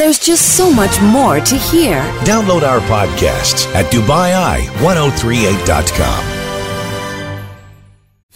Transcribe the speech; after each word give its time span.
There's 0.00 0.18
just 0.18 0.56
so 0.56 0.72
much 0.72 0.98
more 1.02 1.40
to 1.40 1.56
hear. 1.56 2.00
Download 2.24 2.62
our 2.62 2.80
podcasts 2.88 3.66
at 3.74 3.84
DubaiEye1038.com. 3.92 6.24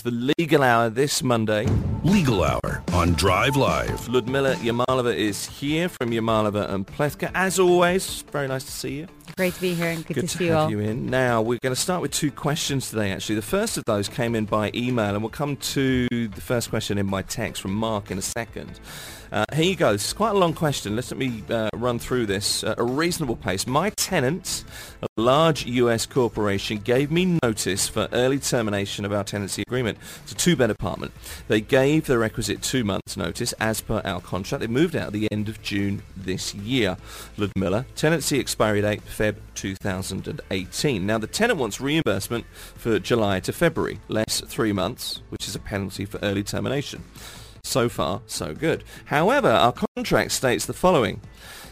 The 0.02 0.34
legal 0.38 0.62
hour 0.62 0.90
this 0.90 1.22
Monday. 1.22 1.66
Legal 2.02 2.44
Hour 2.44 2.82
on 2.92 3.14
Drive 3.14 3.56
Live. 3.56 4.06
Ludmila 4.08 4.56
Yamalova 4.56 5.16
is 5.16 5.46
here 5.46 5.88
from 5.88 6.10
Yamalova 6.10 6.68
and 6.68 6.86
Plewka. 6.86 7.30
As 7.34 7.58
always, 7.58 8.20
very 8.30 8.46
nice 8.46 8.64
to 8.64 8.70
see 8.70 8.98
you. 8.98 9.06
Great 9.38 9.54
to 9.54 9.60
be 9.62 9.72
here 9.72 9.88
and 9.88 10.06
good, 10.06 10.16
Good 10.16 10.20
to 10.20 10.26
to 10.28 10.36
see 10.36 10.44
you 10.44 10.52
have 10.52 10.64
all. 10.64 10.70
you 10.70 10.80
in. 10.80 11.06
Now, 11.06 11.40
we're 11.40 11.58
going 11.62 11.74
to 11.74 11.80
start 11.80 12.02
with 12.02 12.10
two 12.10 12.30
questions 12.30 12.90
today, 12.90 13.10
actually. 13.10 13.36
The 13.36 13.42
first 13.42 13.78
of 13.78 13.84
those 13.86 14.06
came 14.06 14.34
in 14.34 14.44
by 14.44 14.70
email, 14.74 15.14
and 15.14 15.22
we'll 15.22 15.30
come 15.30 15.56
to 15.56 16.08
the 16.10 16.42
first 16.42 16.68
question 16.68 16.98
in 16.98 17.08
by 17.08 17.22
text 17.22 17.62
from 17.62 17.72
Mark 17.72 18.10
in 18.10 18.18
a 18.18 18.22
second. 18.22 18.78
Uh, 19.34 19.44
here 19.52 19.64
you 19.64 19.74
go. 19.74 19.90
This 19.90 20.06
is 20.06 20.12
quite 20.12 20.30
a 20.30 20.38
long 20.38 20.54
question. 20.54 20.94
Let's 20.94 21.10
let 21.10 21.18
me 21.18 21.42
uh, 21.50 21.68
run 21.74 21.98
through 21.98 22.26
this 22.26 22.62
at 22.62 22.78
a 22.78 22.84
reasonable 22.84 23.34
pace. 23.34 23.66
My 23.66 23.90
tenant, 23.90 24.62
a 25.02 25.08
large 25.16 25.66
US 25.66 26.06
corporation, 26.06 26.78
gave 26.78 27.10
me 27.10 27.36
notice 27.42 27.88
for 27.88 28.08
early 28.12 28.38
termination 28.38 29.04
of 29.04 29.12
our 29.12 29.24
tenancy 29.24 29.62
agreement. 29.62 29.98
It's 30.22 30.30
a 30.30 30.34
two-bed 30.36 30.70
apartment. 30.70 31.10
They 31.48 31.60
gave 31.60 32.06
the 32.06 32.16
requisite 32.16 32.62
two 32.62 32.84
months 32.84 33.16
notice 33.16 33.52
as 33.54 33.80
per 33.80 34.00
our 34.04 34.20
contract. 34.20 34.60
They 34.60 34.68
moved 34.68 34.94
out 34.94 35.08
at 35.08 35.12
the 35.12 35.28
end 35.32 35.48
of 35.48 35.60
June 35.62 36.04
this 36.16 36.54
year. 36.54 36.96
Ludmila, 37.36 37.86
tenancy 37.96 38.38
expiry 38.38 38.82
date 38.82 39.04
Feb 39.04 39.34
2018. 39.56 41.04
Now 41.04 41.18
the 41.18 41.26
tenant 41.26 41.58
wants 41.58 41.80
reimbursement 41.80 42.46
for 42.76 43.00
July 43.00 43.40
to 43.40 43.52
February, 43.52 43.98
less 44.06 44.42
three 44.42 44.72
months, 44.72 45.22
which 45.30 45.48
is 45.48 45.56
a 45.56 45.58
penalty 45.58 46.04
for 46.04 46.20
early 46.22 46.44
termination. 46.44 47.02
So 47.64 47.88
far, 47.88 48.20
so 48.26 48.54
good. 48.54 48.84
However, 49.06 49.48
our 49.48 49.72
contract 49.96 50.32
states 50.32 50.66
the 50.66 50.74
following. 50.74 51.20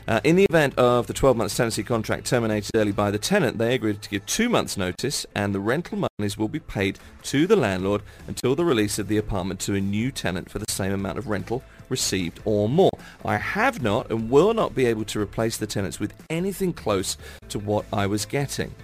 Uh, 0.09 0.20
in 0.24 0.34
the 0.34 0.45
event 0.51 0.77
of 0.77 1.06
the 1.06 1.12
12 1.12 1.37
months 1.37 1.56
tenancy 1.56 1.84
contract 1.84 2.27
terminated 2.27 2.73
early 2.74 2.91
by 2.91 3.10
the 3.10 3.18
tenant, 3.18 3.59
they 3.59 3.74
agreed 3.74 4.02
to 4.02 4.10
give 4.10 4.26
two 4.26 4.48
months 4.48 4.76
notice 4.76 5.24
and 5.35 5.54
the 5.54 5.60
rental 5.60 6.09
monies 6.18 6.37
will 6.37 6.48
be 6.48 6.59
paid 6.59 6.98
to 7.23 7.46
the 7.46 7.54
landlord 7.54 8.02
until 8.26 8.57
the 8.57 8.65
release 8.65 8.98
of 8.98 9.07
the 9.07 9.18
apartment 9.18 9.60
to 9.60 9.74
a 9.74 9.80
new 9.80 10.10
tenant 10.10 10.51
for 10.51 10.59
the 10.59 10.65
same 10.70 10.93
amount 10.93 11.18
of 11.18 11.29
rental 11.29 11.63
received 11.93 12.40
or 12.45 12.68
more. 12.68 12.90
I 13.24 13.37
have 13.37 13.80
not 13.82 14.10
and 14.10 14.29
will 14.29 14.52
not 14.54 14.74
be 14.74 14.87
able 14.87 15.04
to 15.04 15.21
replace 15.21 15.59
the 15.59 15.68
tenants 15.68 16.01
with 16.01 16.12
anything 16.29 16.73
close 16.73 17.16
to 17.51 17.60
what 17.60 17.85
I 17.93 18.07
was 18.09 18.26
getting. 18.26 18.74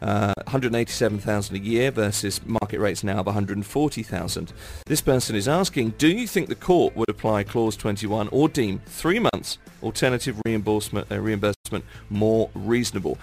Uh, 0.00 0.32
187,000 0.44 1.54
a 1.54 1.58
year 1.58 1.90
versus 1.90 2.40
market 2.46 2.80
rates 2.80 3.04
now 3.04 3.18
of 3.18 3.26
140,000. 3.26 4.52
This 4.86 5.00
person 5.00 5.36
is 5.36 5.46
asking, 5.46 5.90
do 5.98 6.08
you 6.08 6.26
think 6.26 6.48
the 6.48 6.54
court 6.54 6.96
would 6.96 7.10
apply 7.10 7.44
clause 7.44 7.76
21 7.76 8.28
or 8.28 8.48
deem 8.48 8.80
three 8.86 9.18
months 9.18 9.58
alternative 9.82 10.40
reimbursement, 10.46 11.10
uh, 11.12 11.20
reimbursement 11.20 11.84
more 12.08 12.50
reasonable? 12.54 13.18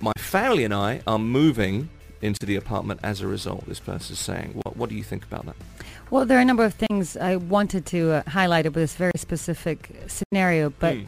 My 0.00 0.12
family 0.18 0.64
and 0.64 0.74
I 0.74 1.00
are 1.06 1.18
moving 1.18 1.88
into 2.22 2.46
the 2.46 2.56
apartment 2.56 3.00
as 3.02 3.20
a 3.20 3.26
result, 3.26 3.66
this 3.66 3.80
person 3.80 4.12
is 4.14 4.18
saying. 4.18 4.60
What, 4.62 4.76
what 4.76 4.88
do 4.88 4.96
you 4.96 5.02
think 5.04 5.24
about 5.24 5.46
that? 5.46 5.56
Well, 6.10 6.24
there 6.26 6.38
are 6.38 6.40
a 6.40 6.44
number 6.44 6.64
of 6.64 6.74
things 6.74 7.16
I 7.16 7.36
wanted 7.36 7.84
to 7.86 8.12
uh, 8.12 8.22
highlight 8.30 8.66
about 8.66 8.80
this 8.80 8.94
very 8.94 9.12
specific 9.16 9.90
scenario, 10.06 10.70
but 10.70 10.94
Mm. 10.96 11.06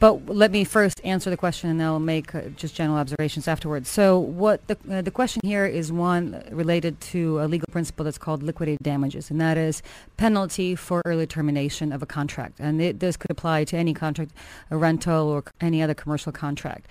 but 0.00 0.26
let 0.26 0.50
me 0.52 0.64
first 0.64 1.00
answer 1.04 1.28
the 1.28 1.36
question, 1.36 1.68
and 1.70 1.78
then 1.80 1.86
I'll 1.86 1.98
make 1.98 2.34
uh, 2.34 2.42
just 2.56 2.74
general 2.74 2.98
observations 2.98 3.46
afterwards. 3.46 3.88
So, 3.90 4.18
what 4.18 4.66
the 4.68 4.76
uh, 4.90 5.02
the 5.02 5.10
question 5.10 5.40
here 5.44 5.66
is 5.66 5.92
one 5.92 6.42
related 6.50 7.00
to 7.12 7.40
a 7.40 7.46
legal 7.46 7.66
principle 7.70 8.04
that's 8.04 8.16
called 8.18 8.42
liquidated 8.42 8.82
damages, 8.82 9.30
and 9.30 9.40
that 9.40 9.58
is 9.58 9.82
penalty 10.16 10.74
for 10.74 11.02
early 11.04 11.26
termination 11.26 11.92
of 11.92 12.02
a 12.02 12.06
contract, 12.06 12.58
and 12.58 12.80
it, 12.80 13.00
this 13.00 13.16
could 13.16 13.30
apply 13.30 13.64
to 13.64 13.76
any 13.76 13.92
contract, 13.92 14.32
a 14.70 14.76
rental 14.76 15.28
or 15.28 15.44
any 15.60 15.82
other 15.82 15.94
commercial 15.94 16.32
contract. 16.32 16.86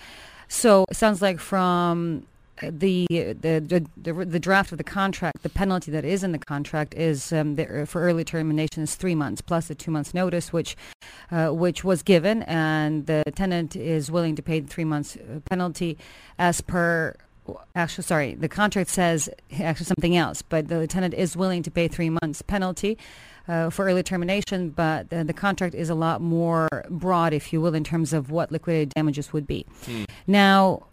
So, 0.48 0.86
it 0.92 0.96
sounds 0.96 1.22
like 1.22 1.40
from 1.40 2.24
the, 2.62 3.06
the 3.10 3.86
the 3.98 4.14
the 4.14 4.40
draft 4.40 4.72
of 4.72 4.78
the 4.78 4.84
contract, 4.84 5.44
the 5.44 5.50
penalty 5.50 5.92
that 5.92 6.06
is 6.06 6.24
in 6.24 6.32
the 6.32 6.40
contract 6.40 6.94
is 6.96 7.32
um, 7.32 7.56
the, 7.56 7.86
for 7.86 8.02
early 8.02 8.24
termination 8.24 8.84
is 8.84 8.96
three 8.96 9.16
months 9.16 9.42
plus 9.42 9.70
a 9.70 9.76
two 9.76 9.92
months 9.92 10.14
notice, 10.14 10.52
which 10.52 10.76
uh, 11.32 11.50
which 11.50 11.84
was 11.84 12.04
given, 12.04 12.44
and 12.44 13.06
the 13.06 13.24
tenant 13.36 13.76
is 13.76 14.10
willing 14.10 14.36
to 14.36 14.42
pay 14.42 14.60
the 14.60 14.68
three 14.68 14.86
months 14.86 15.18
uh, 15.18 15.40
penalty 15.50 15.98
as 16.40 16.62
per. 16.62 17.16
Actually, 17.76 18.04
sorry, 18.04 18.36
the 18.36 18.50
contract 18.50 18.90
says 18.90 19.30
actually 19.62 19.86
something 19.86 20.18
else, 20.18 20.42
but 20.42 20.68
the 20.68 20.86
tenant 20.86 21.14
is 21.14 21.38
willing 21.38 21.64
to 21.64 21.72
pay 21.72 21.88
three 21.88 22.10
months 22.10 22.42
penalty. 22.42 22.98
Uh, 23.48 23.70
for 23.70 23.86
early 23.86 24.04
termination, 24.04 24.72
but 24.72 25.08
uh, 25.14 25.24
the 25.24 25.32
contract 25.32 25.74
is 25.74 25.90
a 25.90 25.96
lot 25.96 26.20
more 26.20 26.68
broad, 26.90 27.32
if 27.32 27.54
you 27.54 27.62
will, 27.62 27.74
in 27.74 27.82
terms 27.82 28.12
of 28.12 28.30
what 28.30 28.52
liquidated 28.52 28.90
damages 28.90 29.32
would 29.32 29.48
be. 29.48 29.66
Now, 30.28 30.84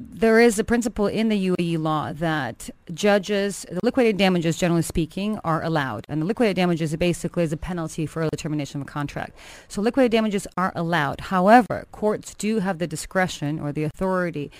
there 0.00 0.40
is 0.40 0.58
a 0.58 0.64
principle 0.64 1.06
in 1.06 1.28
the 1.28 1.48
UAE 1.50 1.78
law 1.78 2.12
that 2.14 2.70
judges, 2.94 3.66
the 3.70 3.80
liquidated 3.82 4.16
damages, 4.16 4.56
generally 4.56 4.82
speaking, 4.82 5.38
are 5.44 5.62
allowed. 5.62 6.06
And 6.08 6.22
the 6.22 6.26
liquidated 6.26 6.56
damages 6.56 6.96
basically 6.96 7.44
is 7.44 7.52
a 7.52 7.56
penalty 7.56 8.06
for 8.06 8.20
early 8.20 8.30
termination 8.36 8.80
of 8.80 8.86
a 8.86 8.90
contract. 8.90 9.36
So 9.68 9.82
liquidated 9.82 10.12
damages 10.12 10.46
are 10.56 10.72
allowed. 10.74 11.20
However, 11.20 11.86
courts 11.92 12.34
do 12.34 12.60
have 12.60 12.78
the 12.78 12.86
discretion 12.86 13.60
or 13.60 13.72
the 13.72 13.84
authority 13.84 14.50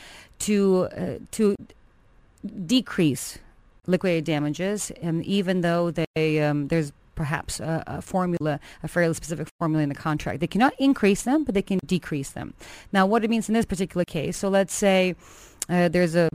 to 0.40 0.88
uh, 0.96 1.14
to 1.32 1.56
decrease 2.66 3.38
liquidated 3.86 4.24
damages, 4.24 4.90
and 5.02 5.24
even 5.24 5.62
though 5.62 5.90
they 5.90 6.40
um, 6.40 6.68
there's 6.68 6.92
perhaps 7.20 7.60
a, 7.60 7.84
a 7.86 8.00
formula, 8.00 8.58
a 8.82 8.88
fairly 8.88 9.12
specific 9.12 9.46
formula 9.58 9.82
in 9.82 9.90
the 9.90 9.94
contract. 9.94 10.40
They 10.40 10.46
cannot 10.46 10.72
increase 10.78 11.24
them, 11.24 11.44
but 11.44 11.54
they 11.54 11.60
can 11.60 11.78
decrease 11.84 12.30
them. 12.30 12.54
Now, 12.94 13.04
what 13.04 13.22
it 13.22 13.28
means 13.28 13.46
in 13.46 13.52
this 13.52 13.66
particular 13.66 14.06
case, 14.06 14.38
so 14.38 14.48
let's 14.48 14.72
say 14.72 15.14
uh, 15.68 15.88
there's 15.88 16.14
a 16.14 16.30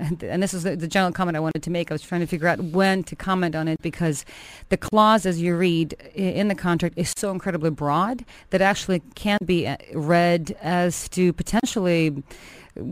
and 0.00 0.42
this 0.42 0.54
is 0.54 0.64
the, 0.64 0.88
general 0.88 1.12
comment 1.12 1.36
I 1.36 1.40
wanted 1.40 1.62
to 1.62 1.70
make. 1.70 1.92
I 1.92 1.94
was 1.94 2.02
trying 2.02 2.20
to 2.20 2.26
figure 2.26 2.48
out 2.48 2.58
when 2.58 3.04
to 3.04 3.14
comment 3.14 3.54
on 3.54 3.68
it 3.68 3.80
because 3.80 4.24
the 4.70 4.76
clause, 4.76 5.24
as 5.24 5.40
you 5.40 5.56
read 5.56 5.92
in 6.16 6.48
the 6.48 6.56
contract, 6.56 6.98
is 6.98 7.14
so 7.16 7.30
incredibly 7.30 7.70
broad 7.70 8.24
that 8.50 8.60
actually 8.60 9.00
can 9.14 9.38
be 9.44 9.68
uh, 9.68 9.76
read 9.94 10.56
as 10.60 11.08
to 11.10 11.32
potentially 11.32 12.24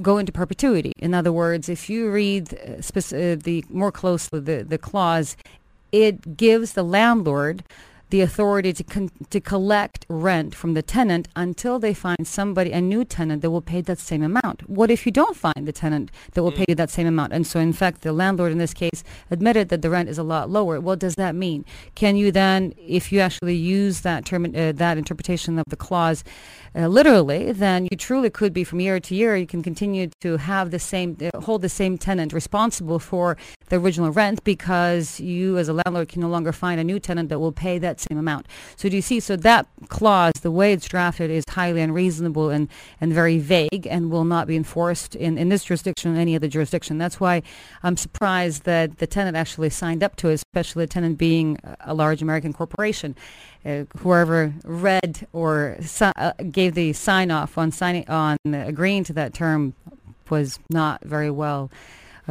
go 0.00 0.18
into 0.18 0.30
perpetuity. 0.30 0.92
In 1.00 1.12
other 1.12 1.32
words, 1.32 1.68
if 1.68 1.90
you 1.90 2.08
read 2.08 2.54
uh, 2.54 2.76
uh, 2.76 3.36
the 3.48 3.64
more 3.68 3.90
closely 3.90 4.38
the, 4.38 4.62
the 4.62 4.78
clause, 4.78 5.36
it 5.92 6.36
gives 6.36 6.72
the 6.72 6.82
landlord 6.82 7.64
the 8.10 8.20
authority 8.20 8.72
to 8.72 8.84
con- 8.84 9.10
to 9.30 9.40
collect 9.40 10.06
rent 10.08 10.54
from 10.54 10.74
the 10.74 10.82
tenant 10.82 11.28
until 11.34 11.78
they 11.78 11.94
find 11.94 12.26
somebody 12.26 12.72
a 12.72 12.80
new 12.80 13.04
tenant 13.04 13.42
that 13.42 13.50
will 13.50 13.62
pay 13.62 13.80
that 13.80 13.98
same 13.98 14.22
amount. 14.22 14.68
What 14.68 14.90
if 14.90 15.06
you 15.06 15.12
don't 15.12 15.36
find 15.36 15.66
the 15.66 15.72
tenant 15.72 16.10
that 16.32 16.42
will 16.42 16.52
pay 16.52 16.64
you 16.68 16.74
that 16.76 16.90
same 16.90 17.06
amount? 17.06 17.32
And 17.32 17.46
so, 17.46 17.58
in 17.58 17.72
fact, 17.72 18.02
the 18.02 18.12
landlord 18.12 18.52
in 18.52 18.58
this 18.58 18.74
case 18.74 19.02
admitted 19.30 19.68
that 19.70 19.82
the 19.82 19.90
rent 19.90 20.08
is 20.08 20.18
a 20.18 20.22
lot 20.22 20.50
lower. 20.50 20.80
What 20.80 20.98
does 20.98 21.16
that 21.16 21.34
mean? 21.34 21.64
Can 21.94 22.16
you 22.16 22.30
then, 22.30 22.74
if 22.78 23.10
you 23.12 23.20
actually 23.20 23.56
use 23.56 24.02
that 24.02 24.24
term, 24.24 24.44
uh, 24.44 24.72
that 24.72 24.98
interpretation 24.98 25.58
of 25.58 25.64
the 25.68 25.76
clause 25.76 26.22
uh, 26.76 26.86
literally, 26.88 27.52
then 27.52 27.88
you 27.90 27.96
truly 27.96 28.28
could 28.28 28.52
be 28.52 28.62
from 28.62 28.80
year 28.80 29.00
to 29.00 29.14
year. 29.14 29.34
You 29.36 29.46
can 29.46 29.62
continue 29.62 30.10
to 30.20 30.36
have 30.36 30.70
the 30.70 30.78
same, 30.78 31.16
uh, 31.20 31.40
hold 31.40 31.62
the 31.62 31.68
same 31.68 31.96
tenant 31.96 32.32
responsible 32.32 32.98
for 32.98 33.36
the 33.68 33.76
original 33.76 34.10
rent 34.10 34.44
because 34.44 35.18
you, 35.18 35.56
as 35.56 35.68
a 35.68 35.72
landlord, 35.72 36.08
can 36.08 36.20
no 36.20 36.28
longer 36.28 36.52
find 36.52 36.78
a 36.78 36.84
new 36.84 37.00
tenant 37.00 37.30
that 37.30 37.38
will 37.38 37.52
pay 37.52 37.78
that 37.78 37.95
same 38.00 38.18
amount. 38.18 38.46
So 38.76 38.88
do 38.88 38.96
you 38.96 39.02
see? 39.02 39.20
So 39.20 39.36
that 39.36 39.66
clause, 39.88 40.34
the 40.42 40.50
way 40.50 40.72
it's 40.72 40.88
drafted, 40.88 41.30
is 41.30 41.44
highly 41.48 41.80
unreasonable 41.80 42.50
and 42.50 42.68
and 43.00 43.12
very 43.12 43.38
vague, 43.38 43.86
and 43.88 44.10
will 44.10 44.24
not 44.24 44.46
be 44.46 44.56
enforced 44.56 45.14
in 45.14 45.38
in 45.38 45.48
this 45.48 45.64
jurisdiction 45.64 46.16
or 46.16 46.20
any 46.20 46.34
other 46.36 46.48
jurisdiction. 46.48 46.98
That's 46.98 47.20
why 47.20 47.42
I'm 47.82 47.96
surprised 47.96 48.64
that 48.64 48.98
the 48.98 49.06
tenant 49.06 49.36
actually 49.36 49.70
signed 49.70 50.02
up 50.02 50.16
to 50.16 50.28
it, 50.28 50.34
especially 50.34 50.84
the 50.84 50.88
tenant 50.88 51.18
being 51.18 51.58
a- 51.80 51.94
large 51.94 52.22
American 52.22 52.52
corporation. 52.52 53.16
Uh, 53.64 53.84
whoever 53.98 54.52
read 54.64 55.26
or 55.32 55.76
si- 55.80 56.12
uh, 56.16 56.32
gave 56.50 56.74
the 56.74 56.92
sign 56.92 57.30
off 57.30 57.58
on 57.58 57.72
signing 57.72 58.08
on 58.08 58.36
agreeing 58.52 59.02
to 59.04 59.12
that 59.12 59.34
term 59.34 59.74
was 60.30 60.58
not 60.70 61.02
very 61.04 61.30
well 61.30 61.70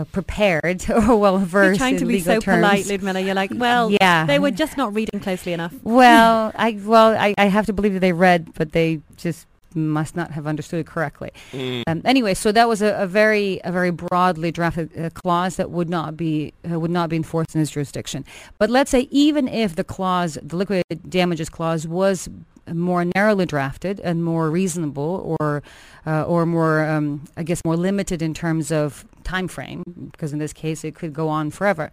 prepared 0.04 0.84
or 0.90 1.16
well 1.16 1.38
versed 1.38 1.68
You're 1.68 1.78
trying 1.78 1.94
in 1.94 2.00
to 2.02 2.06
be 2.06 2.20
so 2.20 2.40
terms. 2.42 2.58
polite, 2.58 2.86
Ludmila. 2.88 3.22
You're 3.22 3.36
like, 3.36 3.52
well, 3.56 3.90
Yeah. 4.02 4.26
they 4.26 4.40
were 4.40 4.52
just 4.52 4.76
not 4.76 4.94
reading 4.94 5.22
closely 5.22 5.54
enough. 5.54 5.74
Well, 5.84 6.52
I 6.56 6.78
well 6.84 7.16
I, 7.18 7.34
I 7.38 7.46
have 7.46 7.66
to 7.68 7.74
believe 7.74 7.94
that 7.94 8.02
they 8.02 8.12
read, 8.12 8.54
but 8.56 8.74
they 8.74 9.00
just 9.16 9.48
must 9.74 10.16
not 10.16 10.32
have 10.32 10.48
understood 10.48 10.80
it 10.80 10.88
correctly. 10.88 11.32
Um, 11.54 12.02
anyway, 12.06 12.34
so 12.34 12.52
that 12.54 12.68
was 12.68 12.82
a, 12.82 12.94
a 12.96 13.08
very 13.08 13.60
a 13.66 13.72
very 13.72 13.92
broadly 13.92 14.52
drafted 14.52 14.90
uh, 14.98 15.10
clause 15.12 15.58
that 15.58 15.70
would 15.70 15.90
not 15.90 16.16
be 16.18 16.54
uh, 16.70 16.80
would 16.80 16.92
not 16.92 17.10
be 17.10 17.16
enforced 17.18 17.54
in 17.56 17.62
this 17.62 17.72
jurisdiction. 17.72 18.26
But 18.58 18.70
let's 18.70 18.90
say 18.92 19.08
even 19.12 19.48
if 19.48 19.76
the 19.76 19.84
clause, 19.84 20.38
the 20.42 20.56
liquidated 20.56 21.10
damages 21.10 21.50
clause, 21.50 21.86
was 21.88 22.30
more 22.74 23.06
narrowly 23.06 23.46
drafted 23.46 24.00
and 24.00 24.24
more 24.24 24.50
reasonable, 24.50 25.38
or 25.40 25.64
uh, 26.06 26.24
or 26.24 26.46
more 26.46 26.86
um, 26.86 27.26
I 27.38 27.44
guess 27.44 27.62
more 27.66 27.78
limited 27.78 28.22
in 28.22 28.34
terms 28.34 28.72
of 28.72 29.06
time 29.24 29.48
frame, 29.48 29.84
because 30.12 30.34
in 30.34 30.40
this 30.40 30.54
case 30.54 30.84
it 30.84 30.96
could 30.96 31.14
go 31.14 31.28
on 31.30 31.52
forever. 31.52 31.92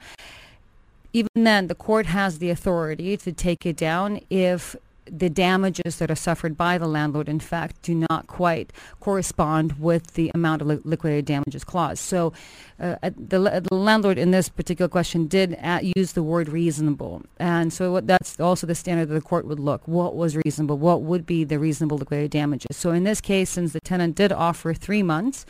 Even 1.12 1.44
then, 1.44 1.66
the 1.66 1.74
court 1.74 2.06
has 2.06 2.38
the 2.38 2.48
authority 2.48 3.18
to 3.18 3.32
take 3.32 3.66
it 3.66 3.76
down 3.76 4.20
if 4.30 4.74
the 5.06 5.28
damages 5.28 5.96
that 5.98 6.10
are 6.10 6.16
suffered 6.16 6.56
by 6.56 6.78
the 6.78 6.86
landlord, 6.86 7.28
in 7.28 7.40
fact, 7.40 7.82
do 7.82 7.94
not 8.08 8.26
quite 8.26 8.72
correspond 9.00 9.78
with 9.80 10.14
the 10.14 10.30
amount 10.34 10.62
of 10.62 10.68
li- 10.68 10.80
liquidated 10.84 11.24
damages 11.24 11.64
clause. 11.64 11.98
So 11.98 12.32
uh, 12.78 12.96
the, 13.02 13.64
the, 13.68 13.74
landlord 13.74 14.18
in 14.18 14.30
this 14.30 14.48
particular 14.48 14.88
question 14.88 15.26
did 15.26 15.58
use 15.96 16.12
the 16.12 16.22
word 16.22 16.48
reasonable. 16.48 17.22
And 17.38 17.72
so 17.72 17.92
what, 17.92 18.06
that's 18.06 18.38
also 18.38 18.66
the 18.66 18.74
standard 18.74 19.08
that 19.08 19.14
the 19.14 19.20
court 19.20 19.46
would 19.46 19.60
look. 19.60 19.86
What 19.86 20.14
was 20.14 20.36
reasonable? 20.36 20.78
What 20.78 21.02
would 21.02 21.26
be 21.26 21.44
the 21.44 21.58
reasonable 21.58 21.98
liquidated 21.98 22.30
damages? 22.30 22.76
So 22.76 22.90
in 22.90 23.04
this 23.04 23.20
case, 23.20 23.50
since 23.50 23.72
the 23.72 23.80
tenant 23.80 24.14
did 24.14 24.32
offer 24.32 24.72
three 24.72 25.02
months, 25.02 25.46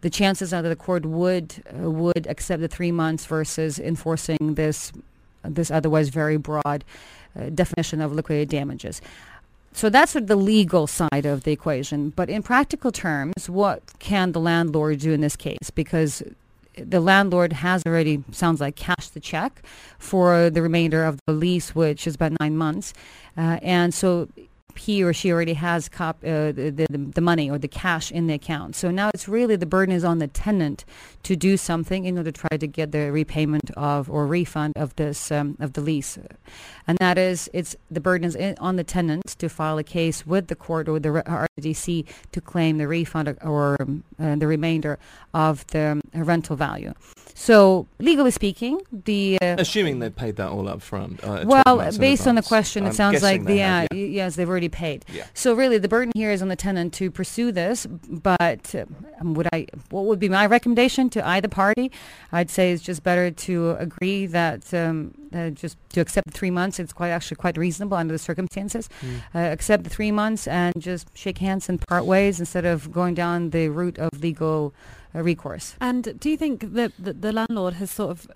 the 0.00 0.10
chances 0.10 0.52
are 0.52 0.62
that 0.62 0.68
the 0.68 0.76
court 0.76 1.06
would 1.06 1.62
uh, 1.72 1.90
would 1.90 2.26
accept 2.26 2.60
the 2.60 2.68
three 2.68 2.92
months 2.92 3.24
versus 3.24 3.78
enforcing 3.78 4.54
this 4.54 4.92
this 5.42 5.70
otherwise 5.70 6.08
very 6.08 6.36
broad 6.36 6.84
uh, 7.38 7.50
definition 7.50 8.00
of 8.00 8.12
liquidated 8.12 8.48
damages. 8.48 9.00
So 9.72 9.90
that's 9.90 10.12
sort 10.12 10.22
of 10.22 10.28
the 10.28 10.36
legal 10.36 10.86
side 10.86 11.26
of 11.26 11.44
the 11.44 11.52
equation. 11.52 12.10
But 12.10 12.30
in 12.30 12.42
practical 12.42 12.90
terms, 12.90 13.50
what 13.50 13.82
can 13.98 14.32
the 14.32 14.40
landlord 14.40 15.00
do 15.00 15.12
in 15.12 15.20
this 15.20 15.36
case? 15.36 15.70
Because 15.74 16.22
the 16.76 17.00
landlord 17.00 17.52
has 17.52 17.82
already, 17.86 18.24
sounds 18.32 18.60
like, 18.60 18.76
cashed 18.76 19.12
the 19.14 19.20
check 19.20 19.62
for 19.98 20.50
the 20.50 20.62
remainder 20.62 21.04
of 21.04 21.18
the 21.26 21.32
lease, 21.32 21.74
which 21.74 22.06
is 22.06 22.14
about 22.14 22.32
nine 22.40 22.56
months. 22.56 22.94
Uh, 23.36 23.58
and 23.62 23.92
so 23.92 24.28
he 24.78 25.02
or 25.02 25.12
she 25.12 25.32
already 25.32 25.54
has 25.54 25.88
cop, 25.88 26.16
uh, 26.24 26.52
the, 26.52 26.70
the, 26.70 27.10
the 27.14 27.20
money 27.20 27.50
or 27.50 27.58
the 27.58 27.68
cash 27.68 28.10
in 28.10 28.26
the 28.26 28.34
account. 28.34 28.76
So 28.76 28.90
now 28.90 29.10
it's 29.14 29.28
really 29.28 29.56
the 29.56 29.66
burden 29.66 29.94
is 29.94 30.04
on 30.04 30.18
the 30.18 30.28
tenant 30.28 30.84
to 31.24 31.36
do 31.36 31.56
something 31.56 32.04
in 32.04 32.18
order 32.18 32.30
to 32.30 32.40
try 32.40 32.56
to 32.56 32.66
get 32.66 32.92
the 32.92 33.10
repayment 33.10 33.70
of 33.76 34.10
or 34.10 34.26
refund 34.26 34.74
of 34.76 34.94
this 34.96 35.32
um, 35.32 35.56
of 35.60 35.72
the 35.72 35.80
lease, 35.80 36.18
and 36.86 36.98
that 36.98 37.18
is 37.18 37.50
it's 37.52 37.76
the 37.90 38.00
burden 38.00 38.26
is 38.26 38.36
on 38.60 38.76
the 38.76 38.84
tenant 38.84 39.26
to 39.38 39.48
file 39.48 39.78
a 39.78 39.84
case 39.84 40.26
with 40.26 40.48
the 40.48 40.56
court 40.56 40.88
or 40.88 40.98
the 40.98 41.08
RDC 41.08 42.06
to 42.32 42.40
claim 42.40 42.78
the 42.78 42.88
refund 42.88 43.36
or 43.42 43.76
um, 43.80 44.04
uh, 44.18 44.36
the 44.36 44.46
remainder 44.46 44.98
of 45.34 45.66
the 45.68 45.86
um, 45.92 46.00
rental 46.14 46.56
value. 46.56 46.92
So 47.38 47.86
legally 47.98 48.30
speaking, 48.30 48.80
the 48.90 49.38
uh, 49.42 49.56
assuming 49.58 49.98
they 49.98 50.08
paid 50.08 50.36
that 50.36 50.48
all 50.48 50.66
up 50.68 50.80
front. 50.80 51.22
Uh, 51.22 51.44
well, 51.46 51.92
based 51.98 52.26
on 52.26 52.34
the 52.34 52.42
question, 52.42 52.84
it 52.84 52.88
I'm 52.88 52.92
sounds 52.94 53.22
like 53.22 53.44
the 53.44 53.58
have, 53.58 53.88
yeah. 53.92 53.98
yes, 53.98 54.36
they've 54.36 54.48
already 54.48 54.70
paid. 54.70 55.04
Yeah. 55.12 55.26
So 55.34 55.52
really, 55.52 55.76
the 55.76 55.86
burden 55.86 56.12
here 56.14 56.30
is 56.30 56.40
on 56.40 56.48
the 56.48 56.56
tenant 56.56 56.94
to 56.94 57.10
pursue 57.10 57.52
this. 57.52 57.84
But 57.86 58.74
um, 59.20 59.34
would 59.34 59.48
I? 59.52 59.66
What 59.90 60.06
would 60.06 60.18
be 60.18 60.30
my 60.30 60.46
recommendation 60.46 61.10
to 61.10 61.28
either 61.28 61.46
party? 61.46 61.92
I'd 62.32 62.48
say 62.48 62.72
it's 62.72 62.82
just 62.82 63.02
better 63.02 63.30
to 63.30 63.72
agree 63.72 64.24
that 64.28 64.72
um, 64.72 65.12
uh, 65.36 65.50
just 65.50 65.76
to 65.90 66.00
accept 66.00 66.26
the 66.26 66.32
three 66.32 66.50
months. 66.50 66.78
It's 66.78 66.92
quite 66.92 67.10
actually 67.10 67.36
quite 67.36 67.56
reasonable 67.56 67.96
under 67.96 68.12
the 68.12 68.18
circumstances. 68.18 68.88
Mm. 69.02 69.20
Uh, 69.34 69.52
accept 69.52 69.84
the 69.84 69.90
three 69.90 70.12
months 70.12 70.48
and 70.48 70.74
just 70.80 71.08
shake 71.16 71.38
hands 71.38 71.68
and 71.68 71.80
part 71.88 72.04
ways 72.04 72.40
instead 72.40 72.64
of 72.64 72.90
going 72.92 73.14
down 73.14 73.50
the 73.50 73.68
route 73.68 73.98
of 73.98 74.10
legal 74.20 74.72
uh, 75.14 75.22
recourse. 75.22 75.76
And 75.80 76.18
do 76.18 76.30
you 76.30 76.36
think 76.36 76.72
that 76.74 76.92
the, 76.98 77.12
the 77.12 77.32
landlord 77.32 77.74
has 77.74 77.90
sort 77.90 78.10
of 78.10 78.28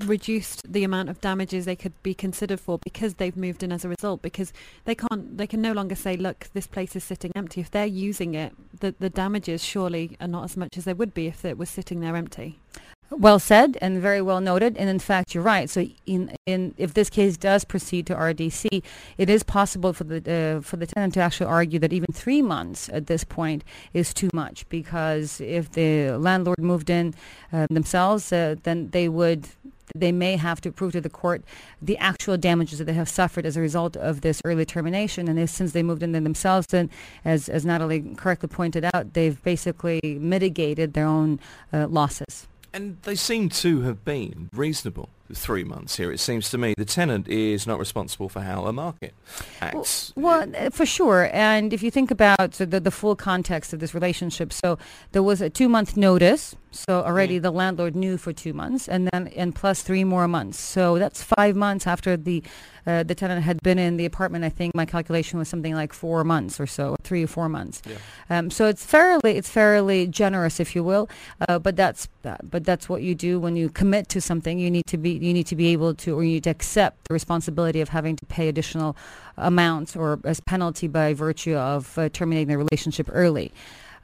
reduced 0.00 0.72
the 0.72 0.84
amount 0.84 1.08
of 1.08 1.20
damages 1.20 1.64
they 1.64 1.76
could 1.76 1.92
be 2.02 2.14
considered 2.14 2.60
for 2.60 2.78
because 2.78 3.14
they've 3.14 3.36
moved 3.36 3.62
in 3.62 3.70
as 3.70 3.84
a 3.84 3.88
result 3.88 4.22
because 4.22 4.52
they 4.84 4.94
can't 4.94 5.38
they 5.38 5.46
can 5.46 5.62
no 5.62 5.72
longer 5.72 5.94
say 5.94 6.16
look 6.16 6.48
this 6.54 6.66
place 6.66 6.96
is 6.96 7.04
sitting 7.04 7.30
empty 7.36 7.60
if 7.60 7.70
they're 7.70 7.86
using 7.86 8.34
it 8.34 8.52
the 8.80 8.94
the 8.98 9.10
damages 9.10 9.64
surely 9.64 10.16
are 10.20 10.28
not 10.28 10.44
as 10.44 10.56
much 10.56 10.76
as 10.76 10.84
they 10.84 10.92
would 10.92 11.14
be 11.14 11.26
if 11.26 11.44
it 11.44 11.56
was 11.56 11.70
sitting 11.70 12.00
there 12.00 12.16
empty 12.16 12.58
well 13.10 13.38
said 13.38 13.78
and 13.80 14.00
very 14.00 14.20
well 14.20 14.40
noted. 14.40 14.76
And 14.76 14.88
in 14.88 14.98
fact, 14.98 15.34
you're 15.34 15.42
right. 15.42 15.68
So, 15.70 15.86
in, 16.06 16.34
in 16.46 16.74
if 16.76 16.94
this 16.94 17.10
case 17.10 17.36
does 17.36 17.64
proceed 17.64 18.06
to 18.08 18.14
RDC, 18.14 18.82
it 19.18 19.30
is 19.30 19.42
possible 19.42 19.92
for 19.92 20.04
the 20.04 20.56
uh, 20.58 20.60
for 20.60 20.76
the 20.76 20.86
tenant 20.86 21.14
to 21.14 21.20
actually 21.20 21.46
argue 21.46 21.78
that 21.80 21.92
even 21.92 22.12
three 22.12 22.42
months 22.42 22.88
at 22.92 23.06
this 23.06 23.24
point 23.24 23.64
is 23.92 24.12
too 24.12 24.30
much 24.32 24.68
because 24.68 25.40
if 25.40 25.72
the 25.72 26.10
landlord 26.12 26.58
moved 26.58 26.90
in 26.90 27.14
uh, 27.52 27.66
themselves, 27.70 28.32
uh, 28.32 28.56
then 28.62 28.90
they 28.90 29.08
would 29.08 29.48
they 29.94 30.12
may 30.12 30.36
have 30.36 30.60
to 30.60 30.72
prove 30.72 30.92
to 30.92 31.00
the 31.00 31.10
court 31.10 31.42
the 31.80 31.96
actual 31.98 32.36
damages 32.36 32.78
that 32.78 32.84
they 32.84 32.92
have 32.92 33.08
suffered 33.08 33.46
as 33.46 33.56
a 33.56 33.60
result 33.60 33.96
of 33.96 34.20
this 34.20 34.42
early 34.44 34.64
termination. 34.64 35.28
And 35.28 35.48
since 35.48 35.72
they 35.72 35.82
moved 35.82 36.02
in 36.02 36.12
themselves, 36.12 36.66
then, 36.68 36.90
as, 37.24 37.48
as 37.48 37.64
Natalie 37.64 38.14
correctly 38.16 38.48
pointed 38.48 38.84
out, 38.92 39.14
they've 39.14 39.40
basically 39.42 40.00
mitigated 40.20 40.94
their 40.94 41.06
own 41.06 41.38
uh, 41.72 41.86
losses. 41.86 42.48
And 42.76 42.98
they 43.04 43.14
seem 43.14 43.48
to 43.48 43.80
have 43.80 44.04
been 44.04 44.50
reasonable 44.52 45.08
three 45.32 45.64
months 45.64 45.96
here. 45.96 46.12
It 46.12 46.20
seems 46.20 46.50
to 46.50 46.58
me 46.58 46.74
the 46.76 46.84
tenant 46.84 47.26
is 47.26 47.66
not 47.66 47.78
responsible 47.78 48.28
for 48.28 48.40
how 48.40 48.66
a 48.66 48.72
market 48.72 49.14
acts. 49.62 50.12
Well, 50.14 50.46
well 50.46 50.70
for 50.70 50.84
sure. 50.84 51.30
And 51.32 51.72
if 51.72 51.82
you 51.82 51.90
think 51.90 52.10
about 52.10 52.52
the, 52.52 52.66
the 52.66 52.90
full 52.90 53.16
context 53.16 53.72
of 53.72 53.80
this 53.80 53.94
relationship, 53.94 54.52
so 54.52 54.78
there 55.12 55.22
was 55.22 55.40
a 55.40 55.48
two-month 55.48 55.96
notice. 55.96 56.54
So 56.78 57.02
already 57.02 57.38
the 57.38 57.50
landlord 57.50 57.96
knew 57.96 58.16
for 58.16 58.32
two 58.32 58.52
months, 58.52 58.88
and 58.88 59.08
then 59.12 59.28
and 59.28 59.54
plus 59.54 59.82
three 59.82 60.04
more 60.04 60.28
months. 60.28 60.58
So 60.58 60.98
that's 60.98 61.22
five 61.22 61.56
months 61.56 61.86
after 61.86 62.16
the 62.16 62.42
uh, 62.86 63.02
the 63.02 63.14
tenant 63.14 63.42
had 63.42 63.60
been 63.62 63.78
in 63.78 63.96
the 63.96 64.04
apartment. 64.04 64.44
I 64.44 64.48
think 64.48 64.74
my 64.74 64.86
calculation 64.86 65.38
was 65.38 65.48
something 65.48 65.74
like 65.74 65.92
four 65.92 66.22
months 66.22 66.60
or 66.60 66.66
so, 66.66 66.96
three 67.02 67.24
or 67.24 67.26
four 67.26 67.48
months. 67.48 67.82
Yeah. 67.84 68.38
Um, 68.38 68.50
so 68.50 68.66
it's 68.66 68.84
fairly 68.84 69.36
it's 69.36 69.50
fairly 69.50 70.06
generous, 70.06 70.60
if 70.60 70.76
you 70.76 70.84
will. 70.84 71.08
Uh, 71.48 71.58
but 71.58 71.76
that's 71.76 72.08
uh, 72.24 72.36
but 72.42 72.64
that's 72.64 72.88
what 72.88 73.02
you 73.02 73.14
do 73.14 73.40
when 73.40 73.56
you 73.56 73.68
commit 73.68 74.08
to 74.10 74.20
something. 74.20 74.58
You 74.58 74.70
need 74.70 74.86
to 74.86 74.98
be 74.98 75.10
you 75.10 75.32
need 75.32 75.46
to 75.48 75.56
be 75.56 75.68
able 75.68 75.94
to 75.94 76.16
or 76.16 76.22
you 76.22 76.32
need 76.34 76.44
to 76.44 76.50
accept 76.50 77.08
the 77.08 77.14
responsibility 77.14 77.80
of 77.80 77.88
having 77.88 78.16
to 78.16 78.26
pay 78.26 78.48
additional 78.48 78.96
amounts 79.36 79.96
or 79.96 80.20
as 80.24 80.40
penalty 80.40 80.88
by 80.88 81.12
virtue 81.12 81.56
of 81.56 81.98
uh, 81.98 82.08
terminating 82.10 82.48
the 82.48 82.58
relationship 82.58 83.08
early. 83.12 83.52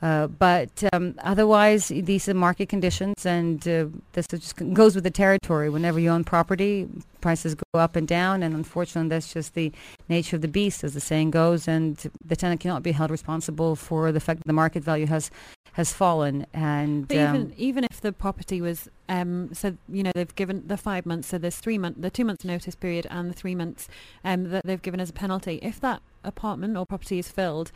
Uh, 0.02 0.26
but 0.26 0.82
um, 0.92 1.14
otherwise, 1.20 1.88
these 1.88 2.28
are 2.28 2.34
market 2.34 2.68
conditions, 2.68 3.24
and 3.24 3.66
uh, 3.68 3.86
this 4.14 4.26
just 4.26 4.56
goes 4.74 4.96
with 4.96 5.04
the 5.04 5.10
territory. 5.12 5.70
Whenever 5.70 6.00
you 6.00 6.10
own 6.10 6.24
property, 6.24 6.88
prices 7.20 7.54
go 7.54 7.78
up 7.78 7.94
and 7.94 8.08
down, 8.08 8.42
and 8.42 8.52
unfortunately, 8.52 9.08
that's 9.08 9.32
just 9.32 9.54
the 9.54 9.70
nature 10.08 10.34
of 10.34 10.42
the 10.42 10.48
beast, 10.48 10.82
as 10.82 10.94
the 10.94 11.00
saying 11.00 11.30
goes. 11.30 11.68
And 11.68 11.96
the 12.24 12.34
tenant 12.34 12.60
cannot 12.60 12.82
be 12.82 12.90
held 12.90 13.12
responsible 13.12 13.76
for 13.76 14.10
the 14.10 14.18
fact 14.18 14.40
that 14.40 14.46
the 14.48 14.52
market 14.52 14.82
value 14.82 15.06
has 15.06 15.30
has 15.74 15.92
fallen. 15.92 16.46
And 16.52 17.10
um, 17.12 17.18
even 17.18 17.54
even 17.56 17.84
if 17.84 18.00
the 18.00 18.12
property 18.12 18.60
was 18.60 18.88
um, 19.08 19.54
so 19.54 19.76
you 19.88 20.02
know 20.02 20.10
they've 20.16 20.34
given 20.34 20.66
the 20.66 20.76
five 20.76 21.06
months, 21.06 21.28
so 21.28 21.38
there's 21.38 21.56
three 21.56 21.78
months, 21.78 22.00
the 22.00 22.10
two 22.10 22.24
months 22.24 22.44
notice 22.44 22.74
period, 22.74 23.06
and 23.08 23.30
the 23.30 23.34
three 23.34 23.54
months 23.54 23.86
um, 24.24 24.50
that 24.50 24.66
they've 24.66 24.82
given 24.82 24.98
as 24.98 25.10
a 25.10 25.12
penalty. 25.12 25.60
If 25.62 25.80
that 25.80 26.02
apartment 26.24 26.76
or 26.76 26.86
property 26.86 27.20
is 27.20 27.28
filled 27.28 27.70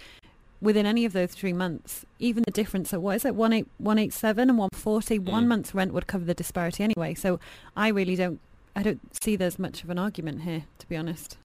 within 0.60 0.86
any 0.86 1.04
of 1.04 1.12
those 1.12 1.32
three 1.32 1.52
months, 1.52 2.04
even 2.18 2.42
the 2.44 2.50
difference 2.50 2.92
at 2.92 3.02
what 3.02 3.16
is 3.16 3.24
it, 3.24 3.34
187 3.34 4.48
and 4.48 4.58
140, 4.58 5.18
mm. 5.18 5.30
one 5.30 5.48
month's 5.48 5.74
rent 5.74 5.92
would 5.92 6.06
cover 6.06 6.24
the 6.24 6.34
disparity 6.34 6.82
anyway. 6.84 7.14
So 7.14 7.38
I 7.76 7.88
really 7.88 8.16
don't, 8.16 8.40
I 8.74 8.82
don't 8.82 9.00
see 9.22 9.36
there's 9.36 9.58
much 9.58 9.84
of 9.84 9.90
an 9.90 9.98
argument 9.98 10.42
here, 10.42 10.64
to 10.78 10.88
be 10.88 10.96
honest. 10.96 11.36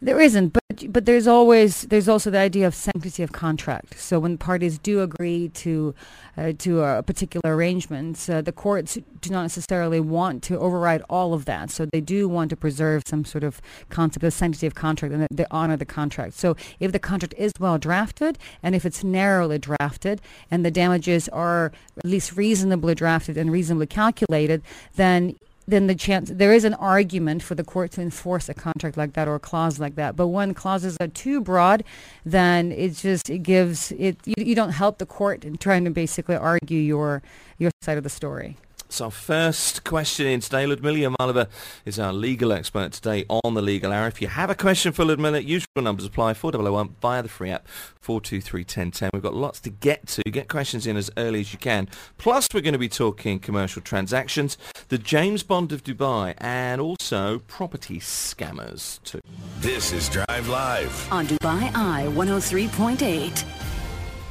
There 0.00 0.20
isn't, 0.20 0.50
but 0.50 0.59
but 0.88 1.06
there's 1.06 1.26
always 1.26 1.82
there's 1.82 2.08
also 2.08 2.30
the 2.30 2.38
idea 2.38 2.66
of 2.66 2.74
sanctity 2.74 3.22
of 3.22 3.32
contract. 3.32 3.98
So 3.98 4.18
when 4.18 4.38
parties 4.38 4.78
do 4.78 5.02
agree 5.02 5.48
to 5.50 5.94
uh, 6.36 6.52
to 6.58 6.82
a 6.82 7.02
particular 7.02 7.56
arrangement, 7.56 8.28
uh, 8.30 8.40
the 8.40 8.52
courts 8.52 8.98
do 9.20 9.30
not 9.30 9.42
necessarily 9.42 10.00
want 10.00 10.42
to 10.44 10.58
override 10.58 11.02
all 11.10 11.34
of 11.34 11.44
that. 11.44 11.70
So 11.70 11.86
they 11.86 12.00
do 12.00 12.28
want 12.28 12.50
to 12.50 12.56
preserve 12.56 13.02
some 13.06 13.24
sort 13.24 13.44
of 13.44 13.60
concept 13.88 14.24
of 14.24 14.32
sanctity 14.32 14.66
of 14.66 14.74
contract 14.74 15.14
and 15.14 15.26
they 15.30 15.46
honor 15.50 15.76
the 15.76 15.84
contract. 15.84 16.34
So 16.34 16.56
if 16.78 16.92
the 16.92 16.98
contract 16.98 17.34
is 17.36 17.52
well 17.58 17.78
drafted 17.78 18.38
and 18.62 18.74
if 18.74 18.84
it's 18.84 19.04
narrowly 19.04 19.58
drafted 19.58 20.20
and 20.50 20.64
the 20.64 20.70
damages 20.70 21.28
are 21.28 21.72
at 21.96 22.04
least 22.04 22.36
reasonably 22.36 22.94
drafted 22.94 23.36
and 23.36 23.50
reasonably 23.50 23.86
calculated, 23.86 24.62
then 24.96 25.36
then 25.70 25.86
the 25.86 25.94
chance 25.94 26.30
there 26.32 26.52
is 26.52 26.64
an 26.64 26.74
argument 26.74 27.42
for 27.42 27.54
the 27.54 27.64
court 27.64 27.92
to 27.92 28.00
enforce 28.00 28.48
a 28.48 28.54
contract 28.54 28.96
like 28.96 29.14
that 29.14 29.28
or 29.28 29.36
a 29.36 29.40
clause 29.40 29.78
like 29.78 29.94
that. 29.96 30.16
But 30.16 30.28
when 30.28 30.54
clauses 30.54 30.96
are 31.00 31.08
too 31.08 31.40
broad, 31.40 31.84
then 32.24 32.72
it 32.72 32.94
just 32.96 33.30
it 33.30 33.38
gives 33.38 33.92
it 33.92 34.18
you, 34.26 34.34
you 34.38 34.54
don't 34.54 34.72
help 34.72 34.98
the 34.98 35.06
court 35.06 35.44
in 35.44 35.56
trying 35.56 35.84
to 35.84 35.90
basically 35.90 36.36
argue 36.36 36.78
your 36.78 37.22
your 37.58 37.70
side 37.82 37.98
of 37.98 38.04
the 38.04 38.10
story. 38.10 38.56
So 38.90 39.04
our 39.04 39.10
first 39.12 39.84
question 39.84 40.26
in 40.26 40.40
today, 40.40 40.66
Ludmila 40.66 40.98
Yamalova 40.98 41.48
is 41.84 42.00
our 42.00 42.12
legal 42.12 42.52
expert 42.52 42.90
today 42.90 43.24
on 43.28 43.54
the 43.54 43.62
Legal 43.62 43.92
Hour. 43.92 44.08
If 44.08 44.20
you 44.20 44.26
have 44.26 44.50
a 44.50 44.54
question 44.56 44.90
for 44.90 45.04
Ludmila, 45.04 45.38
usual 45.38 45.68
numbers 45.80 46.04
apply, 46.04 46.34
4001 46.34 46.96
via 47.00 47.22
the 47.22 47.28
free 47.28 47.50
app, 47.50 47.68
4231010. 48.04 49.10
We've 49.12 49.22
got 49.22 49.34
lots 49.34 49.60
to 49.60 49.70
get 49.70 50.08
to. 50.08 50.22
Get 50.28 50.48
questions 50.48 50.88
in 50.88 50.96
as 50.96 51.08
early 51.16 51.38
as 51.38 51.52
you 51.52 51.58
can. 51.60 51.88
Plus, 52.18 52.48
we're 52.52 52.62
going 52.62 52.72
to 52.72 52.78
be 52.78 52.88
talking 52.88 53.38
commercial 53.38 53.80
transactions, 53.80 54.58
the 54.88 54.98
James 54.98 55.44
Bond 55.44 55.70
of 55.70 55.84
Dubai, 55.84 56.34
and 56.38 56.80
also 56.80 57.38
property 57.46 58.00
scammers 58.00 59.00
too. 59.04 59.20
This 59.60 59.92
is 59.92 60.08
Drive 60.08 60.48
Live 60.48 61.12
on 61.12 61.28
Dubai 61.28 61.70
Eye 61.76 62.06
103.8. 62.08 63.69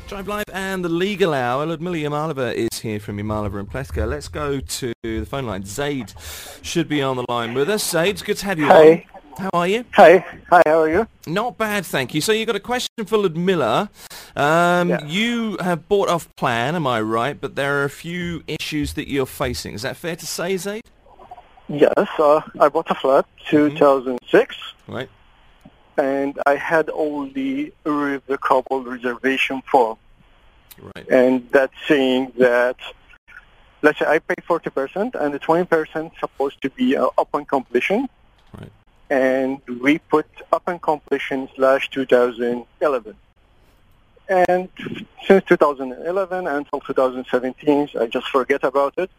Drive 0.09 0.27
Live 0.27 0.45
and 0.51 0.83
the 0.83 0.89
Legal 0.89 1.35
Hour. 1.35 1.67
Ludmila 1.67 1.95
Yamalova 1.95 2.51
is 2.55 2.79
here 2.79 2.99
from 2.99 3.17
Yamalova 3.19 3.59
and 3.59 3.69
Plewka. 3.69 4.09
Let's 4.09 4.27
go 4.27 4.59
to 4.59 4.91
the 5.03 5.23
phone 5.23 5.45
line. 5.45 5.63
Zaid 5.65 6.15
should 6.63 6.89
be 6.89 6.99
on 7.03 7.15
the 7.15 7.25
line 7.29 7.53
with 7.53 7.69
us. 7.69 7.87
Zaid, 7.87 8.15
it's 8.15 8.23
good 8.23 8.37
to 8.37 8.45
have 8.47 8.57
you 8.57 8.65
Hi. 8.65 9.05
How 9.37 9.51
are 9.53 9.67
you? 9.67 9.85
Hi. 9.93 10.25
Hi, 10.49 10.63
how 10.65 10.79
are 10.81 10.89
you? 10.89 11.07
Not 11.27 11.59
bad, 11.59 11.85
thank 11.85 12.15
you. 12.15 12.21
So 12.21 12.31
you've 12.31 12.47
got 12.47 12.55
a 12.55 12.59
question 12.59 13.05
for 13.05 13.19
Ludmila. 13.19 13.91
Um, 14.35 14.89
Yeah. 14.89 15.05
You 15.05 15.57
have 15.59 15.87
bought 15.87 16.09
off 16.09 16.27
plan, 16.37 16.73
am 16.73 16.87
I 16.87 17.01
right? 17.01 17.39
But 17.39 17.55
there 17.55 17.79
are 17.79 17.83
a 17.83 17.89
few 17.91 18.41
issues 18.47 18.93
that 18.93 19.07
you're 19.09 19.27
facing. 19.27 19.75
Is 19.75 19.83
that 19.83 19.95
fair 19.95 20.15
to 20.15 20.25
say, 20.25 20.57
Zaid? 20.57 20.81
Yes, 21.67 21.93
uh, 22.17 22.41
I 22.59 22.67
bought 22.69 22.89
a 22.89 22.95
flat 22.95 23.27
2006 23.47 24.57
Right. 24.87 25.07
And 25.99 26.39
I 26.45 26.55
had 26.55 26.89
only 26.93 27.31
the 27.33 27.73
irrevocable 27.85 28.83
reservation 28.83 29.61
form. 29.69 29.97
Right. 30.81 31.07
And 31.09 31.49
that's 31.51 31.73
saying 31.87 32.31
that, 32.37 32.77
let's 33.81 33.99
say 33.99 34.05
I 34.05 34.19
pay 34.19 34.35
40% 34.35 35.15
and 35.15 35.33
the 35.33 35.39
20% 35.39 36.11
supposed 36.19 36.61
to 36.61 36.69
be 36.69 36.95
uh, 36.95 37.09
upon 37.17 37.45
completion. 37.45 38.07
Right. 38.57 38.71
And 39.09 39.61
we 39.81 39.97
put 39.97 40.27
upon 40.53 40.79
completion 40.79 41.49
slash 41.55 41.89
2011. 41.89 43.15
And 44.29 44.69
since 45.27 45.43
2011 45.45 46.47
until 46.47 46.79
2017, 46.79 47.89
I 47.99 48.05
just 48.05 48.27
forget 48.27 48.63
about 48.63 48.93
it. 48.97 49.09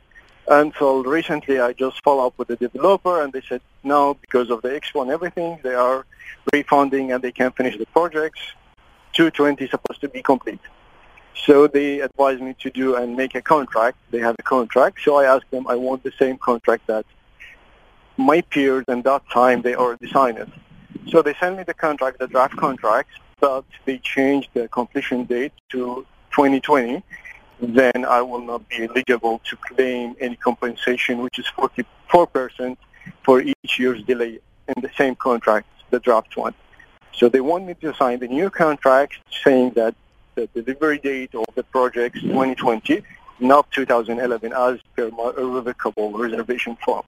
Until 0.49 1.05
recently, 1.05 1.61
I 1.61 1.73
just 1.73 2.03
follow 2.03 2.27
up 2.27 2.35
with 2.37 2.49
the 2.49 2.57
developer, 2.57 3.23
and 3.23 3.33
they 3.33 3.43
said 3.43 3.61
no, 3.85 4.15
because 4.15 4.51
of 4.51 4.63
the 4.63 4.69
expo 4.69 5.03
and 5.03 5.11
everything, 5.11 5.59
they 5.63 5.75
are 5.75 6.05
refunding 6.53 7.13
and 7.13 7.23
they 7.23 7.33
can't 7.33 7.57
finish 7.57 7.77
the 7.79 7.87
projects. 7.87 8.41
220 9.13 9.65
is 9.65 9.71
supposed 9.71 10.01
to 10.01 10.09
be 10.09 10.23
complete. 10.23 10.61
So 11.45 11.67
they 11.67 12.01
advised 12.01 12.43
me 12.43 12.55
to 12.61 12.71
do 12.71 12.97
and 12.97 13.17
make 13.17 13.35
a 13.35 13.43
contract. 13.43 13.97
They 14.11 14.19
have 14.19 14.37
a 14.39 14.43
contract. 14.43 14.99
So 15.03 15.17
I 15.17 15.25
asked 15.25 15.51
them, 15.51 15.67
I 15.69 15.77
want 15.77 16.03
the 16.03 16.13
same 16.19 16.37
contract 16.37 16.87
that 16.87 17.07
my 18.17 18.43
peers 18.43 18.85
and 18.89 19.03
that 19.05 19.23
time 19.33 19.63
they 19.63 19.75
already 19.75 20.11
signed 20.11 20.39
it. 20.39 20.49
So 21.09 21.23
they 21.23 21.35
sent 21.35 21.57
me 21.57 21.63
the 21.63 21.75
contract, 21.75 22.19
the 22.19 22.27
draft 22.27 22.57
contract, 22.57 23.11
but 23.41 23.65
they 23.87 23.99
changed 23.99 24.51
the 24.53 24.69
completion 24.69 25.25
date 25.25 25.53
to 25.71 26.07
2020. 26.33 27.03
Then 27.61 28.05
I 28.05 28.23
will 28.23 28.41
not 28.41 28.69
be 28.69 28.85
eligible 28.85 29.41
to 29.45 29.57
claim 29.57 30.17
any 30.21 30.37
compensation, 30.37 31.19
which 31.19 31.39
is 31.39 31.47
44% 31.57 32.77
for 33.23 33.41
each 33.41 33.79
year's 33.79 34.03
delay 34.05 34.41
in 34.69 34.83
the 34.83 34.91
same 34.97 35.15
contract, 35.15 35.67
the 35.91 36.01
draft 36.01 36.37
one. 36.37 36.55
So 37.13 37.29
they 37.29 37.41
want 37.41 37.67
me 37.67 37.75
to 37.83 37.95
sign 37.95 38.21
the 38.21 38.29
new 38.29 38.49
contract 38.51 39.19
saying 39.45 39.73
that 39.73 39.95
the 40.35 40.47
delivery 40.55 40.99
date 40.99 41.35
of 41.35 41.45
the 41.55 41.65
project 41.65 42.17
is 42.17 42.23
2020, 42.23 43.03
not 43.41 43.71
2011, 43.73 44.53
as 44.53 44.79
per 44.97 45.11
my 45.11 45.33
irrevocable 45.37 46.13
reservation 46.13 46.77
form. 46.85 47.03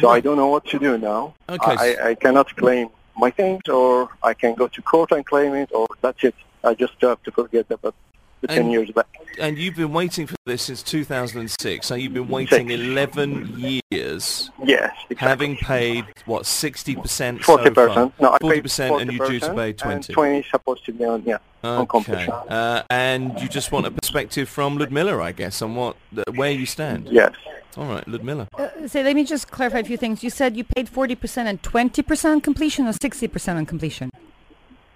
So 0.00 0.10
I 0.10 0.20
don't 0.20 0.36
know 0.36 0.48
what 0.48 0.66
to 0.66 0.78
do 0.78 0.98
now. 0.98 1.34
Okay. 1.48 1.74
I, 1.76 2.10
I 2.10 2.14
cannot 2.14 2.54
claim 2.56 2.90
my 3.16 3.30
things, 3.30 3.62
or 3.68 4.10
I 4.22 4.34
can 4.34 4.54
go 4.54 4.68
to 4.68 4.82
court 4.82 5.10
and 5.10 5.24
claim 5.24 5.54
it, 5.54 5.70
or 5.72 5.86
that's 6.02 6.22
it. 6.22 6.34
I 6.62 6.74
just 6.74 7.00
have 7.00 7.22
to 7.22 7.32
forget 7.32 7.66
about 7.70 7.94
the 8.42 8.48
10 8.48 8.70
years 8.70 8.90
back. 8.90 9.06
And 9.38 9.58
you've 9.58 9.76
been 9.76 9.92
waiting 9.92 10.26
for 10.26 10.34
this 10.46 10.62
since 10.62 10.82
2006. 10.82 11.86
So 11.86 11.94
you've 11.94 12.14
been 12.14 12.28
waiting 12.28 12.68
Six. 12.68 12.80
11 12.80 13.80
years, 13.90 14.50
Yes, 14.64 14.90
exactly. 15.10 15.16
having 15.16 15.56
paid, 15.56 16.04
what, 16.24 16.42
60% 16.44 17.42
Forty 17.42 17.64
so 17.64 17.74
far? 17.74 17.88
percent. 17.88 18.14
No, 18.20 18.32
I 18.32 18.38
paid 18.38 18.64
40% 18.64 19.00
and 19.02 19.12
you're 19.12 19.26
due 19.28 19.40
to 19.40 19.46
40%, 19.46 19.54
pay 19.56 19.68
and 19.70 19.78
20. 19.78 20.12
Twenty 20.12 20.38
is 20.38 20.46
supposed 20.50 20.84
to 20.86 20.92
be 20.92 21.04
on. 21.04 21.22
Yeah, 21.26 21.38
Okay. 21.64 21.86
completion. 21.86 22.30
Uh, 22.32 22.82
and 22.90 23.38
you 23.40 23.48
just 23.48 23.72
want 23.72 23.86
a 23.86 23.90
perspective 23.90 24.48
from 24.48 24.78
Ludmila, 24.78 25.20
I 25.22 25.32
guess, 25.32 25.60
on 25.62 25.74
what, 25.74 25.96
where 26.34 26.50
you 26.50 26.66
stand. 26.66 27.08
Yes. 27.10 27.32
All 27.76 27.86
right, 27.86 28.06
Ludmila. 28.08 28.48
Uh, 28.58 28.68
say, 28.88 29.02
let 29.02 29.14
me 29.14 29.24
just 29.24 29.50
clarify 29.50 29.80
a 29.80 29.84
few 29.84 29.98
things. 29.98 30.24
You 30.24 30.30
said 30.30 30.56
you 30.56 30.64
paid 30.64 30.88
40% 30.88 31.46
and 31.46 31.60
20% 31.62 32.24
on 32.32 32.40
completion 32.40 32.86
or 32.86 32.92
60% 32.92 33.56
on 33.56 33.66
completion? 33.66 34.10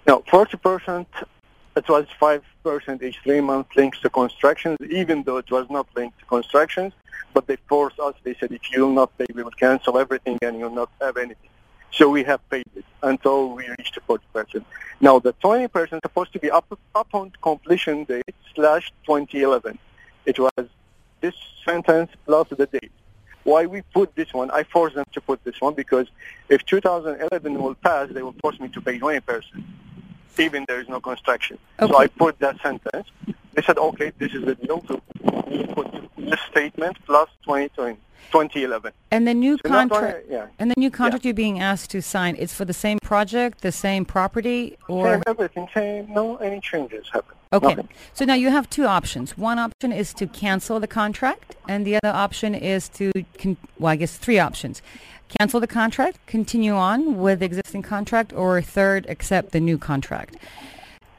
No, 0.07 0.23
forty 0.31 0.57
percent. 0.57 1.07
It 1.73 1.87
was 1.87 2.05
five 2.19 2.43
percent 2.63 3.01
each 3.01 3.19
three 3.23 3.39
months 3.39 3.75
linked 3.77 4.01
to 4.01 4.09
constructions, 4.09 4.77
even 4.89 5.23
though 5.23 5.37
it 5.37 5.49
was 5.49 5.69
not 5.69 5.87
linked 5.95 6.19
to 6.19 6.25
constructions. 6.25 6.93
But 7.33 7.47
they 7.47 7.55
forced 7.69 7.97
us. 7.97 8.13
They 8.23 8.35
said, 8.35 8.51
if 8.51 8.61
you 8.73 8.81
will 8.81 8.93
not 8.93 9.17
pay, 9.17 9.25
we 9.33 9.41
will 9.41 9.51
cancel 9.51 9.97
everything, 9.97 10.37
and 10.41 10.59
you'll 10.59 10.75
not 10.75 10.89
have 10.99 11.15
anything. 11.15 11.49
So 11.91 12.09
we 12.09 12.25
have 12.25 12.41
paid 12.49 12.65
it 12.75 12.83
until 13.03 13.49
we 13.49 13.69
reached 13.69 13.95
the 13.95 14.01
forty 14.01 14.25
percent. 14.33 14.65
Now 14.99 15.19
the 15.19 15.31
twenty 15.33 15.69
percent 15.69 16.01
is 16.03 16.09
supposed 16.09 16.33
to 16.33 16.39
be 16.39 16.51
up 16.51 16.65
upon 16.93 17.31
completion 17.41 18.03
date 18.03 18.35
slash 18.53 18.91
twenty 19.05 19.41
eleven. 19.41 19.79
It 20.25 20.39
was 20.39 20.67
this 21.21 21.35
sentence 21.63 22.11
plus 22.25 22.49
the 22.49 22.65
date. 22.65 22.91
Why 23.43 23.65
we 23.65 23.81
put 23.93 24.13
this 24.15 24.33
one? 24.33 24.51
I 24.51 24.63
forced 24.63 24.95
them 24.95 25.05
to 25.13 25.21
put 25.21 25.43
this 25.45 25.59
one 25.59 25.73
because 25.73 26.07
if 26.49 26.63
2011 26.65 27.59
will 27.59 27.73
pass, 27.75 28.09
they 28.11 28.21
will 28.21 28.35
force 28.41 28.59
me 28.59 28.67
to 28.69 28.81
pay 28.81 28.99
20 28.99 29.19
percent 29.21 29.63
even 30.39 30.65
there 30.67 30.79
is 30.81 30.87
no 30.89 30.99
construction. 30.99 31.57
So 31.79 31.97
I 31.97 32.07
put 32.07 32.39
that 32.39 32.61
sentence. 32.61 33.07
They 33.53 33.61
said, 33.61 33.77
okay, 33.77 34.11
this 34.17 34.33
is 34.33 34.45
the 34.45 34.55
deal. 34.55 34.83
So 34.87 35.01
we 35.47 35.65
put 35.67 35.87
this 36.17 36.39
statement 36.49 36.97
plus 37.05 37.29
2020, 37.43 37.97
2011. 38.31 38.93
And 39.11 39.27
the 39.27 39.33
new 39.33 39.57
So 39.63 39.69
contract, 39.69 40.25
yeah. 40.29 40.47
and 40.57 40.71
the 40.71 40.75
new 40.77 40.89
contract 40.89 41.25
you're 41.25 41.33
being 41.33 41.59
asked 41.59 41.91
to 41.91 42.01
sign, 42.01 42.35
it's 42.39 42.53
for 42.53 42.63
the 42.65 42.73
same 42.73 42.97
project, 42.99 43.61
the 43.61 43.71
same 43.71 44.05
property, 44.05 44.77
or 44.87 45.13
Same 45.15 45.23
everything, 45.27 45.67
same, 45.73 46.13
no 46.13 46.37
any 46.37 46.61
changes 46.61 47.07
happen. 47.11 47.35
okay. 47.51 47.67
Nothing. 47.67 47.89
So 48.13 48.23
now 48.23 48.35
you 48.35 48.49
have 48.51 48.69
two 48.69 48.85
options. 48.85 49.37
One 49.37 49.59
option 49.59 49.91
is 49.91 50.13
to 50.13 50.27
cancel 50.27 50.79
the 50.79 50.87
contract, 50.87 51.55
and 51.67 51.85
the 51.85 51.95
other 52.01 52.15
option 52.15 52.55
is 52.55 52.87
to, 52.89 53.11
con- 53.37 53.57
well, 53.79 53.91
I 53.91 53.95
guess 53.97 54.15
three 54.17 54.39
options: 54.39 54.81
cancel 55.39 55.59
the 55.59 55.67
contract, 55.67 56.17
continue 56.27 56.73
on 56.73 57.17
with 57.17 57.39
the 57.39 57.45
existing 57.45 57.81
contract, 57.81 58.33
or 58.33 58.61
third, 58.61 59.05
accept 59.07 59.51
the 59.51 59.59
new 59.59 59.77
contract. 59.77 60.35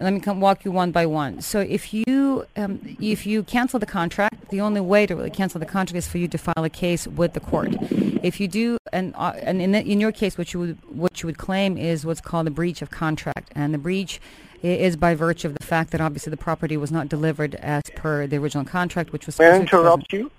Let 0.00 0.12
me 0.12 0.21
come 0.21 0.40
walk 0.40 0.64
you 0.64 0.73
one 0.73 0.90
by 0.90 1.07
one. 1.07 1.42
So 1.42 1.61
if 1.61 1.95
you 1.95 2.47
um, 2.57 2.97
if 3.00 3.25
you 3.25 3.45
cancel 3.45 3.78
the 3.78 3.87
contract, 3.87 4.50
the 4.50 4.61
only 4.61 4.81
way 4.81 5.07
to 5.07 5.14
really 5.14 5.31
cancel 5.31 5.61
the 5.61 5.66
contract 5.66 5.97
is 5.97 6.09
for 6.09 6.19
you 6.19 6.26
to 6.26 6.38
file 6.38 6.64
a 6.64 6.71
case 6.71 7.07
with 7.07 7.35
the 7.35 7.40
court. 7.40 7.76
If 8.23 8.40
you 8.40 8.49
do, 8.49 8.78
and 8.92 9.14
uh, 9.16 9.35
and 9.37 9.62
in, 9.62 9.71
the, 9.71 9.81
in 9.81 10.00
your 10.00 10.11
case, 10.11 10.37
what 10.37 10.52
you 10.52 10.61
would 10.61 10.78
what 10.88 11.23
you 11.23 11.28
would 11.28 11.38
claim 11.38 11.78
is 11.78 12.04
what's 12.04 12.21
called 12.21 12.49
a 12.49 12.50
breach 12.50 12.83
of 12.83 12.90
contract, 12.90 13.52
and 13.54 13.73
the 13.73 13.78
breach 13.78 14.21
is 14.62 14.97
by 14.97 15.14
virtue 15.14 15.47
of 15.49 15.54
the 15.54 15.64
fact 15.64 15.90
that 15.92 16.00
obviously 16.00 16.31
the 16.31 16.37
property 16.37 16.76
was 16.76 16.90
not 16.90 17.09
delivered 17.09 17.54
as 17.57 17.83
per 17.95 18.26
the 18.26 18.37
original 18.37 18.64
contract, 18.64 19.12
which 19.12 19.26
was. 19.26 19.38
May 19.38 19.50
I 19.50 19.61
interrupt 19.61 20.12
you? 20.12 20.33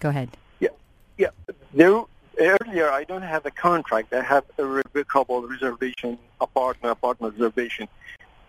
Go 0.00 0.10
ahead. 0.10 0.36
Yeah, 0.60 0.68
yeah. 1.16 1.28
There, 1.72 2.02
earlier, 2.38 2.90
I 2.90 3.04
don't 3.04 3.22
have 3.22 3.46
a 3.46 3.50
contract. 3.50 4.12
I 4.12 4.22
have 4.22 4.44
a 4.58 4.64
revocable 4.64 5.46
reservation, 5.46 6.18
apartment, 6.40 6.92
apartment 6.92 7.34
reservation. 7.34 7.88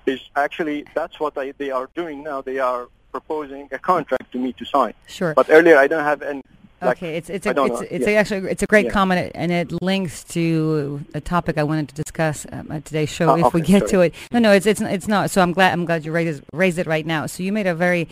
Is 0.05 0.21
actually 0.35 0.85
that's 0.95 1.19
what 1.19 1.37
I, 1.37 1.53
they 1.57 1.69
are 1.69 1.89
doing 1.93 2.23
now. 2.23 2.41
They 2.41 2.59
are 2.59 2.87
proposing 3.11 3.67
a 3.71 3.79
contract 3.79 4.31
to 4.31 4.37
me 4.37 4.53
to 4.53 4.65
sign. 4.65 4.93
Sure. 5.07 5.33
But 5.33 5.49
earlier, 5.49 5.77
I 5.77 5.87
don't 5.87 6.03
have 6.03 6.21
any. 6.21 6.41
Like, 6.81 6.97
okay, 6.97 7.17
it's 7.17 7.29
it's 7.29 7.45
a, 7.47 7.51
it's, 7.63 7.81
it's 7.89 8.07
Yeah. 8.07 8.19
actually 8.19 8.51
it's 8.51 8.61
a 8.61 8.67
great 8.67 8.85
Yeah. 8.85 8.91
comment 8.91 9.31
and 9.33 9.51
it 9.51 9.71
links 9.81 10.23
to 10.25 11.01
a 11.15 11.21
topic 11.21 11.57
I 11.57 11.63
wanted 11.63 11.89
to 11.89 11.95
discuss 11.95 12.45
um, 12.51 12.71
at 12.71 12.85
today's 12.85 13.09
show 13.09 13.31
Oh, 13.31 13.47
if 13.47 13.53
we 13.53 13.61
okay, 13.61 13.79
get 13.79 13.87
to 13.89 14.01
it. 14.01 14.13
No, 14.31 14.37
no, 14.39 14.51
it's 14.51 14.67
it's 14.67 14.81
it's 14.81 15.07
not. 15.07 15.31
So 15.31 15.41
I'm 15.41 15.53
glad 15.53 15.73
I'm 15.73 15.85
glad 15.85 16.05
you 16.05 16.11
raised 16.11 16.43
raised 16.53 16.77
it 16.77 16.85
right 16.85 17.05
now. 17.05 17.25
So 17.25 17.41
you 17.41 17.51
made 17.51 17.65
a 17.65 17.73
very 17.73 18.07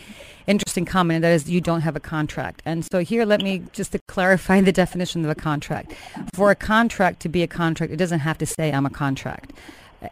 interesting 0.48 0.84
comment 0.84 1.16
and 1.16 1.24
that 1.24 1.32
is 1.32 1.48
you 1.48 1.60
don't 1.60 1.82
have 1.82 1.94
a 1.94 2.00
contract. 2.00 2.60
And 2.64 2.84
so 2.90 3.00
here 3.00 3.24
let 3.24 3.40
me 3.40 3.62
just 3.72 3.92
to 3.92 4.00
clarify 4.08 4.60
the 4.70 4.72
definition 4.72 5.24
of 5.24 5.30
a 5.30 5.36
contract. 5.36 5.92
For 6.34 6.50
a 6.50 6.56
contract 6.56 7.20
to 7.20 7.28
be 7.28 7.44
a 7.44 7.48
contract, 7.48 7.92
it 7.92 7.96
doesn't 7.98 8.20
have 8.20 8.36
to 8.38 8.46
say 8.46 8.72
I'm 8.72 8.86
a 8.86 8.90
contract. 8.90 9.52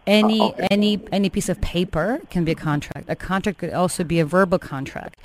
Any 0.07 0.41
Oh, 0.41 0.49
okay. 0.51 0.69
any 0.71 1.01
any 1.11 1.29
piece 1.29 1.49
of 1.49 1.61
paper 1.61 2.21
can 2.31 2.45
be 2.45 2.53
a 2.53 2.55
contract. 2.55 3.07
A 3.11 3.17
contract 3.17 3.59
could 3.59 3.73
also 3.73 4.05
be 4.05 4.21
a 4.21 4.25
verbal 4.25 4.59
contract. 4.61 5.17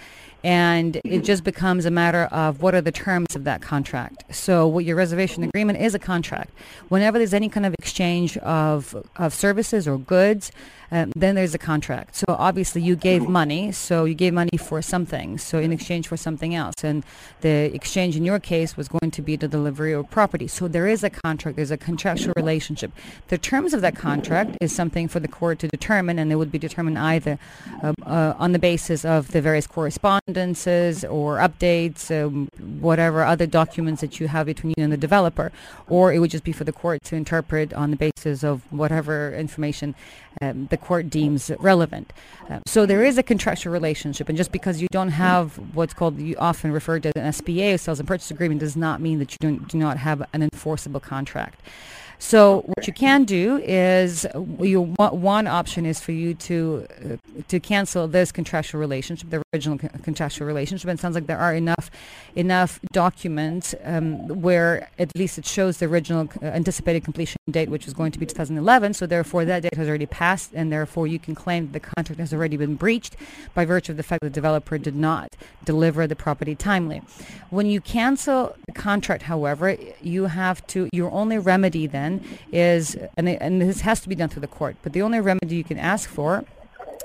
And 0.44 1.02
it 1.04 1.24
just 1.24 1.44
becomes 1.44 1.86
a 1.86 1.92
matter 1.92 2.24
of 2.32 2.62
what 2.62 2.74
are 2.74 2.82
the 2.82 2.92
terms 2.92 3.36
of 3.36 3.44
that 3.44 3.62
contract. 3.62 4.24
So 4.34 4.68
what 4.68 4.86
your 4.86 4.96
reservation 4.96 5.44
agreement 5.44 5.80
is 5.80 5.94
a 5.94 6.00
contract. 6.00 6.52
Whenever 6.88 7.18
there's 7.18 7.34
any 7.34 7.50
kind 7.50 7.66
of 7.66 7.74
exchange 7.78 8.38
of, 8.38 8.96
of 9.18 9.34
services 9.34 9.88
or 9.88 9.98
goods, 9.98 10.52
um, 10.92 11.12
then 11.16 11.36
there's 11.36 11.54
a 11.54 11.60
contract. 11.60 12.16
So 12.16 12.26
obviously 12.30 12.82
you 12.82 12.96
gave 12.96 13.28
money, 13.28 13.72
so 13.72 14.06
you 14.06 14.16
gave 14.16 14.34
money 14.34 14.58
for 14.58 14.82
something, 14.82 15.38
so 15.38 15.60
in 15.60 15.72
exchange 15.72 16.08
for 16.08 16.18
something 16.18 16.56
else. 16.56 16.76
And 16.84 17.04
the 17.42 17.74
exchange 17.74 18.16
in 18.16 18.24
your 18.24 18.40
case 18.40 18.76
was 18.76 18.88
going 18.88 19.12
to 19.12 19.22
be 19.22 19.36
the 19.36 19.48
delivery 19.48 19.94
of 19.94 20.10
property. 20.10 20.48
So 20.48 20.68
there 20.68 20.88
is 20.88 21.04
a 21.04 21.10
contract, 21.10 21.58
there's 21.58 21.72
a 21.72 21.78
contractual 21.78 22.34
relationship. 22.36 22.92
The 23.28 23.38
terms 23.38 23.74
of 23.74 23.82
that 23.82 23.96
contract 23.96 24.58
is 24.62 24.74
something 24.74 25.08
for 25.08 25.20
the 25.20 25.28
court 25.28 25.60
to 25.60 25.68
determine, 25.68 26.18
and 26.18 26.32
it 26.32 26.36
would 26.36 26.52
be 26.52 26.60
determined 26.60 26.98
either 26.98 27.38
uh, 27.84 27.94
uh, 28.04 28.34
on 28.38 28.52
the 28.52 28.60
basis 28.60 29.06
of 29.06 29.32
the 29.32 29.42
various 29.42 29.68
correspondences 30.34 31.04
or 31.06 31.38
updates, 31.38 32.12
um, 32.12 32.48
whatever 32.80 33.24
other 33.24 33.48
documents 33.48 34.02
that 34.02 34.20
you 34.20 34.28
have 34.28 34.46
between 34.46 34.74
you 34.78 34.84
and 34.84 34.92
the 34.92 34.98
developer, 34.98 35.52
or 35.88 36.14
it 36.14 36.20
would 36.20 36.32
just 36.32 36.44
be 36.44 36.52
for 36.52 36.64
the 36.64 36.72
court 36.72 37.04
to 37.04 37.16
interpret 37.16 37.74
on 37.74 37.92
the 37.92 37.98
basis 37.98 38.44
of 38.44 38.62
whatever 38.72 39.34
information 39.34 39.96
um, 40.42 40.68
the 40.68 40.78
court 40.78 41.10
deems 41.10 41.52
relevant. 41.60 42.14
Um, 42.50 42.62
so 42.66 42.86
there 42.86 43.04
is 43.04 43.18
a 43.18 43.24
contractual 43.24 43.74
relationship, 43.74 44.30
and 44.30 44.38
just 44.38 44.52
because 44.52 44.82
you 44.82 44.88
don't 44.92 45.10
have 45.10 45.58
what's 45.74 45.94
called, 45.94 46.20
you 46.20 46.36
often 46.38 46.72
referred 46.72 47.04
to 47.04 47.12
as 47.16 47.24
an 47.24 47.34
SPA, 47.34 47.78
sales 47.78 48.00
and 48.00 48.08
purchase 48.08 48.32
agreement, 48.32 48.60
does 48.60 48.76
not 48.76 49.02
mean 49.02 49.20
that 49.20 49.32
you 49.32 49.38
don't, 49.42 49.68
do 49.68 49.78
not 49.78 49.98
have 49.98 50.22
an 50.34 50.44
enforceable 50.44 51.00
contract. 51.00 51.62
So 52.22 52.64
what 52.66 52.86
you 52.86 52.92
can 52.92 53.24
do 53.24 53.62
is 53.64 54.28
you 54.60 54.82
one 54.82 55.48
option 55.48 55.86
is 55.86 56.02
for 56.02 56.12
you 56.12 56.34
to 56.34 56.86
uh, 56.92 57.42
to 57.48 57.62
cancel 57.62 58.10
this 58.10 58.34
contractual 58.34 58.82
relationship, 58.82 59.30
the 59.30 59.42
original 59.54 59.78
contractual 59.78 60.46
relationship. 60.46 60.90
And 60.90 61.00
it 61.00 61.02
sounds 61.02 61.16
like 61.16 61.28
there 61.28 61.40
are 61.40 61.56
enough 61.56 61.90
enough 62.36 62.82
documents 62.92 63.74
um, 63.86 64.28
where 64.42 64.90
at 65.00 65.16
least 65.16 65.38
it 65.38 65.46
shows 65.46 65.78
the 65.78 65.86
original 65.86 66.30
uh, 66.44 66.48
anticipated 66.48 67.06
completion 67.06 67.38
date, 67.50 67.70
which 67.70 67.88
is 67.88 67.94
going 67.94 68.12
to 68.12 68.20
be 68.20 68.26
2011. 68.26 68.96
So 68.96 69.06
therefore, 69.06 69.46
that 69.46 69.64
date 69.64 69.76
has 69.76 69.88
already 69.88 70.06
passed, 70.06 70.52
and 70.54 70.70
therefore 70.74 71.08
you 71.08 71.20
can 71.20 71.36
claim 71.36 71.72
the 71.72 71.80
contract 71.80 72.20
has 72.20 72.34
already 72.34 72.58
been 72.58 72.76
breached 72.76 73.16
by 73.54 73.64
virtue 73.64 73.94
of 73.94 73.98
the 73.98 74.04
fact 74.04 74.22
that 74.22 74.28
the 74.28 74.34
developer 74.34 74.78
did 74.78 74.96
not 74.96 75.38
deliver 75.64 76.06
the 76.06 76.18
property 76.18 76.54
timely. 76.54 77.02
When 77.50 77.66
you 77.66 77.80
cancel 77.80 78.58
the 78.68 78.74
contract, 78.74 79.24
however, 79.24 79.78
you 80.02 80.26
have 80.26 80.68
to 80.68 80.90
your 80.92 81.12
only 81.12 81.38
remedy 81.38 81.88
then 81.88 82.09
is, 82.52 82.96
and, 83.18 83.30
and 83.30 83.62
this 83.62 83.82
has 83.82 84.02
to 84.02 84.10
be 84.10 84.16
done 84.16 84.30
through 84.30 84.46
the 84.48 84.56
court, 84.60 84.76
but 84.84 84.94
the 84.94 85.02
only 85.02 85.20
remedy 85.20 85.56
you 85.56 85.64
can 85.64 85.80
ask 85.80 86.10
for 86.10 86.44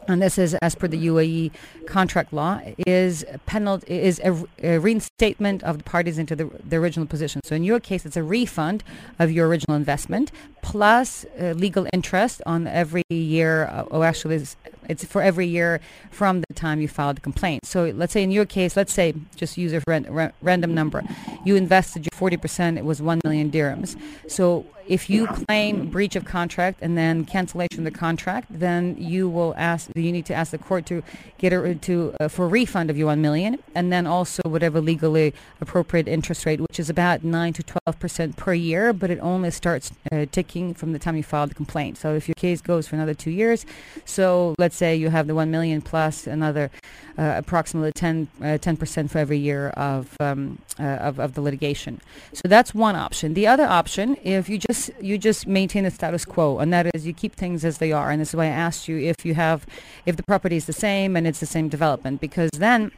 and 0.08 0.20
this 0.20 0.38
is 0.38 0.54
as 0.54 0.75
per 0.75 0.88
the 0.88 1.06
UAE 1.06 1.50
contract 1.87 2.32
law, 2.32 2.61
is 2.87 3.25
penalty 3.46 4.00
is 4.00 4.20
a, 4.25 4.44
a, 4.62 4.78
reinstatement 4.78 5.62
of 5.62 5.78
the 5.78 5.84
parties 5.84 6.18
into 6.18 6.37
the, 6.37 6.50
the 6.68 6.76
original 6.76 7.06
position. 7.06 7.40
So 7.44 7.54
in 7.54 7.64
your 7.64 7.80
case, 7.80 8.04
it's 8.04 8.16
a 8.16 8.23
refund 8.23 8.84
of 9.18 9.30
your 9.30 9.49
original 9.49 9.76
investment 9.76 10.30
plus 10.62 11.25
uh, 11.40 11.52
legal 11.56 11.87
interest 11.92 12.42
on 12.46 12.66
every 12.66 13.02
year. 13.11 13.66
Uh, 13.66 13.84
oh, 13.90 14.02
actually, 14.02 14.37
it's, 14.37 14.56
it's, 14.88 15.04
for 15.04 15.23
every 15.23 15.46
year 15.46 15.80
from 16.11 16.42
the 16.49 16.54
time 16.54 16.80
you 16.80 16.88
filed 16.88 17.16
the 17.16 17.20
complaint. 17.20 17.66
So 17.66 17.92
let's 17.94 18.12
say 18.12 18.23
in 18.23 18.30
your 18.30 18.46
case, 18.46 18.76
let's 18.76 18.92
say 18.92 19.14
just 19.37 19.56
use 19.56 19.73
a 19.73 19.82
ra- 19.87 20.30
random 20.42 20.75
number, 20.75 21.02
you 21.44 21.56
invested 21.56 22.06
your 22.06 22.30
40%. 22.30 22.78
It 22.78 22.84
was 22.84 23.00
one 23.00 23.20
million 23.25 23.50
dirhams. 23.50 23.99
So 24.28 24.66
if 24.87 25.09
you 25.09 25.26
claim 25.26 25.88
breach 25.91 26.17
of 26.17 26.25
contract 26.25 26.81
and 26.83 26.97
then 26.97 27.25
cancellation 27.25 27.79
of 27.81 27.85
the 27.85 27.99
contract, 27.99 28.47
then 28.50 28.97
you 28.99 29.29
will 29.29 29.55
ask. 29.57 29.91
You 29.95 30.12
need 30.12 30.26
to 30.26 30.35
ask 30.35 30.50
the 30.50 30.59
court 30.59 30.87
to 30.87 31.03
get 31.38 31.53
a, 31.53 31.75
to 31.75 32.14
uh, 32.21 32.29
for 32.29 32.45
a 32.47 32.49
refund 32.49 32.91
of 32.91 32.97
your 32.97 33.07
one 33.07 33.23
million, 33.23 33.59
and 33.75 33.93
then 33.93 34.07
also 34.07 34.43
whatever 34.45 34.81
legally 34.81 35.35
appropriate 35.61 36.09
interest 36.09 36.47
rate, 36.47 36.61
which 36.61 36.79
is 36.79 36.91
about 36.91 37.25
nine 37.25 37.53
to 37.55 37.62
twelve 37.62 37.99
percent 37.99 38.37
per 38.37 38.55
year, 38.55 38.93
but 38.93 39.11
it 39.11 39.19
only 39.21 39.50
starts 39.50 39.93
uh, 40.12 40.26
ticking 40.31 40.75
from 40.75 40.93
the 40.93 40.99
time 40.99 41.17
you 41.17 41.23
filed 41.23 41.50
the 41.50 41.55
complaint. 41.55 41.97
So 41.99 42.14
if 42.14 42.29
your 42.29 42.35
case 42.35 42.61
goes 42.61 42.87
for 42.87 42.97
another 42.97 43.14
two 43.14 43.31
years, 43.31 43.64
so 44.05 44.55
let's 44.59 44.76
say 44.76 44.95
you 44.97 45.11
have 45.11 45.26
the 45.26 45.35
one 45.35 45.50
million 45.50 45.81
plus 45.83 46.26
another 46.26 46.71
approximately 47.16 47.92
10 47.92 48.28
uh, 48.42 48.59
percent 48.78 49.11
for 49.11 49.18
every 49.18 49.38
year 49.38 49.68
of, 49.71 50.16
um, 50.21 50.59
uh, 50.78 50.83
of 50.83 51.21
of 51.21 51.35
the 51.35 51.40
litigation. 51.40 52.00
So 52.33 52.49
that's 52.49 52.75
one 52.75 52.97
option. 52.97 53.35
The 53.35 53.47
other 53.47 53.64
option, 53.64 54.16
if 54.23 54.49
you 54.49 54.59
just 54.59 54.90
you 55.00 55.18
just 55.18 55.47
maintain 55.47 55.85
the 55.85 55.90
status 55.90 56.25
quo, 56.25 56.59
and 56.59 56.73
that 56.73 56.94
is 56.94 57.06
you 57.06 57.12
keep 57.12 57.35
things 57.35 57.64
as 57.64 57.78
they 57.78 57.92
are. 57.92 58.11
And 58.11 58.21
this 58.21 58.30
is 58.30 58.37
why 58.37 58.44
I 58.44 58.49
asked 58.49 58.88
you 58.88 58.99
if 58.99 59.25
you 59.25 59.35
have 59.35 59.66
if 60.06 60.16
the 60.16 60.23
property 60.23 60.56
is 60.56 60.66
the 60.66 60.73
same 60.73 61.16
and 61.16 61.26
it's 61.26 61.40
the 61.40 61.47
same 61.47 61.68
development, 61.68 62.21
because 62.21 62.50
then 62.52 62.90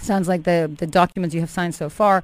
sounds 0.00 0.28
like 0.28 0.44
the 0.44 0.72
the 0.78 0.86
documents 0.86 1.34
you 1.34 1.40
have 1.40 1.50
signed 1.50 1.74
so 1.74 1.88
far 1.88 2.22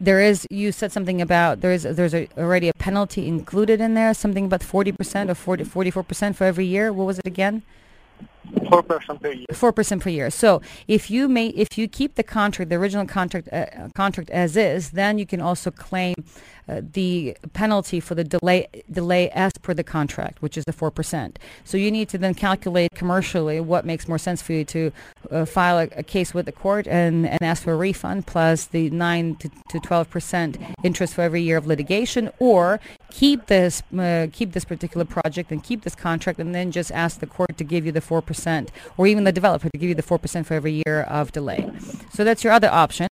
there 0.00 0.20
is 0.20 0.46
you 0.50 0.70
said 0.70 0.92
something 0.92 1.20
about 1.20 1.60
there 1.60 1.72
is 1.72 1.82
there's 1.82 2.14
a, 2.14 2.28
already 2.38 2.68
a 2.68 2.72
penalty 2.74 3.26
included 3.26 3.80
in 3.80 3.94
there 3.94 4.14
something 4.14 4.46
about 4.46 4.60
40% 4.60 5.28
or 5.28 5.34
40 5.34 5.64
44% 5.64 6.34
for 6.34 6.44
every 6.44 6.66
year 6.66 6.92
what 6.92 7.06
was 7.06 7.18
it 7.18 7.26
again 7.26 7.62
Four 8.68 8.82
percent 8.82 9.22
per 9.22 9.30
year. 9.30 9.46
Four 9.52 9.72
percent 9.72 10.02
per 10.02 10.10
year. 10.10 10.30
So 10.30 10.62
if 10.88 11.10
you 11.10 11.28
may, 11.28 11.48
if 11.48 11.76
you 11.78 11.88
keep 11.88 12.14
the 12.14 12.22
contract, 12.22 12.70
the 12.70 12.76
original 12.76 13.06
contract 13.06 13.48
uh, 13.52 13.66
contract 13.94 14.30
as 14.30 14.56
is, 14.56 14.90
then 14.90 15.18
you 15.18 15.26
can 15.26 15.40
also 15.40 15.70
claim 15.70 16.14
uh, 16.68 16.80
the 16.92 17.36
penalty 17.52 18.00
for 18.00 18.14
the 18.14 18.24
delay 18.24 18.66
delay 18.90 19.30
as 19.30 19.52
per 19.62 19.74
the 19.74 19.84
contract, 19.84 20.42
which 20.42 20.56
is 20.56 20.64
the 20.64 20.72
four 20.72 20.90
percent. 20.90 21.38
So 21.64 21.76
you 21.76 21.90
need 21.90 22.08
to 22.10 22.18
then 22.18 22.34
calculate 22.34 22.90
commercially 22.94 23.60
what 23.60 23.84
makes 23.84 24.08
more 24.08 24.18
sense 24.18 24.42
for 24.42 24.52
you 24.52 24.64
to 24.66 24.92
uh, 25.30 25.44
file 25.44 25.78
a, 25.78 25.88
a, 25.96 26.02
case 26.02 26.34
with 26.34 26.46
the 26.46 26.52
court 26.52 26.86
and, 26.86 27.26
and 27.28 27.42
ask 27.42 27.62
for 27.62 27.72
a 27.72 27.76
refund 27.76 28.26
plus 28.26 28.66
the 28.66 28.90
nine 28.90 29.36
to 29.36 29.80
twelve 29.80 30.10
percent 30.10 30.58
interest 30.82 31.14
for 31.14 31.22
every 31.22 31.42
year 31.42 31.58
of 31.58 31.66
litigation, 31.66 32.30
or 32.38 32.80
keep 33.10 33.46
this 33.46 33.82
uh, 33.98 34.26
keep 34.32 34.52
this 34.52 34.64
particular 34.64 35.04
project 35.04 35.52
and 35.52 35.62
keep 35.62 35.82
this 35.82 35.94
contract, 35.94 36.38
and 36.38 36.54
then 36.54 36.72
just 36.72 36.90
ask 36.92 37.20
the 37.20 37.26
court 37.26 37.56
to 37.56 37.64
give 37.64 37.86
you 37.86 37.92
the 37.92 38.00
four 38.00 38.20
percent 38.20 38.31
percent 38.32 38.70
or 38.96 39.06
even 39.06 39.24
the 39.24 39.32
developer 39.32 39.68
to 39.68 39.78
give 39.78 39.88
you 39.88 39.94
the 39.94 40.02
4% 40.02 40.46
for 40.46 40.54
every 40.54 40.82
year 40.84 41.02
of 41.02 41.32
delay. 41.32 41.70
So 42.12 42.24
that's 42.24 42.42
your 42.44 42.52
other 42.52 42.70
option. 42.70 43.08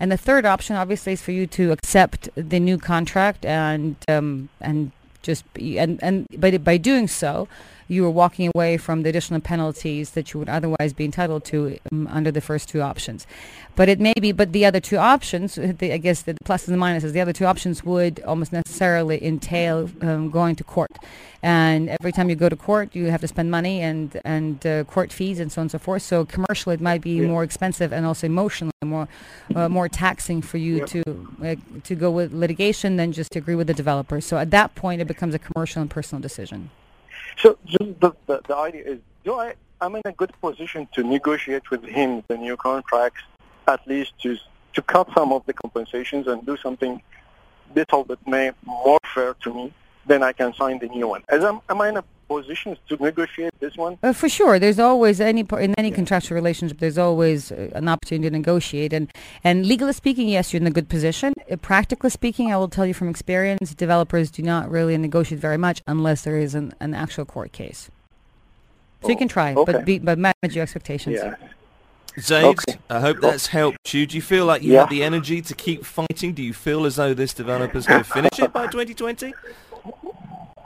And 0.00 0.10
the 0.10 0.16
third 0.16 0.44
option, 0.46 0.76
obviously, 0.76 1.12
is 1.12 1.22
for 1.22 1.32
you 1.32 1.46
to 1.48 1.72
accept 1.72 2.28
the 2.34 2.58
new 2.58 2.78
contract 2.78 3.44
and, 3.44 3.96
um, 4.08 4.48
and 4.60 4.92
just 5.22 5.42
be, 5.54 5.78
and, 5.78 6.02
and 6.02 6.26
by, 6.38 6.56
by 6.58 6.76
doing 6.78 7.06
so, 7.06 7.48
you 7.92 8.06
are 8.06 8.10
walking 8.10 8.50
away 8.54 8.76
from 8.78 9.02
the 9.02 9.10
additional 9.10 9.40
penalties 9.40 10.10
that 10.10 10.32
you 10.32 10.40
would 10.40 10.48
otherwise 10.48 10.92
be 10.92 11.04
entitled 11.04 11.44
to 11.44 11.78
um, 11.92 12.08
under 12.08 12.30
the 12.30 12.40
first 12.40 12.68
two 12.68 12.80
options. 12.80 13.26
But 13.76 13.88
it 13.88 14.00
may 14.00 14.14
be, 14.20 14.32
but 14.32 14.52
the 14.52 14.64
other 14.64 14.80
two 14.80 14.96
options, 14.96 15.54
the, 15.54 15.92
I 15.92 15.98
guess 15.98 16.22
the 16.22 16.34
pluses 16.44 16.68
and 16.68 16.78
minuses, 16.78 17.12
the 17.12 17.20
other 17.20 17.32
two 17.32 17.44
options 17.44 17.84
would 17.84 18.20
almost 18.24 18.52
necessarily 18.52 19.24
entail 19.24 19.90
um, 20.00 20.30
going 20.30 20.56
to 20.56 20.64
court. 20.64 20.90
And 21.42 21.88
every 22.00 22.12
time 22.12 22.30
you 22.30 22.36
go 22.36 22.48
to 22.48 22.56
court, 22.56 22.94
you 22.94 23.06
have 23.06 23.20
to 23.22 23.28
spend 23.28 23.50
money 23.50 23.80
and, 23.80 24.20
and 24.24 24.64
uh, 24.66 24.84
court 24.84 25.12
fees 25.12 25.40
and 25.40 25.50
so 25.50 25.60
on 25.60 25.64
and 25.64 25.70
so 25.70 25.78
forth. 25.78 26.02
So 26.02 26.24
commercially, 26.24 26.74
it 26.74 26.80
might 26.80 27.02
be 27.02 27.14
yeah. 27.14 27.26
more 27.26 27.42
expensive 27.42 27.92
and 27.92 28.06
also 28.06 28.26
emotionally 28.26 28.72
more, 28.84 29.08
uh, 29.54 29.68
more 29.68 29.88
taxing 29.88 30.42
for 30.42 30.58
you 30.58 30.78
yep. 30.78 30.86
to, 30.88 31.02
uh, 31.44 31.80
to 31.82 31.94
go 31.94 32.10
with 32.10 32.32
litigation 32.32 32.96
than 32.96 33.12
just 33.12 33.32
to 33.32 33.38
agree 33.38 33.54
with 33.54 33.66
the 33.66 33.74
developer. 33.74 34.20
So 34.20 34.38
at 34.38 34.50
that 34.50 34.74
point, 34.74 35.00
it 35.00 35.06
becomes 35.06 35.34
a 35.34 35.38
commercial 35.38 35.82
and 35.82 35.90
personal 35.90 36.20
decision. 36.22 36.70
So 37.38 37.58
the, 37.64 38.14
the, 38.26 38.40
the 38.46 38.56
idea 38.56 38.84
is, 38.84 38.98
do 39.24 39.34
I, 39.34 39.54
I'm 39.80 39.94
in 39.96 40.02
a 40.04 40.12
good 40.12 40.32
position 40.40 40.88
to 40.94 41.02
negotiate 41.02 41.70
with 41.70 41.84
him 41.84 42.22
the 42.28 42.36
new 42.36 42.56
contracts, 42.56 43.22
at 43.66 43.86
least 43.86 44.12
to, 44.22 44.36
to 44.74 44.82
cut 44.82 45.08
some 45.14 45.32
of 45.32 45.44
the 45.46 45.52
compensations 45.52 46.26
and 46.26 46.44
do 46.46 46.56
something 46.56 47.02
little 47.74 48.04
bit 48.04 48.18
may, 48.26 48.52
more 48.64 48.98
fair 49.14 49.34
to 49.42 49.54
me, 49.54 49.72
then 50.06 50.22
I 50.22 50.32
can 50.32 50.52
sign 50.54 50.78
the 50.78 50.88
new 50.88 51.08
one. 51.08 51.22
As 51.28 51.44
I'm, 51.44 51.60
am 51.68 51.80
I 51.80 51.88
in 51.88 51.96
a 51.96 52.04
position 52.40 52.76
to 52.88 52.96
negotiate 52.96 53.52
this 53.60 53.76
one? 53.76 53.98
Uh, 54.02 54.12
for 54.12 54.28
sure, 54.28 54.58
there's 54.58 54.78
always 54.78 55.20
any 55.20 55.44
in 55.58 55.74
any 55.76 55.88
yeah. 55.88 55.94
contractual 55.94 56.34
relationship. 56.34 56.78
There's 56.78 56.98
always 56.98 57.52
uh, 57.52 57.70
an 57.74 57.88
opportunity 57.88 58.30
to 58.30 58.36
negotiate, 58.36 58.92
and 58.92 59.10
and 59.44 59.66
legally 59.66 59.92
speaking, 59.92 60.28
yes, 60.28 60.52
you're 60.52 60.60
in 60.60 60.66
a 60.66 60.70
good 60.70 60.88
position. 60.88 61.34
Uh, 61.50 61.56
practically 61.56 62.10
speaking, 62.10 62.52
I 62.52 62.56
will 62.56 62.68
tell 62.68 62.86
you 62.86 62.94
from 62.94 63.08
experience, 63.08 63.74
developers 63.74 64.30
do 64.30 64.42
not 64.42 64.70
really 64.70 64.96
negotiate 64.96 65.40
very 65.40 65.58
much 65.58 65.82
unless 65.86 66.22
there 66.22 66.38
is 66.38 66.54
an, 66.54 66.74
an 66.80 66.94
actual 66.94 67.24
court 67.24 67.52
case. 67.52 67.90
So 69.02 69.08
oh, 69.08 69.10
you 69.10 69.16
can 69.16 69.28
try, 69.28 69.54
okay. 69.54 69.72
but 69.72 69.84
be, 69.84 69.98
but 69.98 70.18
manage 70.18 70.54
your 70.54 70.62
expectations. 70.62 71.16
Yeah. 71.16 71.34
Zaid, 72.20 72.44
okay. 72.44 72.78
I 72.90 73.00
hope 73.00 73.20
that's 73.20 73.46
helped 73.46 73.94
you. 73.94 74.06
Do 74.06 74.16
you 74.16 74.22
feel 74.22 74.44
like 74.44 74.62
you 74.62 74.74
yeah. 74.74 74.80
have 74.80 74.90
the 74.90 75.02
energy 75.02 75.40
to 75.40 75.54
keep 75.54 75.84
fighting? 75.84 76.34
Do 76.34 76.42
you 76.42 76.52
feel 76.52 76.84
as 76.84 76.96
though 76.96 77.14
this 77.14 77.32
developer's 77.32 77.86
going 77.86 78.04
to 78.04 78.08
finish 78.08 78.38
it 78.38 78.52
by 78.52 78.66
2020? 78.70 79.32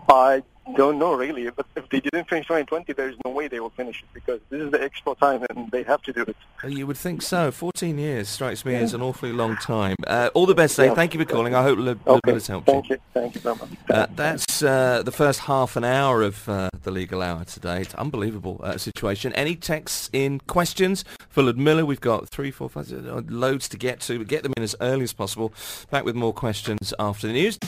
I 0.09 0.43
don't 0.75 0.99
know 0.99 1.15
really, 1.15 1.49
but 1.51 1.67
if 1.77 1.89
they 1.89 2.01
didn't 2.01 2.29
finish 2.29 2.47
2020, 2.47 2.93
there's 2.93 3.17
no 3.25 3.31
way 3.31 3.49
they 3.49 3.61
will 3.61 3.71
finish 3.71 4.03
it 4.03 4.09
because 4.13 4.41
this 4.51 4.61
is 4.61 4.71
the 4.71 4.83
extra 4.83 5.15
time 5.15 5.45
and 5.51 5.71
they 5.71 5.83
have 5.85 6.03
to 6.03 6.13
do 6.13 6.23
it. 6.23 6.37
You 6.67 6.87
would 6.87 6.97
think 6.97 7.23
so. 7.23 7.51
14 7.51 7.99
years 7.99 8.29
strikes 8.29 8.65
me 8.65 8.73
yeah. 8.73 8.81
as 8.81 8.95
an 8.95 9.03
awfully 9.03 9.33
long 9.33 9.57
time. 9.57 9.97
Uh, 10.07 10.31
all 10.35 10.47
the 10.47 10.55
best, 10.55 10.77
Zaid. 10.77 10.87
Yeah. 10.87 10.95
Thank 10.95 11.15
you 11.15 11.21
for 11.21 11.27
calling. 11.27 11.55
I 11.55 11.63
hope 11.63 11.79
okay. 11.79 12.21
bit 12.25 12.35
has 12.35 12.47
helped 12.47 12.67
Thank 12.67 12.91
you. 12.91 12.99
Thank 13.15 13.35
you 13.35 13.41
very 13.41 13.57
much. 13.57 13.69
Uh, 13.89 14.07
that's 14.15 14.63
uh, 14.63 15.03
the 15.03 15.13
first 15.13 15.41
half 15.41 15.77
an 15.77 15.85
hour 15.85 16.23
of 16.23 16.49
uh, 16.49 16.71
the 16.83 16.91
legal 16.91 17.23
hour 17.23 17.45
today. 17.45 17.83
It's 17.83 17.95
unbelievable 17.95 18.61
uh, 18.63 18.79
situation. 18.79 19.33
Any 19.35 19.55
texts 19.55 20.11
in 20.13 20.41
questions 20.41 21.05
for 21.29 21.43
Ludmila? 21.43 21.85
We've 21.85 22.01
got 22.01 22.29
three, 22.29 22.51
four, 22.51 22.69
five, 22.69 22.93
uh, 22.93 23.23
loads 23.29 23.69
to 23.69 23.77
get 23.77 24.01
to. 24.01 24.25
Get 24.25 24.43
them 24.43 24.53
in 24.57 24.63
as 24.63 24.75
early 24.81 25.05
as 25.05 25.13
possible. 25.13 25.53
Back 25.91 26.05
with 26.05 26.17
more 26.17 26.33
questions 26.33 26.93
after 26.99 27.27
the 27.27 27.33
news. 27.33 27.59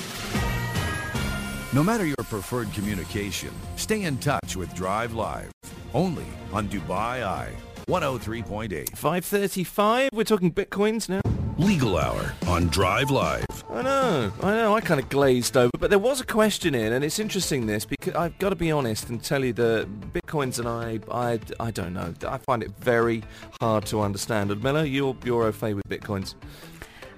No 1.75 1.83
matter 1.83 2.07
your 2.07 2.17
preferred 2.17 2.73
communication, 2.73 3.51
stay 3.77 4.05
in 4.05 4.17
touch 4.17 4.57
with 4.57 4.75
Drive 4.75 5.13
Live. 5.13 5.53
Only 5.93 6.25
on 6.51 6.67
Dubai 6.67 7.23
Eye 7.23 7.53
103.8. 7.89 8.97
535, 8.97 10.09
we're 10.15 10.25
talking 10.25 10.51
bitcoins 10.51 11.11
now. 11.11 11.21
Legal 11.59 11.99
Hour 11.99 12.33
on 12.47 12.69
Drive 12.69 13.11
Live. 13.11 13.45
I 13.71 13.83
know, 13.83 14.33
I 14.43 14.51
know, 14.53 14.77
I 14.77 14.81
kind 14.81 14.99
of 14.99 15.11
glazed 15.11 15.59
over, 15.59 15.71
but 15.79 15.91
there 15.91 15.99
was 15.99 16.23
a 16.23 16.25
question 16.25 16.75
in, 16.75 16.95
and 16.95 17.05
it's 17.05 17.19
interesting 17.19 17.67
this, 17.67 17.85
because 17.85 18.15
I've 18.15 18.39
got 18.39 18.49
to 18.49 18.57
be 18.57 18.73
honest 18.73 19.11
and 19.11 19.23
tell 19.23 19.45
you 19.45 19.53
that 19.53 19.89
bitcoins 20.15 20.59
and 20.59 20.67
I, 20.67 21.01
I, 21.15 21.39
I 21.61 21.71
don't 21.71 21.93
know, 21.93 22.15
I 22.27 22.39
find 22.39 22.63
it 22.63 22.71
very 22.81 23.23
hard 23.61 23.85
to 23.87 24.01
understand. 24.01 24.63
Miller, 24.63 24.85
you're, 24.85 25.15
you're 25.23 25.45
au 25.45 25.53
fait 25.53 25.75
with 25.75 25.87
bitcoins. 25.87 26.35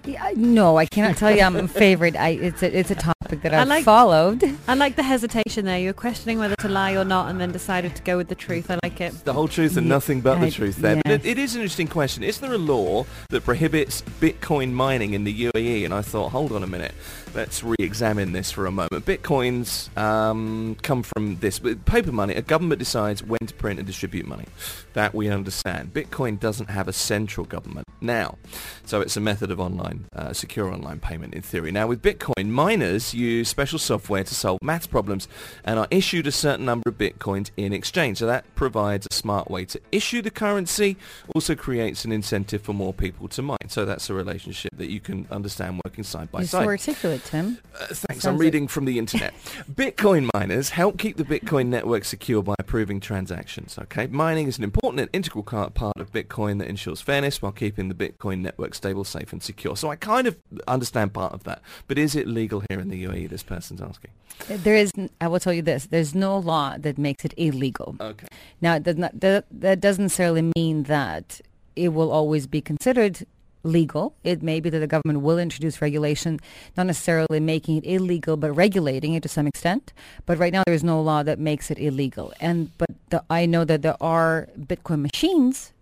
Yeah, 0.05 0.33
no, 0.35 0.77
I 0.77 0.87
cannot 0.87 1.19
tell 1.19 1.31
you 1.31 1.43
I'm 1.43 1.55
a 1.55 1.69
favorite. 1.69 2.17
I, 2.17 2.31
it's 2.31 2.63
a 2.63 2.77
it's 2.77 2.91
a 2.91 2.95
topic 3.31 3.43
topic 3.43 3.43
that 3.51 3.59
I 3.59 3.63
I've 3.63 3.69
like- 3.69 3.85
followed. 3.85 4.59
I 4.69 4.75
like 4.75 4.97
the 4.97 5.03
hesitation 5.03 5.65
there. 5.65 5.79
You're 5.79 5.93
questioning 5.93 6.39
whether 6.39 6.57
to 6.57 6.69
lie 6.69 6.93
or 6.97 7.05
not, 7.05 7.31
and 7.31 7.41
then 7.41 7.53
decided 7.53 7.95
to 7.97 8.03
go 8.03 8.17
with 8.17 8.29
the 8.29 8.35
truth. 8.35 8.71
I 8.71 8.79
like 8.83 9.01
it. 9.01 9.25
The 9.25 9.33
whole 9.33 9.49
truth 9.49 9.77
and 9.77 9.87
Ye- 9.87 9.91
nothing 9.91 10.21
but 10.21 10.41
the 10.41 10.51
truth 10.51 10.77
there. 10.77 10.97
But 11.05 11.13
it, 11.13 11.25
it 11.27 11.39
is 11.39 11.55
an 11.55 11.63
interesting 11.63 11.89
question. 11.89 12.23
Is 12.23 12.41
there 12.41 12.53
a 12.53 12.59
law 12.59 13.07
that 13.31 13.45
prohibits 13.45 14.03
Bitcoin 14.21 14.73
mining 14.73 15.15
in 15.15 15.25
the 15.25 15.51
UAE? 15.51 15.85
And 15.85 15.95
I 15.95 16.03
thought, 16.03 16.31
hold 16.33 16.53
on 16.53 16.63
a 16.63 16.67
minute. 16.67 16.95
Let's 17.33 17.63
re-examine 17.63 18.33
this 18.33 18.51
for 18.51 18.67
a 18.67 18.73
moment. 18.73 19.07
Bitcoins 19.07 19.97
um, 19.97 20.77
come 20.83 21.05
from 21.05 21.37
this. 21.37 21.61
Paper 21.61 22.11
money, 22.11 22.35
a 22.35 22.43
government 22.43 22.81
decides 22.81 23.23
when 23.23 23.39
to 23.47 23.55
print 23.55 23.79
and 23.79 23.87
distribute 23.87 24.27
money. 24.27 24.47
That 24.95 25.15
we 25.15 25.29
understand. 25.29 25.95
Bitcoin 25.95 26.41
doesn't 26.41 26.71
have 26.71 26.89
a 26.89 26.93
central 26.93 27.47
government 27.47 27.87
now. 28.01 28.37
So 28.85 29.01
it's 29.01 29.17
a 29.17 29.21
method 29.21 29.51
of 29.51 29.61
online, 29.61 30.07
uh, 30.15 30.33
secure 30.33 30.73
online 30.73 30.99
payment 30.99 31.35
in 31.35 31.43
theory. 31.43 31.71
Now 31.71 31.87
with 31.87 32.03
Bitcoin, 32.03 32.49
miners 32.49 33.15
use 33.15 33.49
special 33.49 33.79
software 33.79 34.25
to 34.25 34.35
solve 34.35 34.59
maths 34.63 34.89
problems 34.89 35.29
and 35.65 35.79
are 35.79 35.87
issued 35.91 36.27
a 36.27 36.33
certain 36.33 36.65
number 36.65 36.89
of 36.89 36.99
Bitcoins 36.99 37.51
in 37.57 37.73
exchange. 37.73 38.19
So 38.19 38.27
that 38.27 38.53
provides 38.57 39.07
a 39.09 39.15
smart 39.15 39.51
way 39.51 39.65
to 39.67 39.81
issue 39.93 40.23
the 40.23 40.31
currency, 40.31 40.97
also 41.35 41.55
creates 41.55 42.05
an 42.05 42.11
incentive 42.11 42.63
for 42.63 42.73
more 42.73 42.93
people 42.93 43.29
to 43.29 43.43
mine. 43.43 43.69
So 43.69 43.85
that's 43.85 44.11
a 44.11 44.15
relationship 44.15 44.77
that 44.77 44.91
you 44.91 44.99
can 45.01 45.29
understand 45.31 45.81
working 45.85 46.05
side 46.05 46.33
by 46.33 46.41
You're 46.41 46.49
side. 46.49 46.65
so 46.65 46.69
articulate, 46.69 47.20
Tim. 47.25 47.59
Uh, 47.75 47.87
thanks. 47.87 48.23
Sounds 48.23 48.27
I'm 48.27 48.39
reading 48.39 48.69
from 48.69 48.85
the 48.85 48.99
internet. 48.99 49.35
Bitcoin 49.73 50.29
miners 50.35 50.71
help 50.71 50.99
keep 50.99 51.17
the 51.17 51.25
Bitcoin 51.25 51.67
network 51.67 52.05
secure 52.05 52.43
by 52.43 52.55
approving 52.59 53.01
transactions. 53.01 53.79
Okay, 53.79 54.07
mining 54.07 54.47
is 54.49 54.59
an 54.59 54.65
important 54.65 55.01
and 55.01 55.11
integral 55.13 55.45
part 55.45 55.97
of 55.97 56.13
Bitcoin 56.13 56.59
that 56.59 56.69
ensures 56.69 57.01
fairness 57.01 57.41
while 57.41 57.53
keeping 57.53 57.89
the 57.89 57.95
Bitcoin 57.95 58.41
network 58.41 58.75
stable, 58.75 59.05
safe, 59.05 59.33
and 59.33 59.43
secure. 59.43 59.77
So 59.77 59.91
I 59.91 59.97
kind 59.97 60.27
of 60.27 60.37
understand 60.69 61.13
part 61.13 61.33
of 61.33 61.45
that. 61.45 61.63
But 61.87 61.99
is 61.99 62.15
it 62.15 62.27
legal 62.27 62.63
here 62.69 62.81
in 62.81 62.89
the 62.89 63.05
UAE? 63.05 63.31
This 63.31 63.43
person's 63.43 63.81
asking. 63.81 64.11
There 64.49 64.77
is. 64.77 64.93
I 65.21 65.29
will 65.29 65.41
tell 65.41 65.53
you 65.53 65.63
this, 65.63 65.87
there's 65.87 66.15
no 66.15 66.39
law 66.39 66.77
that 66.79 66.99
makes 66.99 67.25
it 67.25 67.35
illegal. 67.37 67.97
Okay. 68.01 68.27
Now, 68.61 68.77
it 68.77 68.83
does 68.83 68.97
not, 68.97 69.19
that, 69.21 69.45
that 69.51 69.81
doesn't 69.81 70.05
necessarily 70.05 70.51
mean 70.57 70.85
that 70.85 71.41
it 71.77 71.91
will 71.91 72.11
always 72.11 72.47
be 72.47 72.61
considered 72.61 73.27
legal. 73.63 74.15
It 74.25 74.43
may 74.43 74.61
be 74.61 74.71
that 74.71 74.79
the 74.79 74.87
government 74.87 75.21
will 75.23 75.39
introduce 75.39 75.83
regulation, 75.83 76.41
not 76.77 76.87
necessarily 76.87 77.41
making 77.41 77.77
it 77.77 77.85
illegal, 77.87 78.37
but 78.37 78.53
regulating 78.53 79.15
it 79.15 79.23
to 79.23 79.29
some 79.29 79.47
extent. 79.47 79.93
But 80.27 80.39
right 80.39 80.53
now, 80.53 80.63
there 80.67 80.75
is 80.75 80.85
no 80.85 81.01
law 81.01 81.23
that 81.23 81.39
makes 81.39 81.71
it 81.71 81.79
illegal. 81.79 82.33
And 82.41 82.77
but 82.79 82.91
the, 83.11 83.25
I 83.29 83.47
know 83.47 83.65
that 83.65 83.83
there 83.83 83.97
are 84.01 84.49
Bitcoin 84.59 85.03
machines 85.03 85.73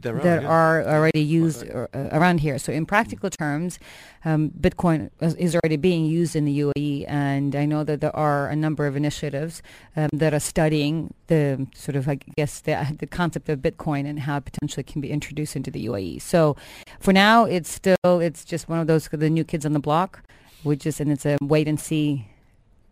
There 0.00 0.16
are. 0.16 0.22
that 0.22 0.42
yeah. 0.42 0.48
are 0.48 0.82
already 0.86 1.20
used 1.20 1.68
uh, 1.70 1.86
around 1.94 2.40
here. 2.40 2.58
So 2.58 2.72
in 2.72 2.86
practical 2.86 3.30
terms, 3.30 3.78
um, 4.24 4.50
Bitcoin 4.50 5.10
is, 5.20 5.34
is 5.36 5.54
already 5.54 5.76
being 5.76 6.04
used 6.04 6.36
in 6.36 6.44
the 6.44 6.60
UAE, 6.60 7.06
and 7.08 7.56
I 7.56 7.64
know 7.64 7.84
that 7.84 8.00
there 8.00 8.14
are 8.14 8.48
a 8.48 8.56
number 8.56 8.86
of 8.86 8.96
initiatives 8.96 9.62
um, 9.96 10.08
that 10.12 10.34
are 10.34 10.40
studying 10.40 11.14
the 11.28 11.66
sort 11.74 11.96
of, 11.96 12.08
I 12.08 12.18
guess, 12.36 12.60
the, 12.60 12.96
the 12.98 13.06
concept 13.06 13.48
of 13.48 13.60
Bitcoin 13.60 14.06
and 14.06 14.20
how 14.20 14.38
it 14.38 14.44
potentially 14.44 14.84
can 14.84 15.00
be 15.00 15.10
introduced 15.10 15.56
into 15.56 15.70
the 15.70 15.86
UAE. 15.86 16.20
So 16.22 16.56
for 17.00 17.12
now, 17.12 17.44
it's 17.44 17.70
still 17.70 17.96
it's 18.04 18.44
just 18.44 18.68
one 18.68 18.78
of 18.78 18.86
those 18.86 19.08
the 19.08 19.30
new 19.30 19.44
kids 19.44 19.64
on 19.64 19.72
the 19.72 19.80
block, 19.80 20.22
which 20.62 20.86
is 20.86 21.00
and 21.00 21.10
it's 21.10 21.24
a 21.24 21.38
wait 21.40 21.68
and 21.68 21.80
see 21.80 22.28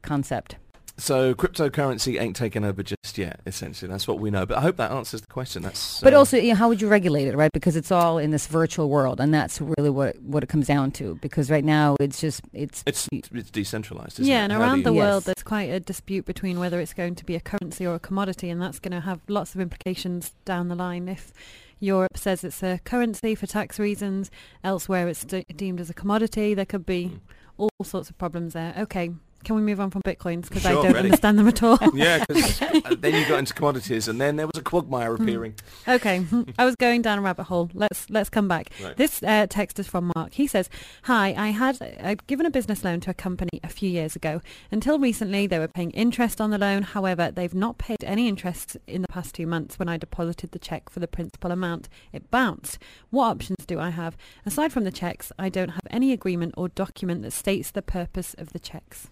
concept. 0.02 0.56
So 0.96 1.34
cryptocurrency 1.34 2.20
ain't 2.20 2.36
taken 2.36 2.64
over 2.64 2.82
just 2.82 3.18
yet. 3.18 3.40
Essentially, 3.46 3.90
that's 3.90 4.06
what 4.06 4.20
we 4.20 4.30
know. 4.30 4.46
But 4.46 4.58
I 4.58 4.60
hope 4.60 4.76
that 4.76 4.92
answers 4.92 5.20
the 5.22 5.26
question. 5.26 5.62
That's. 5.62 6.00
But 6.00 6.14
uh, 6.14 6.18
also, 6.18 6.36
you 6.36 6.50
know, 6.50 6.54
how 6.54 6.68
would 6.68 6.80
you 6.80 6.86
regulate 6.88 7.26
it, 7.26 7.36
right? 7.36 7.50
Because 7.52 7.74
it's 7.74 7.90
all 7.90 8.18
in 8.18 8.30
this 8.30 8.46
virtual 8.46 8.88
world, 8.88 9.20
and 9.20 9.34
that's 9.34 9.60
really 9.60 9.90
what 9.90 10.20
what 10.22 10.44
it 10.44 10.48
comes 10.48 10.68
down 10.68 10.92
to. 10.92 11.16
Because 11.20 11.50
right 11.50 11.64
now, 11.64 11.96
it's 11.98 12.20
just 12.20 12.42
it's 12.52 12.84
It's 12.86 13.08
it's 13.12 13.50
decentralized. 13.50 14.20
Isn't 14.20 14.30
yeah, 14.30 14.42
it? 14.42 14.44
and 14.44 14.52
How 14.52 14.60
around 14.60 14.78
you- 14.78 14.84
the 14.84 14.92
Yes. 14.94 15.02
world, 15.02 15.24
there's 15.24 15.42
quite 15.42 15.70
a 15.70 15.80
dispute 15.80 16.26
between 16.26 16.60
whether 16.60 16.78
it's 16.78 16.94
going 16.94 17.16
to 17.16 17.24
be 17.24 17.34
a 17.34 17.40
currency 17.40 17.84
or 17.84 17.94
a 17.96 18.00
commodity, 18.00 18.48
and 18.48 18.62
that's 18.62 18.78
going 18.78 18.92
to 18.92 19.00
have 19.00 19.20
lots 19.28 19.54
of 19.56 19.60
implications 19.60 20.32
down 20.44 20.68
the 20.68 20.76
line. 20.76 21.08
If 21.08 21.32
Europe 21.80 22.16
says 22.16 22.44
it's 22.44 22.62
a 22.62 22.78
currency 22.84 23.34
for 23.34 23.48
tax 23.48 23.80
reasons, 23.80 24.30
elsewhere 24.62 25.08
it's 25.08 25.24
de- 25.24 25.44
deemed 25.56 25.80
as 25.80 25.90
a 25.90 25.94
commodity, 25.94 26.54
there 26.54 26.64
could 26.64 26.86
be 26.86 27.06
Mm. 27.06 27.18
all 27.56 27.70
sorts 27.84 28.10
of 28.10 28.16
problems 28.18 28.52
there. 28.52 28.74
Okay, 28.78 29.10
can 29.44 29.54
we 29.56 29.62
move 29.62 29.78
on 29.80 29.90
from 29.90 30.02
bitcoins 30.02 30.48
because 30.48 30.66
I 30.66 30.72
don't 30.72 30.86
ready. 30.92 30.98
understand 31.10 31.38
them 31.38 31.48
at 31.48 31.62
all. 31.62 31.78
Yeah, 31.94 32.24
because 32.26 32.58
then 32.98 33.14
you 33.14 33.26
got 33.28 33.38
into 33.38 33.54
commodities, 33.54 34.08
and 34.08 34.20
then 34.20 34.36
there 34.36 34.46
was 34.46 34.56
a 34.58 34.62
quagmire 34.62 35.16
Hmm. 35.16 35.22
appearing. 35.22 35.54
Okay, 35.86 36.24
I 36.58 36.64
was 36.64 36.74
going 36.76 37.02
down 37.02 37.18
a 37.18 37.22
rabbit 37.22 37.44
hole. 37.44 37.70
Let's 37.74 38.08
let's 38.10 38.30
come 38.30 38.48
back. 38.48 38.70
Right. 38.82 38.96
This 38.96 39.22
uh, 39.22 39.46
text 39.48 39.78
is 39.78 39.86
from 39.86 40.10
Mark. 40.16 40.34
He 40.34 40.46
says, 40.46 40.68
"Hi, 41.04 41.34
I 41.36 41.48
had 41.50 42.26
given 42.26 42.46
a 42.46 42.50
business 42.50 42.82
loan 42.84 43.00
to 43.00 43.10
a 43.10 43.14
company 43.14 43.60
a 43.62 43.68
few 43.68 43.88
years 43.90 44.16
ago. 44.16 44.40
Until 44.70 44.98
recently, 44.98 45.46
they 45.46 45.58
were 45.58 45.68
paying 45.68 45.90
interest 45.92 46.40
on 46.40 46.50
the 46.50 46.58
loan. 46.58 46.82
However, 46.82 47.30
they've 47.30 47.54
not 47.54 47.78
paid 47.78 48.02
any 48.04 48.28
interest 48.28 48.76
in 48.86 49.02
the 49.02 49.08
past 49.08 49.34
two 49.34 49.46
months. 49.46 49.78
When 49.78 49.88
I 49.88 49.96
deposited 49.96 50.52
the 50.52 50.58
check 50.58 50.88
for 50.90 51.00
the 51.00 51.08
principal 51.08 51.50
amount, 51.50 51.88
it 52.12 52.30
bounced. 52.30 52.78
What 53.10 53.26
options 53.28 53.66
do 53.66 53.78
I 53.78 53.90
have? 53.90 54.16
Aside 54.46 54.72
from 54.72 54.84
the 54.84 54.90
checks, 54.92 55.30
I 55.38 55.48
don't 55.48 55.70
have 55.70 55.86
any 55.90 56.12
agreement 56.12 56.54
or 56.56 56.68
document 56.68 57.22
that 57.22 57.32
states 57.32 57.70
the 57.70 57.82
purpose 57.82 58.34
of 58.38 58.52
the 58.52 58.58
checks." 58.58 59.08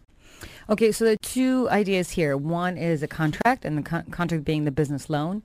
Okay, 0.68 0.92
so 0.92 1.06
are 1.06 1.16
two 1.22 1.68
ideas 1.70 2.10
here. 2.10 2.36
One 2.36 2.76
is 2.76 3.02
a 3.02 3.08
contract, 3.08 3.64
and 3.64 3.78
the 3.78 3.82
con- 3.82 4.10
contract 4.10 4.44
being 4.44 4.64
the 4.64 4.70
business 4.70 5.10
loan, 5.10 5.42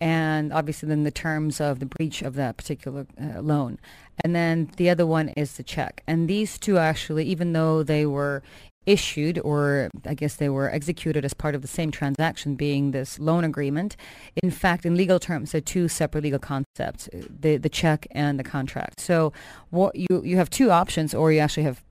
and 0.00 0.52
obviously 0.52 0.88
then 0.88 1.04
the 1.04 1.10
terms 1.10 1.60
of 1.60 1.78
the 1.78 1.86
breach 1.86 2.22
of 2.22 2.34
that 2.34 2.56
particular 2.56 3.06
uh, 3.20 3.40
loan. 3.40 3.78
And 4.24 4.34
then 4.34 4.70
the 4.76 4.90
other 4.90 5.06
one 5.06 5.28
is 5.30 5.54
the 5.54 5.62
check. 5.62 6.02
And 6.06 6.28
these 6.28 6.58
two 6.58 6.78
actually, 6.78 7.24
even 7.26 7.52
though 7.52 7.82
they 7.82 8.06
were 8.06 8.42
issued 8.86 9.38
or 9.44 9.90
I 10.06 10.14
guess 10.14 10.36
they 10.36 10.48
were 10.48 10.70
executed 10.70 11.24
as 11.24 11.34
part 11.34 11.54
of 11.54 11.62
the 11.62 11.68
same 11.68 11.90
transaction 11.90 12.54
being 12.54 12.90
this 12.90 13.18
loan 13.18 13.44
agreement, 13.44 13.96
in 14.42 14.50
fact, 14.50 14.86
in 14.86 14.94
legal 14.94 15.18
terms, 15.18 15.52
they're 15.52 15.60
two 15.60 15.86
separate 15.86 16.24
legal 16.24 16.38
concepts, 16.38 17.08
uh, 17.08 17.22
the, 17.28 17.56
the 17.58 17.68
check 17.68 18.06
and 18.10 18.38
the 18.38 18.44
contract. 18.44 19.00
So 19.00 19.32
what 19.68 19.94
you, 19.96 20.22
you 20.24 20.36
have 20.38 20.50
two 20.50 20.70
options 20.70 21.14
or 21.14 21.30
you 21.30 21.40
actually 21.40 21.64
have 21.64 21.82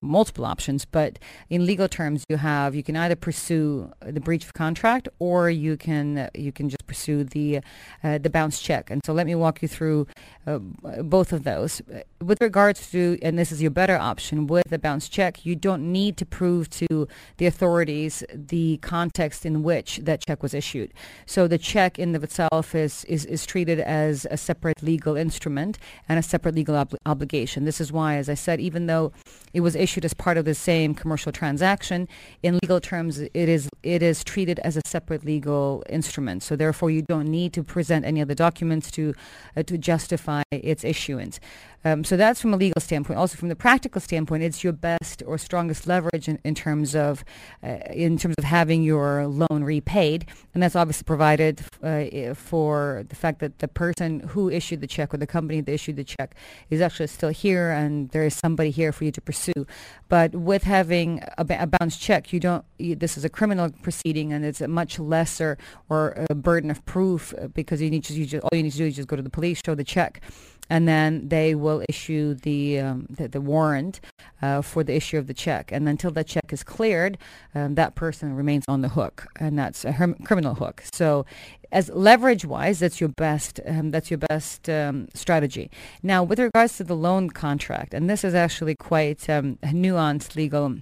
multiple 0.00 0.44
options, 0.44 0.84
but 0.84 1.18
in 1.50 1.66
legal 1.66 1.88
terms, 1.88 2.24
you 2.28 2.36
have 2.36 2.74
you 2.74 2.82
can 2.82 2.96
either 2.96 3.16
pursue 3.16 3.90
the 4.00 4.20
breach 4.20 4.44
of 4.44 4.52
contract 4.54 5.08
or 5.18 5.50
you 5.50 5.76
can 5.76 6.28
you 6.34 6.52
can 6.52 6.68
just 6.68 6.86
pursue 6.86 7.24
the 7.24 7.60
uh, 8.04 8.18
the 8.18 8.30
bounce 8.30 8.60
check. 8.60 8.90
And 8.90 9.00
so 9.04 9.12
let 9.12 9.26
me 9.26 9.34
walk 9.34 9.62
you 9.62 9.68
through 9.68 10.06
uh, 10.46 10.58
both 10.58 11.32
of 11.32 11.44
those. 11.44 11.82
With 12.22 12.40
regards 12.40 12.90
to, 12.90 13.18
and 13.22 13.38
this 13.38 13.52
is 13.52 13.62
your 13.62 13.70
better 13.70 13.96
option 13.96 14.46
with 14.46 14.68
the 14.68 14.78
bounce 14.78 15.08
check, 15.08 15.44
you 15.44 15.54
don't 15.54 15.92
need 15.92 16.16
to 16.18 16.26
prove 16.26 16.68
to 16.70 17.08
the 17.38 17.46
authorities 17.46 18.22
the 18.34 18.78
context 18.78 19.46
in 19.46 19.62
which 19.62 19.98
that 20.04 20.24
check 20.26 20.42
was 20.42 20.54
issued. 20.54 20.92
So 21.26 21.48
the 21.48 21.58
check 21.58 21.98
in 21.98 22.14
of 22.14 22.24
itself 22.24 22.74
is 22.74 23.04
is, 23.04 23.24
is 23.24 23.46
treated 23.46 23.80
as 23.80 24.26
a 24.30 24.36
separate 24.36 24.82
legal 24.82 25.16
instrument 25.16 25.78
and 26.08 26.18
a 26.18 26.22
separate 26.22 26.54
legal 26.54 26.76
ob- 26.76 26.96
obligation. 27.06 27.64
This 27.64 27.80
is 27.80 27.90
why, 27.90 28.16
as 28.16 28.28
I 28.28 28.34
said, 28.34 28.60
even 28.60 28.86
though 28.86 29.12
it 29.52 29.60
was 29.60 29.74
issued 29.74 29.87
as 29.96 30.14
part 30.14 30.36
of 30.36 30.44
the 30.44 30.54
same 30.54 30.94
commercial 30.94 31.32
transaction. 31.32 32.08
In 32.42 32.58
legal 32.62 32.80
terms, 32.80 33.18
it 33.20 33.30
is 33.34 33.68
it 33.82 34.02
is 34.02 34.22
treated 34.24 34.58
as 34.60 34.76
a 34.76 34.82
separate 34.86 35.24
legal 35.24 35.82
instrument. 35.88 36.42
So 36.42 36.56
therefore, 36.56 36.90
you 36.90 37.02
don't 37.02 37.28
need 37.28 37.52
to 37.54 37.62
present 37.62 38.04
any 38.04 38.20
other 38.20 38.34
documents 38.34 38.90
to 38.92 39.14
uh, 39.56 39.62
to 39.64 39.78
justify 39.78 40.42
its 40.50 40.84
issuance. 40.84 41.40
Um, 41.84 42.04
so 42.04 42.16
that's 42.16 42.40
from 42.40 42.52
a 42.52 42.56
legal 42.56 42.80
standpoint. 42.80 43.18
Also, 43.18 43.36
from 43.36 43.48
the 43.48 43.56
practical 43.56 44.00
standpoint, 44.00 44.42
it's 44.42 44.64
your 44.64 44.72
best 44.72 45.22
or 45.26 45.38
strongest 45.38 45.86
leverage 45.86 46.28
in, 46.28 46.38
in 46.44 46.54
terms 46.54 46.94
of 46.94 47.24
uh, 47.62 47.78
in 47.92 48.18
terms 48.18 48.34
of 48.36 48.44
having 48.44 48.82
your 48.82 49.26
loan 49.26 49.62
repaid, 49.62 50.26
and 50.54 50.62
that's 50.62 50.74
obviously 50.76 51.04
provided 51.04 51.62
uh, 51.82 52.34
for 52.34 53.04
the 53.08 53.16
fact 53.16 53.38
that 53.40 53.60
the 53.60 53.68
person 53.68 54.20
who 54.20 54.50
issued 54.50 54.80
the 54.80 54.86
check 54.86 55.14
or 55.14 55.18
the 55.18 55.26
company 55.26 55.60
that 55.60 55.72
issued 55.72 55.96
the 55.96 56.04
check 56.04 56.34
is 56.70 56.80
actually 56.80 57.06
still 57.06 57.30
here, 57.30 57.70
and 57.70 58.10
there 58.10 58.24
is 58.24 58.34
somebody 58.34 58.70
here 58.70 58.92
for 58.92 59.04
you 59.04 59.12
to 59.12 59.20
pursue. 59.20 59.66
But 60.08 60.34
with 60.34 60.64
having 60.64 61.22
a, 61.38 61.46
a 61.48 61.90
check, 61.90 62.32
you 62.32 62.40
don't. 62.40 62.64
You, 62.78 62.96
this 62.96 63.16
is 63.16 63.24
a 63.24 63.28
criminal 63.28 63.70
proceeding, 63.82 64.32
and 64.32 64.44
it's 64.44 64.60
a 64.60 64.68
much 64.68 64.98
lesser 64.98 65.58
or 65.88 66.26
burden 66.34 66.70
of 66.70 66.84
proof 66.86 67.32
because 67.54 67.80
you 67.80 67.90
need 67.90 68.04
to. 68.04 68.14
You 68.14 68.26
just, 68.26 68.42
all 68.42 68.56
you 68.56 68.64
need 68.64 68.72
to 68.72 68.78
do 68.78 68.86
is 68.86 68.96
just 68.96 69.08
go 69.08 69.16
to 69.16 69.22
the 69.22 69.30
police, 69.30 69.60
show 69.64 69.74
the 69.74 69.84
check, 69.84 70.20
and 70.70 70.86
then 70.86 71.28
they 71.28 71.54
will 71.54 71.82
issue 71.88 72.34
the 72.34 72.80
um, 72.80 73.06
the, 73.08 73.28
the 73.28 73.40
warrant 73.40 74.00
uh, 74.42 74.62
for 74.62 74.84
the 74.84 74.94
issue 74.94 75.18
of 75.18 75.26
the 75.26 75.34
check. 75.34 75.72
And 75.72 75.88
until 75.88 76.10
that 76.12 76.26
check 76.26 76.52
is 76.52 76.62
cleared, 76.62 77.18
um, 77.54 77.74
that 77.76 77.94
person 77.94 78.34
remains 78.34 78.64
on 78.68 78.82
the 78.82 78.88
hook, 78.88 79.26
and 79.38 79.58
that's 79.58 79.84
a 79.84 80.14
criminal 80.24 80.54
hook. 80.54 80.82
So, 80.92 81.26
as 81.72 81.88
leverage 81.90 82.44
wise, 82.44 82.78
that's 82.80 83.00
your 83.00 83.10
best. 83.10 83.60
Um, 83.66 83.90
that's 83.90 84.10
your 84.10 84.18
best 84.18 84.68
um, 84.68 85.08
strategy. 85.14 85.70
Now, 86.02 86.22
with 86.22 86.38
regards 86.38 86.76
to 86.78 86.84
the 86.84 86.96
loan 86.96 87.30
contract, 87.30 87.94
and 87.94 88.08
this 88.08 88.24
is 88.24 88.34
actually 88.34 88.74
quite 88.74 89.28
um, 89.28 89.58
a 89.62 89.68
nuanced 89.68 90.36
legal 90.36 90.76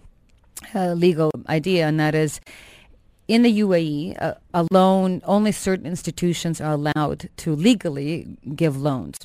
uh, 0.74 0.92
legal 0.94 1.30
idea, 1.48 1.86
and 1.86 2.00
that 2.00 2.14
is 2.14 2.40
in 3.28 3.42
the 3.42 3.60
UAE, 3.60 4.16
uh, 4.22 4.34
a 4.54 4.66
loan, 4.70 5.20
only 5.24 5.50
certain 5.50 5.86
institutions 5.86 6.60
are 6.60 6.72
allowed 6.72 7.28
to 7.38 7.54
legally 7.54 8.36
give 8.54 8.76
loans. 8.80 9.18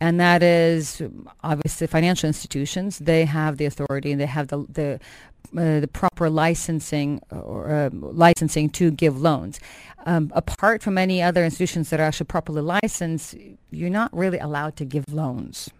And 0.00 0.20
that 0.20 0.42
is 0.42 1.02
obviously 1.42 1.86
financial 1.86 2.26
institutions. 2.26 2.98
They 2.98 3.24
have 3.24 3.56
the 3.56 3.64
authority 3.64 4.12
and 4.12 4.20
they 4.20 4.26
have 4.26 4.48
the, 4.48 4.66
the 4.68 5.00
uh, 5.56 5.80
the 5.80 5.88
proper 5.88 6.28
licensing 6.28 7.20
or 7.30 7.70
uh, 7.70 7.90
licensing 7.92 8.68
to 8.68 8.90
give 8.90 9.20
loans. 9.20 9.60
Um, 10.04 10.32
apart 10.34 10.82
from 10.82 10.98
any 10.98 11.22
other 11.22 11.44
institutions 11.44 11.88
that 11.90 12.00
are 12.00 12.02
actually 12.02 12.26
properly 12.26 12.62
licensed, 12.62 13.36
you're 13.70 13.90
not 13.90 14.14
really 14.14 14.38
allowed 14.38 14.76
to 14.76 14.84
give 14.84 15.04
loans. 15.08 15.70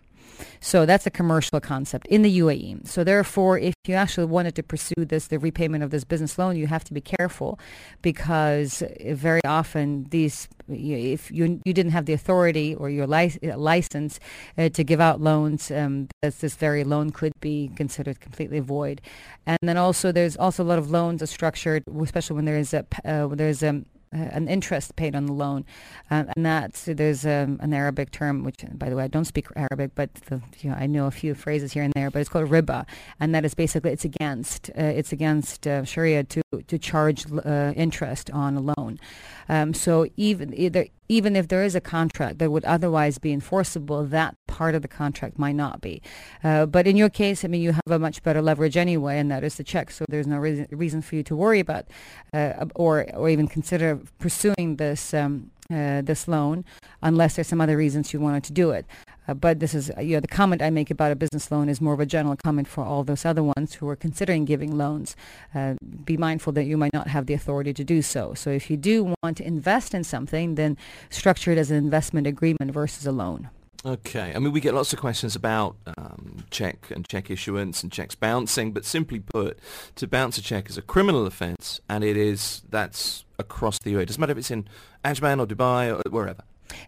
So 0.60 0.86
that's 0.86 1.06
a 1.06 1.10
commercial 1.10 1.60
concept 1.60 2.06
in 2.08 2.22
the 2.22 2.38
UAE. 2.38 2.86
So 2.86 3.04
therefore, 3.04 3.58
if 3.58 3.74
you 3.86 3.94
actually 3.94 4.26
wanted 4.26 4.54
to 4.56 4.62
pursue 4.62 5.04
this, 5.04 5.28
the 5.28 5.38
repayment 5.38 5.82
of 5.84 5.90
this 5.90 6.04
business 6.04 6.38
loan, 6.38 6.56
you 6.56 6.66
have 6.66 6.84
to 6.84 6.94
be 6.94 7.00
careful 7.00 7.58
because 8.02 8.82
very 9.06 9.40
often 9.44 10.06
these, 10.10 10.48
if 10.68 11.30
you 11.30 11.60
you 11.64 11.72
didn't 11.72 11.92
have 11.92 12.06
the 12.06 12.12
authority 12.12 12.74
or 12.74 12.90
your 12.90 13.06
lic- 13.06 13.38
license 13.42 14.18
uh, 14.58 14.68
to 14.70 14.84
give 14.84 15.00
out 15.00 15.20
loans, 15.20 15.70
um, 15.70 16.08
this 16.22 16.56
very 16.56 16.84
loan 16.84 17.10
could 17.10 17.32
be 17.40 17.70
considered 17.76 18.20
completely 18.20 18.60
void. 18.60 19.00
And 19.46 19.58
then 19.62 19.76
also, 19.76 20.12
there's 20.12 20.36
also 20.36 20.62
a 20.62 20.66
lot 20.66 20.78
of 20.78 20.90
loans 20.90 21.22
are 21.22 21.26
structured, 21.26 21.84
especially 22.02 22.36
when 22.36 22.44
there 22.44 22.58
is 22.58 22.74
a 22.74 22.84
uh, 23.04 23.26
when 23.26 23.38
there's 23.38 23.62
a 23.62 23.82
uh, 24.14 24.18
an 24.18 24.48
interest 24.48 24.96
paid 24.96 25.14
on 25.14 25.26
the 25.26 25.32
loan, 25.32 25.64
uh, 26.10 26.24
and 26.34 26.46
that's 26.46 26.84
there's 26.84 27.26
um, 27.26 27.58
an 27.60 27.72
Arabic 27.72 28.10
term, 28.10 28.44
which 28.44 28.64
by 28.72 28.88
the 28.88 28.96
way 28.96 29.04
I 29.04 29.08
don't 29.08 29.24
speak 29.24 29.46
Arabic, 29.56 29.92
but 29.94 30.14
the, 30.26 30.40
you 30.60 30.70
know, 30.70 30.76
I 30.76 30.86
know 30.86 31.06
a 31.06 31.10
few 31.10 31.34
phrases 31.34 31.72
here 31.72 31.82
and 31.82 31.92
there, 31.94 32.10
but 32.10 32.20
it's 32.20 32.28
called 32.28 32.48
riba, 32.48 32.86
and 33.20 33.34
that 33.34 33.44
is 33.44 33.54
basically 33.54 33.92
it's 33.92 34.04
against 34.04 34.70
uh, 34.70 34.82
it's 34.82 35.12
against 35.12 35.66
uh, 35.66 35.84
Sharia 35.84 36.24
to 36.24 36.42
to 36.66 36.78
charge 36.78 37.26
uh, 37.32 37.72
interest 37.76 38.30
on 38.30 38.56
a 38.56 38.60
loan. 38.60 38.98
Um, 39.48 39.74
so 39.74 40.06
even 40.16 40.52
either 40.58 40.86
even 41.08 41.36
if 41.36 41.48
there 41.48 41.62
is 41.62 41.74
a 41.74 41.80
contract 41.80 42.38
that 42.38 42.50
would 42.50 42.64
otherwise 42.64 43.18
be 43.18 43.32
enforceable, 43.32 44.04
that 44.06 44.36
part 44.48 44.74
of 44.74 44.82
the 44.82 44.88
contract 44.88 45.38
might 45.38 45.54
not 45.54 45.80
be. 45.80 46.02
Uh, 46.42 46.66
but 46.66 46.86
in 46.86 46.96
your 46.96 47.08
case, 47.08 47.44
I 47.44 47.48
mean, 47.48 47.60
you 47.60 47.72
have 47.72 47.82
a 47.88 47.98
much 47.98 48.22
better 48.24 48.42
leverage 48.42 48.76
anyway, 48.76 49.18
and 49.18 49.30
that 49.30 49.44
is 49.44 49.54
the 49.56 49.64
check. 49.64 49.90
So 49.92 50.04
there's 50.08 50.26
no 50.26 50.38
reason, 50.38 50.66
reason 50.70 51.02
for 51.02 51.14
you 51.14 51.22
to 51.24 51.36
worry 51.36 51.60
about 51.60 51.86
uh, 52.32 52.66
or 52.74 53.06
or 53.14 53.28
even 53.28 53.46
consider 53.46 54.00
pursuing 54.18 54.76
this 54.76 55.14
um, 55.14 55.50
uh, 55.70 56.02
this 56.02 56.28
loan 56.28 56.64
unless 57.02 57.36
there's 57.36 57.48
some 57.48 57.60
other 57.60 57.76
reasons 57.76 58.12
you 58.12 58.20
wanted 58.20 58.44
to 58.44 58.52
do 58.52 58.70
it. 58.70 58.86
Uh, 59.28 59.34
but 59.34 59.60
this 59.60 59.74
is, 59.74 59.90
you 60.00 60.14
know, 60.14 60.20
the 60.20 60.28
comment 60.28 60.62
I 60.62 60.70
make 60.70 60.90
about 60.90 61.12
a 61.12 61.16
business 61.16 61.50
loan 61.50 61.68
is 61.68 61.80
more 61.80 61.94
of 61.94 62.00
a 62.00 62.06
general 62.06 62.36
comment 62.36 62.68
for 62.68 62.84
all 62.84 63.04
those 63.04 63.24
other 63.24 63.42
ones 63.42 63.74
who 63.74 63.88
are 63.88 63.96
considering 63.96 64.44
giving 64.44 64.76
loans. 64.76 65.16
Uh, 65.54 65.74
be 66.04 66.16
mindful 66.16 66.52
that 66.54 66.64
you 66.64 66.76
might 66.76 66.92
not 66.92 67.08
have 67.08 67.26
the 67.26 67.34
authority 67.34 67.72
to 67.74 67.84
do 67.84 68.02
so. 68.02 68.34
So 68.34 68.50
if 68.50 68.70
you 68.70 68.76
do 68.76 69.14
want 69.22 69.36
to 69.38 69.46
invest 69.46 69.94
in 69.94 70.04
something, 70.04 70.54
then 70.54 70.76
structure 71.10 71.50
it 71.52 71.58
as 71.58 71.70
an 71.70 71.76
investment 71.76 72.26
agreement 72.26 72.70
versus 72.72 73.06
a 73.06 73.12
loan. 73.12 73.50
Okay. 73.84 74.32
I 74.34 74.38
mean, 74.40 74.52
we 74.52 74.60
get 74.60 74.74
lots 74.74 74.92
of 74.92 74.98
questions 74.98 75.36
about 75.36 75.76
um, 75.96 76.44
check 76.50 76.90
and 76.90 77.06
check 77.06 77.30
issuance 77.30 77.84
and 77.84 77.92
checks 77.92 78.16
bouncing, 78.16 78.72
but 78.72 78.84
simply 78.84 79.20
put, 79.20 79.60
to 79.94 80.08
bounce 80.08 80.38
a 80.38 80.42
check 80.42 80.68
is 80.68 80.76
a 80.76 80.82
criminal 80.82 81.24
offence, 81.24 81.80
and 81.88 82.02
it 82.02 82.16
is 82.16 82.62
that's 82.68 83.24
across 83.38 83.78
the 83.78 83.94
UAE. 83.94 84.02
It 84.02 84.06
doesn't 84.06 84.20
matter 84.20 84.32
if 84.32 84.38
it's 84.38 84.50
in 84.50 84.66
Ajman 85.04 85.40
or 85.40 85.46
Dubai 85.46 85.96
or 85.96 86.10
wherever. 86.10 86.42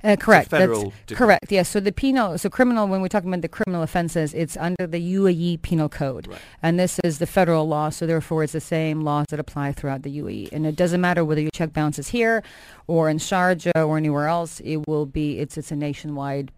Uh, 0.04 0.16
correct. 0.16 0.50
federal 0.50 0.92
That's 1.06 1.18
correct. 1.18 1.50
Yes. 1.50 1.68
So 1.68 1.80
the 1.80 1.92
penal, 1.92 2.36
so 2.38 2.48
criminal. 2.48 2.86
When 2.88 3.00
we're 3.00 3.08
talking 3.08 3.30
about 3.30 3.42
the 3.42 3.48
criminal 3.48 3.82
offences, 3.82 4.34
it's 4.34 4.56
under 4.56 4.86
the 4.86 5.00
UAE 5.00 5.62
Penal 5.62 5.88
Code, 5.88 6.26
Right. 6.28 6.38
and 6.62 6.78
this 6.78 6.98
is 7.04 7.18
the 7.18 7.26
federal 7.26 7.66
law. 7.68 7.90
So 7.90 8.06
therefore, 8.06 8.44
it's 8.44 8.52
the 8.52 8.60
same 8.60 9.02
laws 9.02 9.26
that 9.30 9.40
apply 9.40 9.72
throughout 9.72 10.02
the 10.02 10.10
UAE, 10.18 10.50
and 10.52 10.66
it 10.66 10.76
doesn't 10.76 11.00
matter 11.00 11.24
whether 11.24 11.40
your 11.40 11.50
check 11.52 11.72
bounces 11.72 12.08
here, 12.08 12.42
or 12.86 13.08
in 13.08 13.18
Sharjah, 13.18 13.86
or 13.86 13.96
anywhere 13.96 14.26
else. 14.28 14.60
It 14.60 14.86
will 14.88 15.06
be. 15.06 15.38
It's 15.38 15.56
it's 15.58 15.70
a 15.72 15.76
nationwide. 15.76 16.50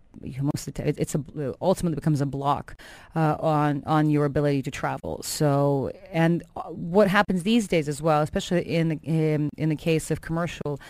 Most 0.43 0.67
of 0.67 0.75
the 0.75 0.83
time, 0.83 0.95
it's 0.99 1.15
a 1.15 1.55
ultimately 1.63 1.95
becomes 1.95 2.21
a 2.21 2.27
block 2.27 2.75
uh, 3.15 3.37
on 3.39 3.83
on 3.87 4.11
your 4.11 4.25
ability 4.25 4.61
to 4.63 4.71
travel. 4.71 5.23
So, 5.23 5.93
and 6.13 6.43
uh, 6.57 6.63
what 6.63 7.07
happens 7.09 7.45
these 7.45 7.69
days 7.69 7.89
as 7.89 8.03
well, 8.03 8.21
especially 8.21 8.63
in 8.63 8.89
the 8.89 8.97
in, 9.05 9.51
in 9.57 9.69
the 9.69 9.77
case 9.77 10.11
of 10.11 10.21
commercial 10.21 10.81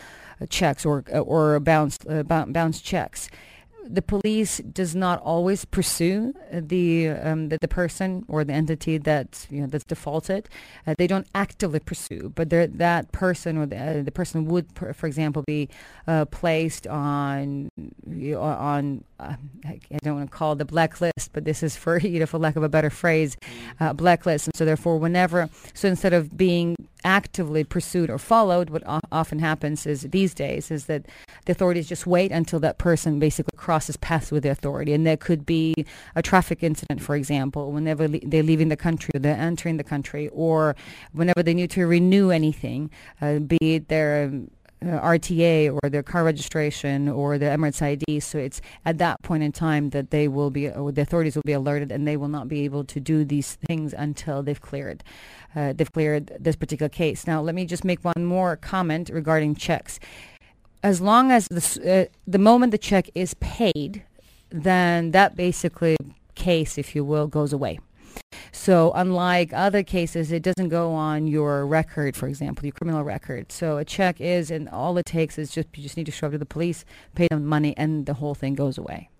checks 0.49 0.85
or 0.85 1.05
or 1.13 1.61
bounce 1.61 1.99
uh, 2.09 2.23
bounce 2.23 2.81
checks. 2.81 3.29
The 3.83 4.03
police 4.03 4.59
does 4.59 4.95
not 4.95 5.21
always 5.21 5.65
pursue 5.65 6.33
the, 6.53 7.09
um, 7.09 7.49
the 7.49 7.59
the 7.61 7.67
person 7.67 8.25
or 8.29 8.45
the 8.45 8.53
entity 8.53 8.99
that 8.99 9.47
you 9.51 9.63
know 9.63 9.67
that's 9.67 9.85
defaulted. 9.85 10.49
Uh, 10.87 10.95
they 10.97 11.09
don't 11.09 11.27
actively 11.35 11.81
pursue, 11.81 12.31
but 12.37 12.51
that 12.51 13.11
person 13.11 13.57
or 13.57 13.67
the, 13.67 13.77
uh, 13.77 14.03
the 14.03 14.13
person 14.13 14.45
would, 14.45 14.73
per- 14.75 14.93
for 14.93 15.09
example, 15.09 15.43
be 15.45 15.69
uh, 16.07 16.27
placed 16.27 16.87
on 16.87 17.69
on 18.37 19.03
uh, 19.19 19.35
I 19.65 19.81
I 19.93 19.99
don't 20.03 20.17
want 20.17 20.31
to 20.31 20.37
call 20.37 20.53
it 20.53 20.59
the 20.59 20.67
blacklist, 20.67 21.33
but 21.33 21.45
this 21.45 21.63
is 21.63 21.75
for 21.75 21.99
you 22.15 22.21
know 22.21 22.27
for 22.27 22.39
lack 22.39 22.55
of 22.57 22.63
a 22.63 22.69
better 22.69 22.91
phrase, 22.91 23.37
uh, 23.81 23.93
blacklist. 23.93 24.47
And 24.47 24.57
so 24.57 24.65
therefore, 24.65 24.99
whenever 24.99 25.49
so 25.75 25.89
instead 25.89 26.13
of 26.13 26.37
being 26.37 26.77
actively 27.05 27.65
pursued 27.65 28.11
or 28.11 28.19
followed, 28.19 28.71
what 28.71 28.83
often 29.13 29.39
happens 29.39 29.87
is 29.87 30.03
these 30.03 30.35
days 30.35 30.71
is 30.71 30.87
that 30.87 31.07
the 31.47 31.53
authorities 31.53 31.89
just 31.89 32.07
wait 32.07 32.31
until 32.31 32.61
that 32.61 32.79
person 32.79 33.19
basically 33.19 33.57
crosses 33.57 33.97
paths 33.97 34.31
with 34.31 34.43
the 34.43 34.51
authority, 34.51 34.93
and 34.93 35.07
there 35.07 35.17
could 35.17 35.47
be 35.47 35.75
a 36.15 36.23
traffic 36.23 36.63
incident, 36.63 37.01
for 37.01 37.17
example, 37.17 37.73
whenever 37.73 38.09
le- 38.09 38.21
they're 38.23 38.43
leaving 38.43 38.69
the 38.69 38.77
country 38.77 39.11
or 39.15 39.21
they're 39.21 39.37
entering 39.37 39.77
the 39.77 39.85
country, 39.85 40.29
or 40.33 40.77
whenever 41.13 41.43
they 41.43 41.55
need 41.55 41.71
to 41.71 41.87
renew 41.87 42.31
anything, 42.31 42.91
uh, 43.21 43.39
be 43.39 43.59
it 43.77 43.89
their 43.89 44.25
um, 44.25 44.51
uh, 44.83 44.99
RTA 45.01 45.79
or 45.83 45.91
their 45.91 46.03
car 46.03 46.25
registration 46.25 47.07
or 47.07 47.37
the 47.37 47.45
Emirates 47.45 47.83
ID. 47.83 48.19
So 48.21 48.39
it's 48.39 48.63
at 48.87 48.97
that 48.97 49.21
point 49.23 49.43
in 49.43 49.53
time 49.53 49.91
that 49.91 50.11
they 50.11 50.27
will 50.27 50.51
be, 50.51 50.71
or 50.71 50.91
the 50.91 51.03
authorities 51.03 51.37
will 51.37 51.43
be 51.45 51.53
alerted, 51.53 51.93
and 51.93 52.09
they 52.09 52.17
will 52.17 52.29
not 52.29 52.49
be 52.49 52.65
able 52.65 52.85
to 52.85 52.99
do 52.99 53.23
these 53.23 53.57
things 53.57 53.93
until 53.93 54.43
they've 54.43 54.61
cleared, 54.61 55.05
uh, 55.55 55.73
they've 55.73 55.93
cleared 55.93 56.37
this 56.39 56.57
particular 56.57 56.89
case. 56.89 57.27
Now, 57.27 57.41
let 57.41 57.55
me 57.55 57.65
just 57.65 57.85
make 57.85 58.05
one 58.05 58.25
more 58.25 58.57
comment 58.57 59.11
regarding 59.13 59.55
checks. 59.55 59.99
As 60.83 61.01
long 61.01 61.31
as 61.31 61.47
the 61.49 62.09
uh, 62.09 62.13
the 62.27 62.39
moment 62.39 62.73
the 62.73 62.79
check 62.79 63.11
is 63.15 63.35
paid, 63.35 64.03
then 64.51 65.11
that 65.11 65.37
basically 65.37 65.97
case, 66.35 66.79
if 66.79 66.95
you 66.95 67.05
will, 67.05 67.27
goes 67.27 67.53
away. 67.53 67.79
So 68.53 68.93
unlike 68.95 69.53
other 69.53 69.83
cases, 69.83 70.33
it 70.33 70.43
doesn't 70.43 70.69
go 70.69 70.93
on 70.93 71.27
your 71.27 71.67
record, 71.67 72.17
for 72.17 72.29
example, 72.29 72.65
your 72.65 72.73
criminal 72.73 73.03
record. 73.03 73.53
So 73.53 73.79
a 73.79 73.85
check 73.85 74.21
is, 74.21 74.51
and 74.51 74.69
all 74.69 74.97
it 74.99 75.07
takes 75.07 75.39
is 75.39 75.51
just 75.51 75.69
you 75.75 75.83
just 75.83 75.97
need 75.97 76.07
to 76.07 76.13
show 76.13 76.27
up 76.27 76.33
to 76.33 76.39
the 76.39 76.47
police, 76.47 76.85
pay 77.15 77.29
them 77.31 77.47
money, 77.47 77.75
and 77.77 78.07
the 78.07 78.15
whole 78.15 78.35
thing 78.35 78.55
goes 78.55 78.79
away. 78.79 79.11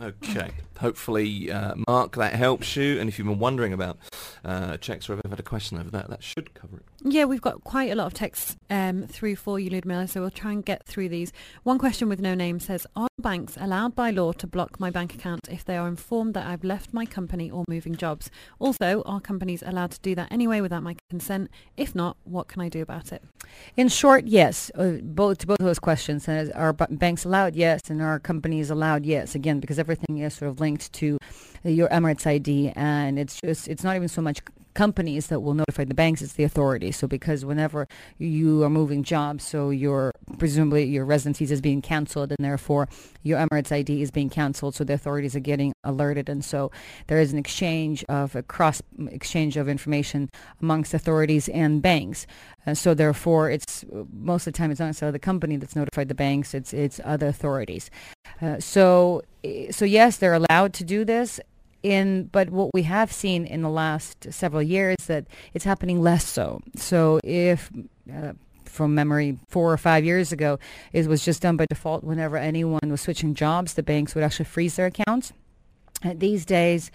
Okay. 0.00 0.50
Hopefully, 0.80 1.50
uh, 1.50 1.74
Mark, 1.86 2.16
that 2.16 2.34
helps 2.34 2.76
you. 2.76 2.98
And 2.98 3.08
if 3.08 3.18
you've 3.18 3.28
been 3.28 3.38
wondering 3.38 3.72
about 3.72 3.98
uh, 4.44 4.76
checks 4.78 5.08
or 5.08 5.12
have 5.14 5.22
ever 5.24 5.32
had 5.32 5.40
a 5.40 5.42
question 5.42 5.78
over 5.78 5.90
that, 5.90 6.08
that 6.08 6.22
should 6.22 6.54
cover 6.54 6.78
it. 6.78 6.84
Yeah, 7.02 7.24
we've 7.24 7.40
got 7.40 7.64
quite 7.64 7.90
a 7.90 7.94
lot 7.94 8.06
of 8.06 8.14
texts 8.14 8.56
um, 8.68 9.06
through 9.06 9.36
for 9.36 9.58
you, 9.58 9.70
Ludmila, 9.70 10.08
so 10.08 10.20
we'll 10.20 10.30
try 10.30 10.52
and 10.52 10.64
get 10.64 10.84
through 10.84 11.08
these. 11.08 11.32
One 11.62 11.78
question 11.78 12.08
with 12.08 12.20
no 12.20 12.34
name 12.34 12.60
says, 12.60 12.86
are 12.96 13.08
banks 13.18 13.56
allowed 13.58 13.94
by 13.94 14.10
law 14.10 14.32
to 14.32 14.46
block 14.46 14.80
my 14.80 14.90
bank 14.90 15.14
account 15.14 15.48
if 15.50 15.64
they 15.64 15.76
are 15.76 15.88
informed 15.88 16.34
that 16.34 16.46
I've 16.46 16.64
left 16.64 16.92
my 16.92 17.04
company 17.04 17.50
or 17.50 17.64
moving 17.68 17.94
jobs? 17.94 18.30
Also, 18.58 19.02
are 19.04 19.20
companies 19.20 19.62
allowed 19.64 19.90
to 19.92 20.00
do 20.00 20.14
that 20.14 20.30
anyway 20.32 20.60
without 20.60 20.82
my 20.82 20.96
consent? 21.10 21.50
If 21.76 21.94
not, 21.94 22.16
what 22.24 22.48
can 22.48 22.62
I 22.62 22.68
do 22.68 22.82
about 22.82 23.12
it? 23.12 23.22
In 23.76 23.88
short, 23.88 24.26
yes. 24.26 24.70
Uh, 24.74 24.98
both 25.02 25.38
to 25.38 25.46
both 25.46 25.60
of 25.60 25.66
those 25.66 25.78
questions. 25.78 26.28
And 26.28 26.52
are 26.54 26.72
b- 26.72 26.86
banks 26.90 27.24
allowed? 27.24 27.56
Yes. 27.56 27.80
And 27.88 28.00
are 28.00 28.18
companies 28.18 28.70
allowed? 28.70 29.04
Yes. 29.04 29.34
Again, 29.34 29.60
because 29.60 29.78
everything 29.78 30.18
is 30.18 30.34
sort 30.34 30.50
of 30.50 30.60
linked 30.60 30.69
to 30.78 31.18
your 31.64 31.88
Emirates 31.88 32.26
ID, 32.26 32.72
and 32.76 33.18
it's 33.18 33.40
just 33.40 33.68
it's 33.68 33.84
not 33.84 33.96
even 33.96 34.08
so 34.08 34.22
much 34.22 34.40
companies 34.74 35.28
that 35.28 35.40
will 35.40 35.54
notify 35.54 35.84
the 35.84 35.94
banks; 35.94 36.22
it's 36.22 36.34
the 36.34 36.44
authorities. 36.44 36.96
So 36.96 37.06
because 37.06 37.44
whenever 37.44 37.86
you 38.18 38.62
are 38.62 38.70
moving 38.70 39.02
jobs, 39.02 39.44
so 39.44 39.70
your 39.70 40.12
presumably 40.38 40.84
your 40.84 41.04
residency 41.04 41.44
is 41.44 41.60
being 41.60 41.82
cancelled, 41.82 42.32
and 42.32 42.44
therefore 42.44 42.88
your 43.22 43.38
Emirates 43.38 43.72
ID 43.72 44.02
is 44.02 44.10
being 44.10 44.30
cancelled. 44.30 44.74
So 44.74 44.84
the 44.84 44.94
authorities 44.94 45.34
are 45.36 45.40
getting 45.40 45.72
alerted, 45.84 46.28
and 46.28 46.44
so 46.44 46.70
there 47.06 47.20
is 47.20 47.32
an 47.32 47.38
exchange 47.38 48.04
of 48.08 48.34
a 48.34 48.42
cross 48.42 48.82
exchange 49.08 49.56
of 49.56 49.68
information 49.68 50.30
amongst 50.60 50.94
authorities 50.94 51.48
and 51.48 51.82
banks. 51.82 52.26
Uh, 52.66 52.74
so 52.74 52.94
therefore, 52.94 53.50
it's 53.50 53.84
most 54.12 54.46
of 54.46 54.52
the 54.52 54.58
time 54.58 54.70
it's 54.70 54.80
not 54.80 54.86
necessarily 54.86 55.12
the 55.12 55.18
company 55.18 55.56
that's 55.56 55.76
notified 55.76 56.08
the 56.08 56.14
banks; 56.14 56.54
it's 56.54 56.72
it's 56.72 57.00
other 57.04 57.28
authorities. 57.28 57.90
Uh, 58.40 58.58
so 58.58 59.22
eh, 59.44 59.70
so 59.70 59.84
yes, 59.84 60.16
they're 60.18 60.34
allowed 60.34 60.72
to 60.74 60.84
do 60.84 61.04
this. 61.04 61.40
In 61.82 62.24
but 62.24 62.50
what 62.50 62.74
we 62.74 62.82
have 62.82 63.10
seen 63.10 63.46
in 63.46 63.62
the 63.62 63.70
last 63.70 64.32
several 64.32 64.62
years 64.62 64.96
that 65.06 65.26
it's 65.54 65.64
happening 65.64 66.02
less 66.02 66.26
so. 66.26 66.60
So 66.76 67.20
if 67.24 67.70
uh, 68.12 68.32
from 68.64 68.94
memory, 68.94 69.38
four 69.48 69.72
or 69.72 69.78
five 69.78 70.04
years 70.04 70.32
ago, 70.32 70.58
it 70.92 71.06
was 71.06 71.24
just 71.24 71.42
done 71.42 71.56
by 71.56 71.66
default. 71.68 72.04
Whenever 72.04 72.36
anyone 72.36 72.90
was 72.90 73.00
switching 73.00 73.34
jobs, 73.34 73.74
the 73.74 73.82
banks 73.82 74.14
would 74.14 74.24
actually 74.24 74.44
freeze 74.44 74.76
their 74.76 74.86
accounts. 74.86 75.32
Uh, 76.04 76.14
these 76.16 76.44
days, 76.44 76.90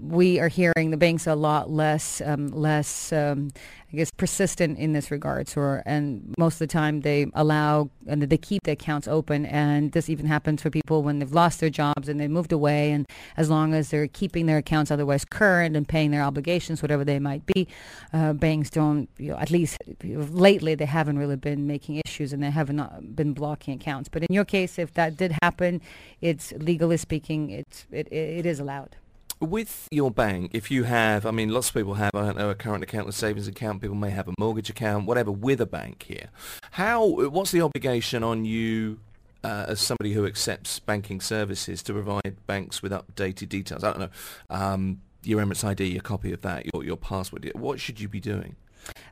we 0.00 0.40
are 0.40 0.48
hearing 0.48 0.90
the 0.90 0.96
banks 0.96 1.26
a 1.26 1.34
lot 1.34 1.70
less 1.70 2.20
um, 2.24 2.48
less 2.48 3.12
um, 3.12 3.50
I 3.92 3.96
guess 3.96 4.10
persistent 4.10 4.78
in 4.78 4.94
this 4.94 5.10
regard. 5.10 5.48
So, 5.48 5.82
and 5.84 6.34
most 6.38 6.54
of 6.54 6.60
the 6.60 6.66
time 6.66 7.02
they 7.02 7.26
allow 7.34 7.90
and 8.06 8.22
they 8.22 8.38
keep 8.38 8.62
the 8.62 8.72
accounts 8.72 9.06
open. 9.06 9.44
And 9.44 9.92
this 9.92 10.08
even 10.08 10.24
happens 10.24 10.62
for 10.62 10.70
people 10.70 11.02
when 11.02 11.18
they've 11.18 11.32
lost 11.32 11.60
their 11.60 11.68
jobs 11.68 12.08
and 12.08 12.18
they 12.18 12.26
moved 12.26 12.52
away. 12.52 12.90
And 12.90 13.06
as 13.36 13.50
long 13.50 13.74
as 13.74 13.90
they're 13.90 14.08
keeping 14.08 14.46
their 14.46 14.56
accounts 14.58 14.90
otherwise 14.90 15.26
current 15.26 15.76
and 15.76 15.86
paying 15.86 16.10
their 16.10 16.22
obligations, 16.22 16.80
whatever 16.80 17.04
they 17.04 17.18
might 17.18 17.44
be, 17.44 17.68
uh, 18.14 18.32
banks 18.32 18.70
don't. 18.70 19.10
You 19.18 19.32
know, 19.32 19.36
at 19.36 19.50
least 19.50 19.76
lately 20.02 20.74
they 20.74 20.86
haven't 20.86 21.18
really 21.18 21.36
been 21.36 21.66
making 21.66 22.00
issues 22.06 22.32
and 22.32 22.42
they 22.42 22.50
haven't 22.50 23.14
been 23.14 23.34
blocking 23.34 23.74
accounts. 23.74 24.08
But 24.08 24.22
in 24.22 24.34
your 24.34 24.46
case, 24.46 24.78
if 24.78 24.94
that 24.94 25.18
did 25.18 25.36
happen, 25.42 25.82
it's 26.22 26.52
legally 26.52 26.96
speaking, 26.96 27.50
it's 27.50 27.86
it, 27.90 28.10
it 28.10 28.46
is 28.46 28.58
allowed. 28.58 28.96
With 29.42 29.88
your 29.90 30.12
bank, 30.12 30.52
if 30.54 30.70
you 30.70 30.84
have, 30.84 31.26
I 31.26 31.32
mean, 31.32 31.48
lots 31.48 31.68
of 31.68 31.74
people 31.74 31.94
have, 31.94 32.12
I 32.14 32.26
don't 32.26 32.38
know, 32.38 32.50
a 32.50 32.54
current 32.54 32.84
account, 32.84 33.08
a 33.08 33.12
savings 33.12 33.48
account, 33.48 33.82
people 33.82 33.96
may 33.96 34.10
have 34.10 34.28
a 34.28 34.34
mortgage 34.38 34.70
account, 34.70 35.04
whatever, 35.04 35.32
with 35.32 35.60
a 35.60 35.66
bank 35.66 36.04
here. 36.06 36.28
How, 36.70 37.04
what's 37.04 37.50
the 37.50 37.60
obligation 37.60 38.22
on 38.22 38.44
you 38.44 39.00
uh, 39.42 39.64
as 39.66 39.80
somebody 39.80 40.12
who 40.12 40.26
accepts 40.26 40.78
banking 40.78 41.20
services 41.20 41.82
to 41.82 41.92
provide 41.92 42.36
banks 42.46 42.82
with 42.82 42.92
updated 42.92 43.48
details? 43.48 43.82
I 43.82 43.90
don't 43.90 44.00
know, 44.00 44.10
um, 44.48 45.00
your 45.24 45.44
Emirates 45.44 45.64
ID, 45.64 45.86
your 45.86 46.02
copy 46.02 46.32
of 46.32 46.42
that, 46.42 46.72
your, 46.72 46.84
your 46.84 46.96
password. 46.96 47.50
What 47.56 47.80
should 47.80 47.98
you 47.98 48.08
be 48.08 48.20
doing? 48.20 48.54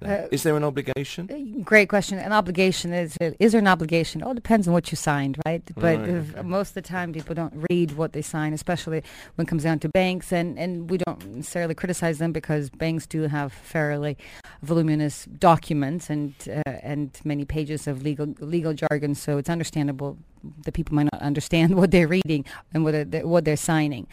Uh, 0.04 0.26
is 0.30 0.42
there 0.42 0.56
an 0.56 0.64
obligation? 0.64 1.28
Uh, 1.30 1.62
great 1.62 1.88
question. 1.88 2.18
An 2.18 2.32
obligation 2.32 2.92
is 2.92 3.16
is 3.20 3.52
there 3.52 3.58
an 3.58 3.66
obligation? 3.66 4.20
It 4.20 4.24
all 4.24 4.34
depends 4.34 4.66
on 4.66 4.72
what 4.72 4.90
you 4.90 4.96
signed, 4.96 5.38
right? 5.44 5.62
But 5.74 5.98
right. 6.00 6.44
most 6.44 6.70
of 6.70 6.74
the 6.74 6.82
time, 6.82 7.12
people 7.12 7.34
don't 7.34 7.66
read 7.70 7.92
what 7.92 8.12
they 8.12 8.22
sign, 8.22 8.52
especially 8.52 9.02
when 9.34 9.46
it 9.46 9.48
comes 9.48 9.64
down 9.64 9.78
to 9.80 9.88
banks, 9.88 10.32
and 10.32 10.58
and 10.58 10.90
we 10.90 10.98
don't 10.98 11.24
necessarily 11.26 11.74
criticize 11.74 12.18
them 12.18 12.32
because 12.32 12.70
banks 12.70 13.06
do 13.06 13.22
have 13.22 13.52
fairly 13.52 14.16
voluminous 14.62 15.26
documents 15.38 16.08
and 16.08 16.34
uh, 16.48 16.70
and 16.82 17.20
many 17.24 17.44
pages 17.44 17.86
of 17.86 18.02
legal 18.02 18.34
legal 18.40 18.72
jargon. 18.72 19.14
So 19.14 19.38
it's 19.38 19.50
understandable 19.50 20.16
that 20.64 20.72
people 20.72 20.94
might 20.94 21.08
not 21.12 21.20
understand 21.20 21.74
what 21.80 21.90
they're 21.90 22.08
reading 22.08 22.44
and 22.72 22.84
what 22.84 23.10
they're, 23.10 23.26
what 23.26 23.44
they're 23.44 23.56
signing. 23.56 24.06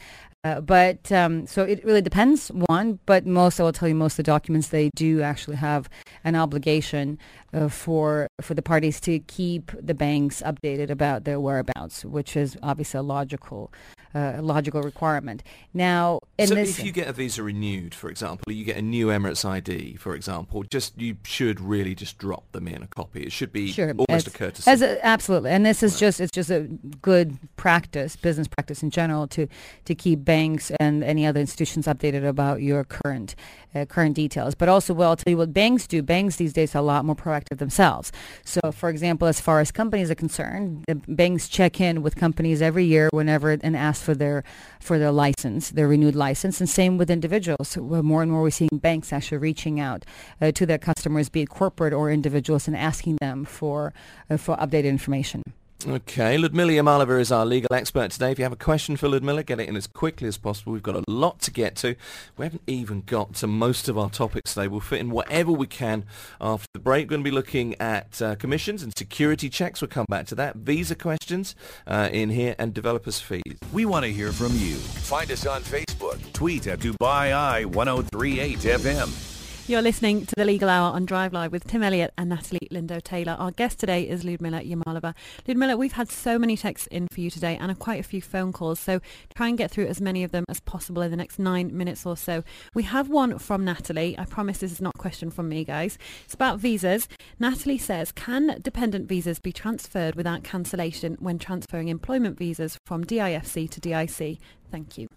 Uh, 0.43 0.61
but 0.61 1.11
um, 1.11 1.45
so 1.47 1.63
it 1.63 1.83
really 1.83 2.01
depends. 2.01 2.49
One, 2.49 2.99
but 3.05 3.25
most 3.25 3.59
I 3.59 3.63
will 3.63 3.73
tell 3.73 3.89
you, 3.89 3.95
most 3.95 4.13
of 4.13 4.17
the 4.17 4.23
documents 4.23 4.69
they 4.69 4.89
do 4.95 5.21
actually 5.21 5.57
have 5.57 5.89
an 6.23 6.35
obligation 6.35 7.17
uh, 7.53 7.67
for 7.67 8.27
for 8.41 8.53
the 8.53 8.61
parties 8.61 8.99
to 9.01 9.19
keep 9.19 9.71
the 9.79 9.93
banks 9.93 10.41
updated 10.45 10.89
about 10.89 11.23
their 11.25 11.39
whereabouts, 11.39 12.05
which 12.05 12.37
is 12.37 12.55
obviously 12.63 12.99
a 12.99 13.03
logical 13.03 13.73
uh, 14.13 14.37
logical 14.41 14.81
requirement. 14.81 15.43
Now, 15.73 16.19
so 16.43 16.55
if 16.55 16.83
you 16.83 16.91
get 16.91 17.07
a 17.07 17.13
visa 17.13 17.43
renewed, 17.43 17.93
for 17.93 18.09
example, 18.09 18.51
you 18.51 18.63
get 18.63 18.77
a 18.77 18.81
new 18.81 19.07
Emirates 19.07 19.43
ID, 19.45 19.95
for 19.95 20.15
example, 20.15 20.63
just 20.63 20.99
you 20.99 21.17
should 21.23 21.59
really 21.59 21.95
just 21.95 22.17
drop 22.17 22.51
them 22.51 22.67
in 22.67 22.83
a 22.83 22.87
copy. 22.87 23.23
It 23.23 23.31
should 23.31 23.51
be 23.51 23.71
sure, 23.71 23.93
almost 24.07 24.27
a 24.27 24.31
courtesy. 24.31 24.69
As 24.69 24.81
a, 24.81 25.03
absolutely, 25.05 25.51
and 25.51 25.65
this 25.65 25.83
is 25.83 25.93
right. 25.93 25.99
just 25.99 26.21
it's 26.21 26.31
just 26.31 26.49
a 26.49 26.61
good 27.01 27.37
practice, 27.57 28.15
business 28.15 28.47
practice 28.47 28.83
in 28.83 28.89
general, 28.89 29.27
to 29.27 29.47
to 29.85 29.95
keep 29.95 30.23
banks 30.23 30.71
and 30.79 31.03
any 31.03 31.25
other 31.25 31.39
institutions 31.39 31.85
updated 31.87 32.27
about 32.27 32.61
your 32.61 32.83
current 32.83 33.35
uh, 33.81 33.85
current 33.85 34.15
details. 34.15 34.55
But 34.55 34.69
also, 34.69 34.93
well, 34.93 35.09
I'll 35.09 35.15
tell 35.15 35.31
you 35.31 35.37
what 35.37 35.53
banks 35.53 35.87
do. 35.87 36.01
Banks 36.01 36.37
these 36.37 36.53
days 36.53 36.75
are 36.75 36.79
a 36.79 36.81
lot 36.81 37.05
more 37.05 37.15
proactive 37.15 37.57
themselves. 37.57 38.11
So, 38.43 38.59
for 38.71 38.89
example, 38.89 39.27
as 39.27 39.39
far 39.39 39.59
as 39.59 39.71
companies 39.71 40.11
are 40.11 40.15
concerned, 40.15 40.85
the 40.87 40.95
banks 40.95 41.47
check 41.47 41.79
in 41.79 42.01
with 42.01 42.15
companies 42.15 42.61
every 42.61 42.85
year 42.85 43.09
whenever 43.11 43.51
and 43.51 43.75
ask 43.75 44.03
for 44.03 44.15
their 44.15 44.43
for 44.79 44.97
their 44.99 45.11
license, 45.11 45.71
their 45.71 45.87
renewed 45.87 46.15
license, 46.15 46.59
and 46.59 46.69
same 46.69 46.97
with 46.97 47.09
individuals. 47.09 47.77
More 47.77 48.21
and 48.21 48.31
more 48.31 48.41
we're 48.41 48.49
seeing 48.49 48.69
banks 48.73 49.11
actually 49.11 49.39
reaching 49.39 49.79
out 49.79 50.05
uh, 50.41 50.51
to 50.51 50.65
their 50.65 50.77
customers, 50.77 51.29
be 51.29 51.41
it 51.41 51.49
corporate 51.49 51.93
or 51.93 52.11
individuals, 52.11 52.67
and 52.67 52.75
asking 52.75 53.17
them 53.21 53.45
for 53.45 53.93
uh, 54.29 54.37
for 54.37 54.55
updated 54.57 54.85
information. 54.85 55.43
Okay, 55.85 56.39
Ludmila 56.39 56.71
Yamalova 56.71 57.19
is 57.19 57.31
our 57.31 57.45
legal 57.45 57.71
expert 57.71 58.09
today. 58.09 58.31
If 58.31 58.39
you 58.39 58.45
have 58.45 58.51
a 58.51 58.55
question 58.55 58.97
for 58.97 59.07
Ludmila, 59.07 59.43
get 59.43 59.59
it 59.59 59.69
in 59.69 59.75
as 59.75 59.85
quickly 59.85 60.27
as 60.27 60.35
possible. 60.35 60.73
We've 60.73 60.81
got 60.81 60.95
a 60.95 61.03
lot 61.07 61.39
to 61.41 61.51
get 61.51 61.75
to. 61.77 61.95
We 62.35 62.45
haven't 62.45 62.63
even 62.65 63.01
got 63.01 63.35
to 63.35 63.47
most 63.47 63.87
of 63.87 63.95
our 63.95 64.09
topics 64.09 64.55
today. 64.55 64.67
We'll 64.67 64.79
fit 64.79 65.01
in 65.01 65.11
whatever 65.11 65.51
we 65.51 65.67
can 65.67 66.05
after 66.41 66.65
the 66.73 66.79
break. 66.79 67.05
We're 67.05 67.11
going 67.11 67.23
to 67.23 67.29
be 67.29 67.35
looking 67.35 67.75
at 67.79 68.19
uh, 68.23 68.35
commissions 68.35 68.81
and 68.81 68.91
security 68.97 69.51
checks. 69.51 69.79
We'll 69.79 69.89
come 69.89 70.07
back 70.09 70.25
to 70.27 70.35
that. 70.35 70.55
Visa 70.55 70.95
questions 70.95 71.55
uh, 71.85 72.09
in 72.11 72.31
here 72.31 72.55
and 72.57 72.73
developers 72.73 73.19
fees. 73.21 73.43
We 73.71 73.85
want 73.85 74.03
to 74.03 74.11
hear 74.11 74.31
from 74.31 74.53
you. 74.55 74.77
Find 74.77 75.29
us 75.31 75.45
on 75.45 75.61
Facebook. 75.61 76.33
Tweet 76.33 76.65
at 76.65 76.79
Dubai 76.79 77.31
Eye 77.31 77.65
1038 77.65 78.57
FM. 78.57 79.36
You're 79.69 79.81
listening 79.81 80.25
to 80.25 80.33
the 80.37 80.45
Legal 80.45 80.69
Hour 80.69 80.93
on 80.93 81.05
Drive 81.05 81.33
Live 81.33 81.51
with 81.51 81.67
Tim 81.67 81.83
Elliott 81.83 82.13
and 82.17 82.29
Natalie 82.29 82.69
Lindo 82.71 83.03
Taylor. 83.03 83.33
Our 83.33 83.51
guest 83.51 83.77
today 83.77 84.07
is 84.07 84.23
Ludmila 84.23 84.61
Yamalova. 84.61 85.13
Ludmila, 85.45 85.75
we've 85.75 85.91
had 85.91 86.09
so 86.09 86.39
many 86.39 86.55
texts 86.55 86.87
in 86.87 87.09
for 87.11 87.19
you 87.19 87.29
today 87.29 87.57
and 87.59 87.77
quite 87.77 87.99
a 87.99 88.03
few 88.03 88.21
phone 88.21 88.53
calls, 88.53 88.79
so 88.79 89.01
try 89.35 89.49
and 89.49 89.57
get 89.57 89.69
through 89.69 89.87
as 89.87 89.99
many 89.99 90.23
of 90.23 90.31
them 90.31 90.45
as 90.47 90.61
possible 90.61 91.01
in 91.01 91.11
the 91.11 91.17
next 91.17 91.37
nine 91.37 91.77
minutes 91.77 92.05
or 92.05 92.15
so. 92.15 92.45
We 92.75 92.83
have 92.83 93.09
one 93.09 93.39
from 93.39 93.65
Natalie. 93.65 94.17
I 94.17 94.23
promise 94.23 94.59
this 94.59 94.71
is 94.71 94.79
not 94.79 94.95
a 94.95 94.99
question 94.99 95.31
from 95.31 95.49
me, 95.49 95.65
guys. 95.65 95.97
It's 96.23 96.33
about 96.33 96.59
visas. 96.59 97.09
Natalie 97.37 97.77
says, 97.77 98.13
can 98.13 98.61
dependent 98.61 99.09
visas 99.09 99.37
be 99.37 99.51
transferred 99.51 100.15
without 100.15 100.45
cancellation 100.45 101.17
when 101.19 101.39
transferring 101.39 101.89
employment 101.89 102.37
visas 102.37 102.79
from 102.85 103.03
DIFC 103.03 103.69
to 103.69 103.81
DIC? 103.81 104.39
Thank 104.71 104.97
you. 104.97 105.09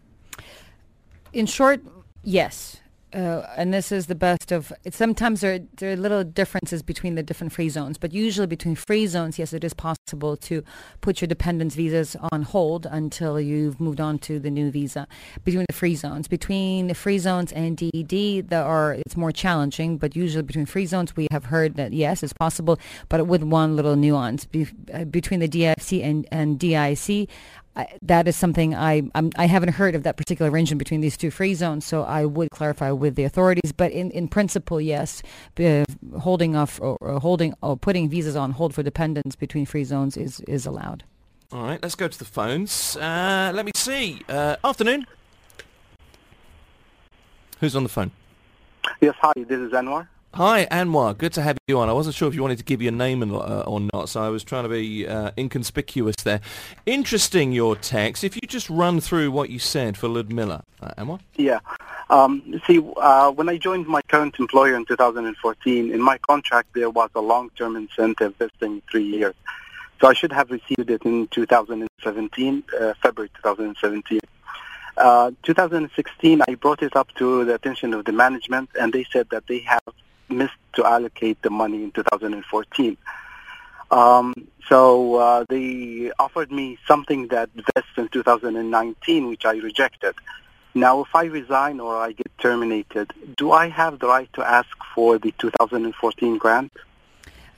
In 1.33 1.47
short, 1.47 1.83
yes 2.25 2.81
uh, 3.13 3.43
and 3.57 3.75
this 3.75 3.91
is 3.91 4.07
the 4.07 4.15
best 4.15 4.53
of. 4.53 4.73
Sometimes 4.91 5.41
there 5.41 5.61
there 5.77 5.93
are 5.93 5.97
little 5.97 6.23
differences 6.23 6.83
between 6.83 7.17
the 7.17 7.23
different 7.23 7.53
free 7.53 7.69
zones, 7.69 7.99
but 7.99 8.13
usually 8.13 8.47
between 8.47 8.77
free 8.77 9.07
zones, 9.07 9.39
yes, 9.39 9.53
it 9.53 9.65
is 9.65 9.75
possible 9.75 10.37
to 10.37 10.63
put 11.01 11.21
your 11.21 11.27
dependents 11.27 11.75
visas 11.75 12.17
on 12.31 12.43
hold 12.43 12.87
until 12.87 13.41
you've 13.41 13.81
moved 13.81 14.01
on 14.01 14.19
to 14.21 14.39
the 14.39 14.51
new 14.51 14.71
visa. 14.71 15.09
Between 15.45 15.67
the 15.69 15.75
free 15.75 15.97
zones, 15.97 16.29
between 16.29 16.87
the 16.87 16.95
free 16.95 17.19
zones 17.19 17.53
and 17.53 17.77
DED, 17.77 18.49
there 18.49 18.65
are 18.65 18.95
it's 18.95 19.17
more 19.17 19.33
challenging. 19.33 19.99
But 19.99 20.15
usually 20.15 20.43
between 20.43 20.67
free 20.67 20.87
zones, 20.87 21.17
we 21.17 21.27
have 21.33 21.47
heard 21.47 21.75
that 21.77 21.93
yes, 21.93 22.23
it's 22.23 22.33
possible, 22.33 22.79
but 23.09 23.27
with 23.27 23.43
one 23.43 23.75
little 23.77 23.97
nuance 23.97 24.45
Be, 24.45 24.69
uh, 24.95 25.05
between 25.05 25.41
the 25.41 25.49
DFC 25.49 26.05
and 26.05 26.27
and 26.31 26.59
DIC. 26.59 27.29
I, 27.81 27.99
that 28.03 28.29
is 28.29 28.37
something 28.37 28.75
I 28.75 29.03
I'm, 29.15 29.31
I 29.37 29.47
have 29.47 29.65
not 29.65 29.75
heard 29.75 29.95
of 29.95 30.03
that 30.03 30.17
particular 30.17 30.51
arrangement 30.51 30.79
between 30.79 31.01
these 31.01 31.17
two 31.17 31.31
free 31.31 31.55
zones, 31.55 31.85
so 31.85 32.03
I 32.03 32.25
would 32.25 32.51
clarify 32.51 32.91
with 32.91 33.15
the 33.15 33.25
authorities. 33.25 33.73
But 33.73 33.93
in, 33.93 34.11
in 34.11 34.29
principle, 34.29 34.81
yes, 34.81 35.23
uh, 35.59 35.85
holding 36.19 36.57
off 36.57 36.81
or, 36.81 36.97
or 37.01 37.21
holding 37.21 37.55
or 37.63 37.77
putting 37.77 38.09
visas 38.09 38.37
on 38.37 38.53
hold 38.53 38.75
for 38.75 38.83
dependents 38.83 39.37
between 39.37 39.67
free 39.67 39.85
zones 39.85 40.17
is 40.17 40.41
is 40.41 40.67
allowed. 40.67 41.05
All 41.53 41.65
right, 41.65 41.83
let's 41.83 41.97
go 41.97 42.07
to 42.07 42.19
the 42.19 42.25
phones. 42.25 42.97
Uh, 42.97 43.51
let 43.55 43.65
me 43.65 43.73
see. 43.75 44.23
Uh, 44.29 44.57
afternoon. 44.63 45.07
Who's 47.61 47.75
on 47.75 47.83
the 47.83 47.89
phone? 47.89 48.11
Yes, 49.01 49.15
hi. 49.21 49.33
This 49.37 49.59
is 49.59 49.73
Anwar. 49.73 50.07
Hi, 50.35 50.67
Anwar. 50.67 51.19
Good 51.19 51.33
to 51.33 51.43
have 51.43 51.59
you 51.67 51.81
on. 51.81 51.89
I 51.89 51.93
wasn't 51.93 52.15
sure 52.15 52.29
if 52.29 52.37
you 52.37 52.43
wanted 52.43 52.59
to 52.59 52.65
give 52.65 52.81
your 52.81 52.93
name 52.93 53.21
uh, 53.35 53.63
or 53.67 53.81
not, 53.93 54.09
so 54.09 54.23
I 54.23 54.29
was 54.29 54.45
trying 54.45 54.63
to 54.63 54.69
be 54.69 55.05
uh, 55.05 55.33
inconspicuous 55.37 56.15
there. 56.23 56.41
Interesting, 56.87 57.51
your 57.51 57.75
text. 57.75 58.23
If 58.23 58.37
you 58.37 58.43
just 58.47 58.71
run 58.71 59.01
through 59.01 59.33
what 59.33 59.51
you 59.51 59.59
said 59.59 59.97
for 59.97 60.07
Ludmila. 60.07 60.63
Uh, 60.81 60.95
Anwar? 60.99 61.21
Yeah. 61.35 61.59
Um, 62.11 62.61
see, 62.65 62.81
uh, 62.97 63.33
when 63.33 63.49
I 63.49 63.59
joined 63.59 63.89
my 63.89 64.03
current 64.03 64.39
employer 64.39 64.77
in 64.77 64.85
2014, 64.87 65.91
in 65.93 66.01
my 66.01 66.17
contract 66.19 66.75
there 66.75 66.91
was 66.91 67.11
a 67.17 67.21
long-term 67.21 67.75
incentive 67.75 68.37
vesting 68.37 68.83
three 68.89 69.05
years. 69.05 69.35
So 70.01 70.07
I 70.07 70.15
should 70.15 70.33
have 70.33 70.53
received 70.53 70.91
it 70.91 71.03
in 71.03 71.27
2017, 71.27 72.65
uh, 72.81 72.95
February 73.03 73.31
2017. 73.35 74.21
Uh, 74.97 75.33
2016, 75.43 76.43
I 76.47 76.55
brought 76.55 76.85
it 76.85 76.95
up 76.95 77.13
to 77.17 77.45
the 77.45 77.57
attention 77.57 77.95
of 77.95 78.05
the 78.05 78.13
management, 78.13 78.71
and 78.81 78.93
they 78.93 79.05
said 79.13 79.29
that 79.31 79.49
they 79.49 79.59
have 79.61 79.83
missed 80.31 80.55
to 80.75 80.85
allocate 80.85 81.41
the 81.43 81.51
money 81.51 81.83
in 81.85 81.91
2014. 81.93 82.97
Um, 83.91 84.35
so 84.69 85.17
uh, 85.17 85.45
they 85.49 86.13
offered 86.19 86.53
me 86.53 86.79
something 86.87 87.29
that 87.29 87.51
vests 87.75 87.91
in 87.97 88.09
2019, 88.09 89.29
which 89.29 89.45
I 89.45 89.55
rejected. 89.57 90.15
Now, 90.75 91.01
if 91.01 91.09
I 91.15 91.25
resign 91.25 91.81
or 91.81 91.97
I 91.97 92.13
get 92.13 92.31
terminated, 92.39 93.13
do 93.37 93.51
I 93.51 93.69
have 93.69 93.99
the 93.99 94.07
right 94.07 94.33
to 94.35 94.43
ask 94.43 94.69
for 94.95 95.19
the 95.19 95.33
2014 95.39 96.39
grant? 96.39 96.73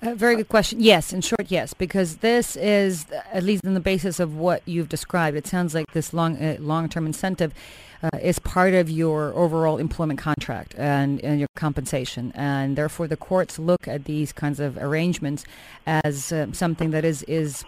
A 0.04 0.16
very 0.16 0.34
good 0.34 0.48
question. 0.48 0.80
Yes, 0.80 1.12
in 1.12 1.20
short, 1.20 1.46
yes, 1.46 1.74
because 1.74 2.16
this 2.16 2.56
is 2.56 3.06
at 3.32 3.44
least 3.44 3.62
in 3.62 3.74
the 3.74 3.80
basis 3.80 4.18
of 4.18 4.34
what 4.34 4.60
you've 4.66 4.88
described. 4.88 5.36
It 5.36 5.46
sounds 5.46 5.76
like 5.76 5.92
this 5.92 6.12
long 6.12 6.36
uh, 6.38 6.56
long-term 6.58 7.06
incentive 7.06 7.54
uh, 8.02 8.10
is 8.20 8.40
part 8.40 8.74
of 8.74 8.90
your 8.90 9.32
overall 9.34 9.78
employment 9.78 10.18
contract 10.18 10.74
and, 10.76 11.20
and, 11.20 11.38
your 11.38 11.46
compensation, 11.54 12.33
and 12.35 12.74
therefore 12.74 13.06
the 13.06 13.16
courts 13.16 13.60
look 13.60 13.87
at 13.87 14.06
these 14.06 14.33
kinds 14.33 14.58
of 14.58 14.77
arrangements 14.77 15.44
as 15.87 16.33
uh, 16.33 16.52
something 16.52 16.90
that 16.90 17.04
is 17.04 17.22
is 17.24 17.64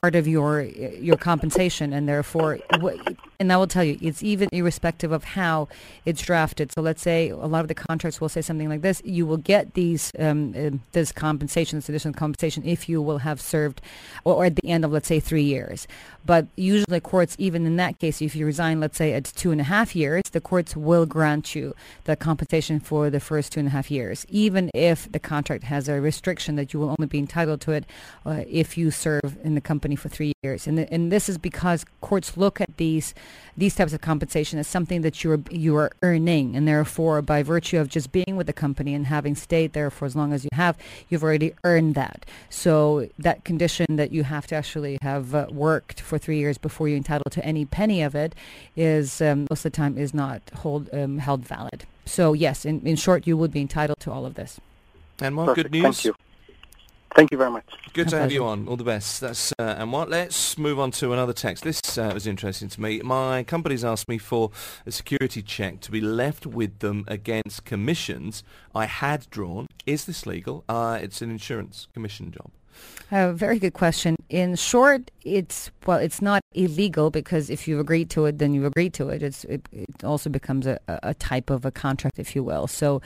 part 0.00 0.14
of 0.14 0.26
your 0.26 0.62
your 0.62 1.16
compensation, 1.16 1.92
and 1.92 2.08
therefore 2.08 2.58
And 3.38 3.52
I 3.52 3.56
will 3.58 3.66
tell 3.66 3.84
you, 3.84 3.98
it's 4.00 4.22
even 4.22 4.48
irrespective 4.50 5.12
of 5.12 5.22
how 5.24 5.68
it's 6.06 6.22
drafted. 6.22 6.72
So 6.72 6.80
let's 6.80 7.02
say 7.02 7.28
a 7.28 7.36
lot 7.36 7.60
of 7.60 7.68
the 7.68 7.74
contracts 7.74 8.18
will 8.18 8.30
say 8.30 8.40
something 8.40 8.68
like 8.68 8.80
this: 8.80 9.02
you 9.04 9.26
will 9.26 9.36
get 9.36 9.74
these 9.74 10.12
um, 10.18 10.54
uh, 10.56 10.70
this 10.92 11.12
compensation, 11.12 11.78
this 11.78 11.88
additional 11.88 12.14
compensation, 12.14 12.62
if 12.64 12.88
you 12.88 13.02
will 13.02 13.18
have 13.18 13.40
served, 13.40 13.80
or, 14.24 14.36
or 14.36 14.44
at 14.46 14.56
the 14.56 14.68
end 14.68 14.84
of 14.84 14.90
let's 14.90 15.08
say 15.08 15.20
three 15.20 15.42
years. 15.42 15.86
But 16.24 16.46
usually 16.56 17.00
courts, 17.00 17.36
even 17.38 17.66
in 17.66 17.76
that 17.76 17.98
case, 17.98 18.20
if 18.20 18.34
you 18.34 18.46
resign, 18.46 18.80
let's 18.80 18.96
say 18.96 19.12
at 19.12 19.24
two 19.24 19.52
and 19.52 19.60
a 19.60 19.64
half 19.64 19.94
years, 19.94 20.22
the 20.32 20.40
courts 20.40 20.74
will 20.76 21.06
grant 21.06 21.54
you 21.54 21.74
the 22.04 22.16
compensation 22.16 22.80
for 22.80 23.10
the 23.10 23.20
first 23.20 23.52
two 23.52 23.60
and 23.60 23.68
a 23.68 23.70
half 23.70 23.90
years, 23.90 24.26
even 24.28 24.70
if 24.74 25.10
the 25.12 25.20
contract 25.20 25.64
has 25.64 25.88
a 25.88 26.00
restriction 26.00 26.56
that 26.56 26.72
you 26.72 26.80
will 26.80 26.90
only 26.98 27.06
be 27.06 27.18
entitled 27.18 27.60
to 27.60 27.72
it 27.72 27.84
uh, 28.24 28.42
if 28.48 28.76
you 28.78 28.90
serve 28.90 29.36
in 29.44 29.54
the 29.54 29.60
company 29.60 29.85
for 29.94 30.08
three 30.08 30.32
years. 30.42 30.66
And, 30.66 30.78
the, 30.78 30.92
and 30.92 31.12
this 31.12 31.28
is 31.28 31.38
because 31.38 31.84
courts 32.00 32.36
look 32.36 32.60
at 32.60 32.76
these 32.76 33.14
these 33.58 33.74
types 33.74 33.94
of 33.94 34.00
compensation 34.00 34.58
as 34.58 34.66
something 34.66 35.02
that 35.02 35.22
you're 35.22 35.40
you 35.50 35.76
are 35.76 35.92
earning, 36.02 36.56
and 36.56 36.66
therefore, 36.66 37.22
by 37.22 37.42
virtue 37.42 37.78
of 37.78 37.88
just 37.88 38.12
being 38.12 38.36
with 38.36 38.46
the 38.46 38.52
company 38.52 38.92
and 38.94 39.06
having 39.06 39.34
stayed 39.34 39.72
there 39.72 39.90
for 39.90 40.04
as 40.04 40.16
long 40.16 40.32
as 40.32 40.44
you 40.44 40.50
have, 40.52 40.76
you've 41.08 41.22
already 41.22 41.54
earned 41.64 41.94
that. 41.94 42.26
So 42.50 43.08
that 43.18 43.44
condition 43.44 43.96
that 43.96 44.12
you 44.12 44.24
have 44.24 44.46
to 44.48 44.54
actually 44.56 44.98
have 45.02 45.34
uh, 45.34 45.46
worked 45.50 46.00
for 46.00 46.18
three 46.18 46.38
years 46.38 46.58
before 46.58 46.88
you're 46.88 46.96
entitled 46.96 47.32
to 47.32 47.44
any 47.44 47.64
penny 47.64 48.02
of 48.02 48.14
it 48.14 48.34
is 48.74 49.20
um, 49.22 49.46
most 49.50 49.64
of 49.64 49.72
the 49.72 49.76
time 49.76 49.96
is 49.96 50.12
not 50.12 50.42
hold 50.56 50.88
um, 50.92 51.18
held 51.18 51.42
valid. 51.44 51.86
So 52.04 52.32
yes, 52.32 52.64
in, 52.64 52.86
in 52.86 52.96
short, 52.96 53.26
you 53.26 53.36
would 53.36 53.52
be 53.52 53.60
entitled 53.60 54.00
to 54.00 54.12
all 54.12 54.26
of 54.26 54.34
this. 54.34 54.60
And 55.20 55.36
what 55.36 55.46
Perfect. 55.46 55.72
good 55.72 55.82
news? 55.82 56.06
Thank 57.16 57.30
you. 57.30 57.38
Very 57.38 57.50
much. 57.50 57.64
Good 57.94 58.08
to 58.10 58.18
have 58.18 58.30
you 58.30 58.44
on. 58.44 58.68
All 58.68 58.76
the 58.76 58.84
best. 58.84 59.22
That's 59.22 59.50
uh, 59.58 59.76
and 59.78 59.90
what. 59.90 60.10
Let's 60.10 60.58
move 60.58 60.78
on 60.78 60.90
to 60.92 61.14
another 61.14 61.32
text. 61.32 61.64
This 61.64 61.80
uh, 61.96 62.10
was 62.12 62.26
interesting 62.26 62.68
to 62.68 62.80
me. 62.80 63.00
My 63.00 63.42
company's 63.42 63.84
asked 63.84 64.06
me 64.06 64.18
for 64.18 64.50
a 64.84 64.90
security 64.90 65.40
check 65.40 65.80
to 65.80 65.90
be 65.90 66.02
left 66.02 66.46
with 66.46 66.80
them 66.80 67.04
against 67.08 67.64
commissions 67.64 68.44
I 68.74 68.84
had 68.84 69.30
drawn. 69.30 69.66
Is 69.86 70.04
this 70.04 70.26
legal? 70.26 70.64
Uh, 70.68 70.98
it's 71.00 71.22
an 71.22 71.30
insurance 71.30 71.88
commission 71.94 72.32
job. 72.32 72.50
A 73.10 73.32
very 73.32 73.58
good 73.58 73.72
question. 73.72 74.16
In 74.28 74.56
short, 74.56 75.10
it's 75.22 75.70
well, 75.86 75.98
it's 75.98 76.20
not 76.20 76.42
illegal 76.52 77.10
because 77.10 77.48
if 77.48 77.66
you've 77.66 77.80
agreed 77.80 78.10
to 78.10 78.26
it, 78.26 78.38
then 78.38 78.52
you've 78.52 78.64
agreed 78.64 78.92
to 78.94 79.08
it. 79.08 79.22
It's 79.22 79.44
it, 79.44 79.66
it 79.72 80.04
also 80.04 80.28
becomes 80.28 80.66
a, 80.66 80.78
a 80.88 81.14
type 81.14 81.48
of 81.48 81.64
a 81.64 81.70
contract, 81.70 82.18
if 82.18 82.36
you 82.36 82.42
will. 82.42 82.66
So 82.66 83.00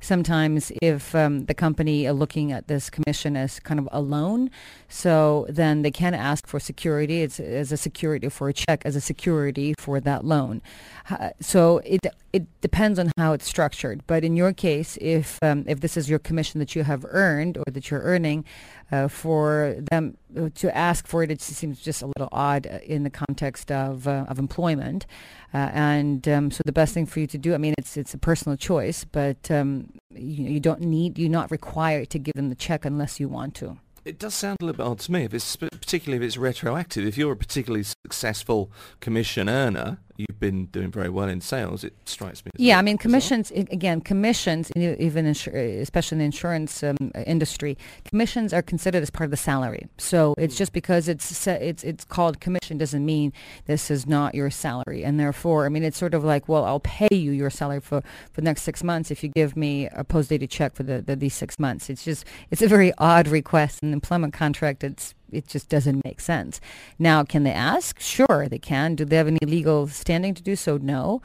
sometimes 0.00 0.72
if 0.82 1.14
um, 1.14 1.44
the 1.46 1.54
company 1.54 2.06
are 2.06 2.12
looking 2.12 2.52
at 2.52 2.68
this 2.68 2.90
commission 2.90 3.36
as 3.36 3.60
kind 3.60 3.78
of 3.78 3.88
a 3.92 4.00
loan, 4.00 4.50
so 4.88 5.46
then 5.48 5.82
they 5.82 5.90
can 5.90 6.14
ask 6.14 6.46
for 6.46 6.58
security. 6.58 7.22
It's 7.22 7.38
as 7.40 7.72
a 7.72 7.76
security 7.76 8.28
for 8.28 8.48
a 8.48 8.52
check, 8.52 8.82
as 8.84 8.96
a 8.96 9.00
security 9.00 9.74
for 9.78 10.00
that 10.00 10.24
loan. 10.24 10.62
Uh, 11.08 11.30
so 11.40 11.78
it 11.78 12.00
it 12.32 12.46
depends 12.60 12.98
on 12.98 13.10
how 13.16 13.32
it's 13.32 13.46
structured. 13.46 14.02
But 14.06 14.24
in 14.24 14.36
your 14.36 14.52
case, 14.52 14.96
if 15.00 15.38
um, 15.42 15.64
if 15.66 15.80
this 15.80 15.96
is 15.96 16.08
your 16.08 16.18
commission 16.18 16.60
that 16.60 16.74
you 16.74 16.84
have 16.84 17.04
earned 17.08 17.58
or 17.58 17.64
that 17.72 17.90
you're 17.90 18.02
earning, 18.02 18.44
uh, 18.92 19.08
for 19.08 19.76
them 19.90 20.16
to 20.54 20.76
ask 20.76 21.06
for 21.06 21.22
it, 21.22 21.30
it 21.30 21.40
seems 21.40 21.80
just 21.80 22.02
a 22.02 22.06
little 22.06 22.28
odd 22.32 22.66
uh, 22.66 22.78
in 22.84 23.02
the 23.02 23.10
context 23.10 23.70
of 23.70 24.06
uh, 24.06 24.26
of 24.28 24.38
employment. 24.38 25.06
Uh, 25.52 25.70
and 25.72 26.28
um, 26.28 26.50
so 26.50 26.62
the 26.64 26.72
best 26.72 26.94
thing 26.94 27.06
for 27.06 27.20
you 27.20 27.26
to 27.26 27.38
do, 27.38 27.54
I 27.54 27.58
mean, 27.58 27.74
it's 27.78 27.96
it's 27.96 28.14
a 28.14 28.18
personal 28.18 28.56
choice, 28.56 29.04
but 29.04 29.50
um, 29.50 29.89
you, 30.14 30.44
you 30.44 30.60
don't 30.60 30.80
need, 30.80 31.18
you're 31.18 31.30
not 31.30 31.50
required 31.50 32.10
to 32.10 32.18
give 32.18 32.34
them 32.34 32.48
the 32.48 32.54
check 32.54 32.84
unless 32.84 33.20
you 33.20 33.28
want 33.28 33.54
to. 33.56 33.78
It 34.04 34.18
does 34.18 34.34
sound 34.34 34.58
a 34.60 34.64
little 34.64 34.78
bit 34.78 34.90
odd 34.90 34.98
to 35.00 35.12
me, 35.12 35.24
if 35.24 35.34
it's 35.34 35.56
particularly 35.56 36.24
if 36.24 36.26
it's 36.26 36.36
retroactive. 36.38 37.04
If 37.06 37.18
you're 37.18 37.32
a 37.32 37.36
particularly 37.36 37.84
successful 37.84 38.72
commission 39.00 39.48
earner, 39.48 39.98
you've 40.28 40.40
been 40.40 40.66
doing 40.66 40.90
very 40.90 41.08
well 41.08 41.28
in 41.28 41.40
sales. 41.40 41.84
It 41.84 41.94
strikes 42.04 42.44
me. 42.44 42.50
Yeah, 42.56 42.78
I 42.78 42.82
mean, 42.82 42.98
commissions, 42.98 43.50
i- 43.52 43.66
again, 43.70 44.00
commissions, 44.00 44.70
even 44.76 45.26
insur- 45.26 45.80
especially 45.80 46.16
in 46.16 46.18
the 46.20 46.24
insurance 46.26 46.82
um, 46.82 46.96
industry, 47.26 47.76
commissions 48.04 48.52
are 48.52 48.62
considered 48.62 49.02
as 49.02 49.10
part 49.10 49.26
of 49.26 49.30
the 49.30 49.36
salary. 49.36 49.86
So 49.98 50.34
it's 50.38 50.56
just 50.56 50.72
because 50.72 51.08
it's 51.08 51.46
it's 51.46 51.82
it's 51.84 52.04
called 52.04 52.40
commission 52.40 52.78
doesn't 52.78 53.04
mean 53.04 53.32
this 53.66 53.90
is 53.90 54.06
not 54.06 54.34
your 54.34 54.50
salary. 54.50 55.04
And 55.04 55.18
therefore, 55.18 55.66
I 55.66 55.68
mean, 55.68 55.82
it's 55.84 55.98
sort 55.98 56.14
of 56.14 56.24
like, 56.24 56.48
well, 56.48 56.64
I'll 56.64 56.80
pay 56.80 57.08
you 57.10 57.32
your 57.32 57.50
salary 57.50 57.80
for, 57.80 58.00
for 58.32 58.40
the 58.40 58.44
next 58.44 58.62
six 58.62 58.82
months 58.84 59.10
if 59.10 59.22
you 59.22 59.30
give 59.30 59.56
me 59.56 59.88
a 59.88 60.04
post-dated 60.04 60.50
check 60.50 60.74
for 60.74 60.82
the, 60.82 61.02
the 61.02 61.16
these 61.16 61.34
six 61.34 61.58
months. 61.58 61.90
It's 61.90 62.04
just, 62.04 62.24
it's 62.50 62.62
a 62.62 62.68
very 62.68 62.92
odd 62.98 63.28
request. 63.28 63.82
An 63.82 63.92
employment 63.92 64.32
contract, 64.32 64.82
it's 64.84 65.14
it 65.32 65.46
just 65.46 65.68
doesn't 65.68 66.04
make 66.04 66.20
sense. 66.20 66.60
Now, 66.98 67.24
can 67.24 67.44
they 67.44 67.52
ask? 67.52 68.00
Sure, 68.00 68.48
they 68.48 68.58
can. 68.58 68.94
Do 68.94 69.04
they 69.04 69.16
have 69.16 69.26
any 69.26 69.38
legal 69.42 69.88
standing 69.88 70.34
to 70.34 70.42
do 70.42 70.56
so? 70.56 70.76
No. 70.76 71.22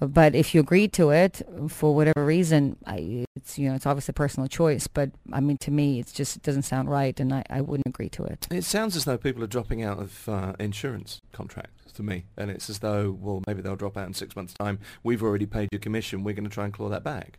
But 0.00 0.34
if 0.34 0.54
you 0.54 0.60
agree 0.62 0.88
to 0.88 1.10
it 1.10 1.42
for 1.68 1.94
whatever 1.94 2.24
reason, 2.24 2.78
I, 2.86 3.26
it's 3.36 3.58
you 3.58 3.68
know 3.68 3.74
it's 3.74 3.84
obviously 3.84 4.12
a 4.12 4.14
personal 4.14 4.48
choice. 4.48 4.86
But 4.86 5.10
I 5.30 5.40
mean, 5.40 5.58
to 5.58 5.70
me, 5.70 6.00
it's 6.00 6.12
just 6.12 6.36
it 6.36 6.42
doesn't 6.42 6.62
sound 6.62 6.88
right, 6.88 7.18
and 7.20 7.34
I, 7.34 7.44
I 7.50 7.60
wouldn't 7.60 7.86
agree 7.86 8.08
to 8.10 8.24
it. 8.24 8.48
It 8.50 8.64
sounds 8.64 8.96
as 8.96 9.04
though 9.04 9.18
people 9.18 9.44
are 9.44 9.46
dropping 9.46 9.82
out 9.82 9.98
of 9.98 10.26
uh, 10.26 10.54
insurance 10.58 11.20
contracts 11.32 11.92
to 11.92 12.02
me, 12.02 12.24
and 12.38 12.50
it's 12.50 12.70
as 12.70 12.78
though, 12.78 13.16
well, 13.20 13.42
maybe 13.46 13.60
they'll 13.60 13.76
drop 13.76 13.98
out 13.98 14.06
in 14.06 14.14
six 14.14 14.34
months' 14.34 14.54
time. 14.54 14.78
We've 15.02 15.22
already 15.22 15.46
paid 15.46 15.68
your 15.70 15.80
commission. 15.80 16.24
We're 16.24 16.34
going 16.34 16.48
to 16.48 16.50
try 16.50 16.64
and 16.64 16.72
claw 16.72 16.88
that 16.88 17.04
back. 17.04 17.38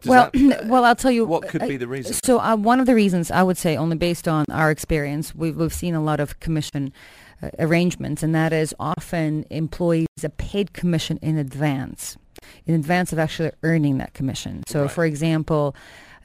Does 0.00 0.08
well, 0.10 0.30
that- 0.32 0.66
well, 0.66 0.84
I'll 0.84 0.96
tell 0.96 1.10
you 1.10 1.24
what 1.24 1.48
could 1.48 1.62
uh, 1.62 1.66
be 1.66 1.76
the 1.76 1.86
reason? 1.88 2.14
So 2.24 2.38
uh, 2.40 2.56
one 2.56 2.80
of 2.80 2.86
the 2.86 2.94
reasons 2.94 3.30
I 3.30 3.42
would 3.42 3.56
say, 3.58 3.76
only 3.76 3.96
based 3.96 4.26
on 4.28 4.44
our 4.50 4.70
experience, 4.70 5.34
we've, 5.34 5.56
we've 5.56 5.72
seen 5.72 5.94
a 5.94 6.02
lot 6.02 6.20
of 6.20 6.40
commission 6.40 6.92
uh, 7.42 7.50
arrangements, 7.58 8.22
and 8.22 8.34
that 8.34 8.52
is 8.52 8.74
often 8.80 9.44
employees 9.50 10.06
are 10.24 10.28
paid 10.30 10.72
commission 10.72 11.18
in 11.22 11.36
advance, 11.38 12.16
in 12.66 12.74
advance 12.74 13.12
of 13.12 13.18
actually 13.18 13.50
earning 13.62 13.98
that 13.98 14.14
commission. 14.14 14.62
So, 14.68 14.82
Right. 14.82 14.90
for 14.90 15.04
example, 15.04 15.74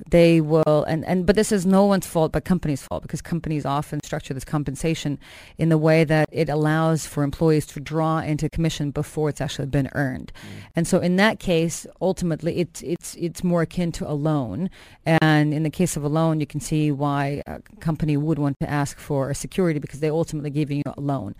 they 0.09 0.41
will, 0.41 0.85
and, 0.87 1.05
and 1.05 1.25
but 1.25 1.35
this 1.35 1.51
is 1.51 1.65
no 1.65 1.85
one's 1.85 2.05
fault 2.05 2.31
but 2.31 2.45
companies' 2.45 2.81
fault 2.81 3.01
because 3.01 3.21
companies 3.21 3.65
often 3.65 4.01
structure 4.03 4.33
this 4.33 4.45
compensation 4.45 5.19
in 5.57 5.69
the 5.69 5.77
way 5.77 6.03
that 6.03 6.29
it 6.31 6.49
allows 6.49 7.05
for 7.05 7.23
employees 7.23 7.65
to 7.67 7.79
draw 7.79 8.19
into 8.19 8.49
commission 8.49 8.91
before 8.91 9.29
it's 9.29 9.41
actually 9.41 9.67
been 9.67 9.89
earned. 9.93 10.31
And 10.75 10.87
so 10.87 10.99
in 10.99 11.15
that 11.17 11.39
case, 11.39 11.85
ultimately, 12.01 12.57
it's 12.57 12.81
it's 12.81 13.15
it's 13.15 13.43
more 13.43 13.63
akin 13.63 13.91
to 13.93 14.09
a 14.09 14.13
loan. 14.13 14.69
And 15.05 15.53
in 15.53 15.63
the 15.63 15.69
case 15.69 15.97
of 15.97 16.03
a 16.03 16.09
loan, 16.09 16.39
you 16.39 16.47
can 16.47 16.59
see 16.59 16.91
why 16.91 17.41
a 17.47 17.61
company 17.79 18.17
would 18.17 18.39
want 18.39 18.59
to 18.59 18.69
ask 18.69 18.97
for 18.99 19.29
a 19.29 19.35
security 19.35 19.79
because 19.79 19.99
they're 19.99 20.11
ultimately 20.11 20.49
giving 20.49 20.77
you 20.77 20.93
a 20.95 21.01
loan. 21.01 21.35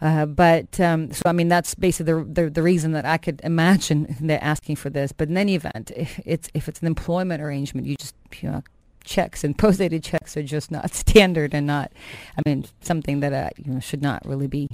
Uh, 0.00 0.26
but 0.26 0.78
um, 0.80 1.12
so 1.12 1.22
I 1.26 1.32
mean, 1.32 1.48
that's 1.48 1.74
basically 1.74 2.12
the, 2.12 2.24
the 2.24 2.50
the 2.50 2.62
reason 2.62 2.92
that 2.92 3.04
I 3.04 3.18
could 3.18 3.40
imagine 3.44 4.16
they're 4.20 4.42
asking 4.42 4.76
for 4.76 4.90
this. 4.90 5.12
But 5.12 5.28
in 5.28 5.36
any 5.36 5.54
event, 5.54 5.90
if 5.96 6.20
it's 6.24 6.48
if 6.54 6.68
it's 6.68 6.80
an 6.80 6.86
employment 6.86 7.42
arrangement, 7.42 7.86
you 7.86 7.96
just 8.02 8.14
you 8.42 8.50
know 8.50 8.62
checks 9.04 9.44
and 9.44 9.56
post-dated 9.64 10.02
checks 10.02 10.36
are 10.36 10.42
just 10.42 10.70
not 10.70 10.92
standard 10.94 11.54
and 11.54 11.66
not, 11.66 11.92
I 12.36 12.48
mean, 12.48 12.66
something 12.80 13.20
that 13.20 13.32
uh, 13.32 13.50
you 13.56 13.72
know 13.72 13.80
should 13.80 14.02
not 14.02 14.22
really 14.26 14.46
be 14.46 14.68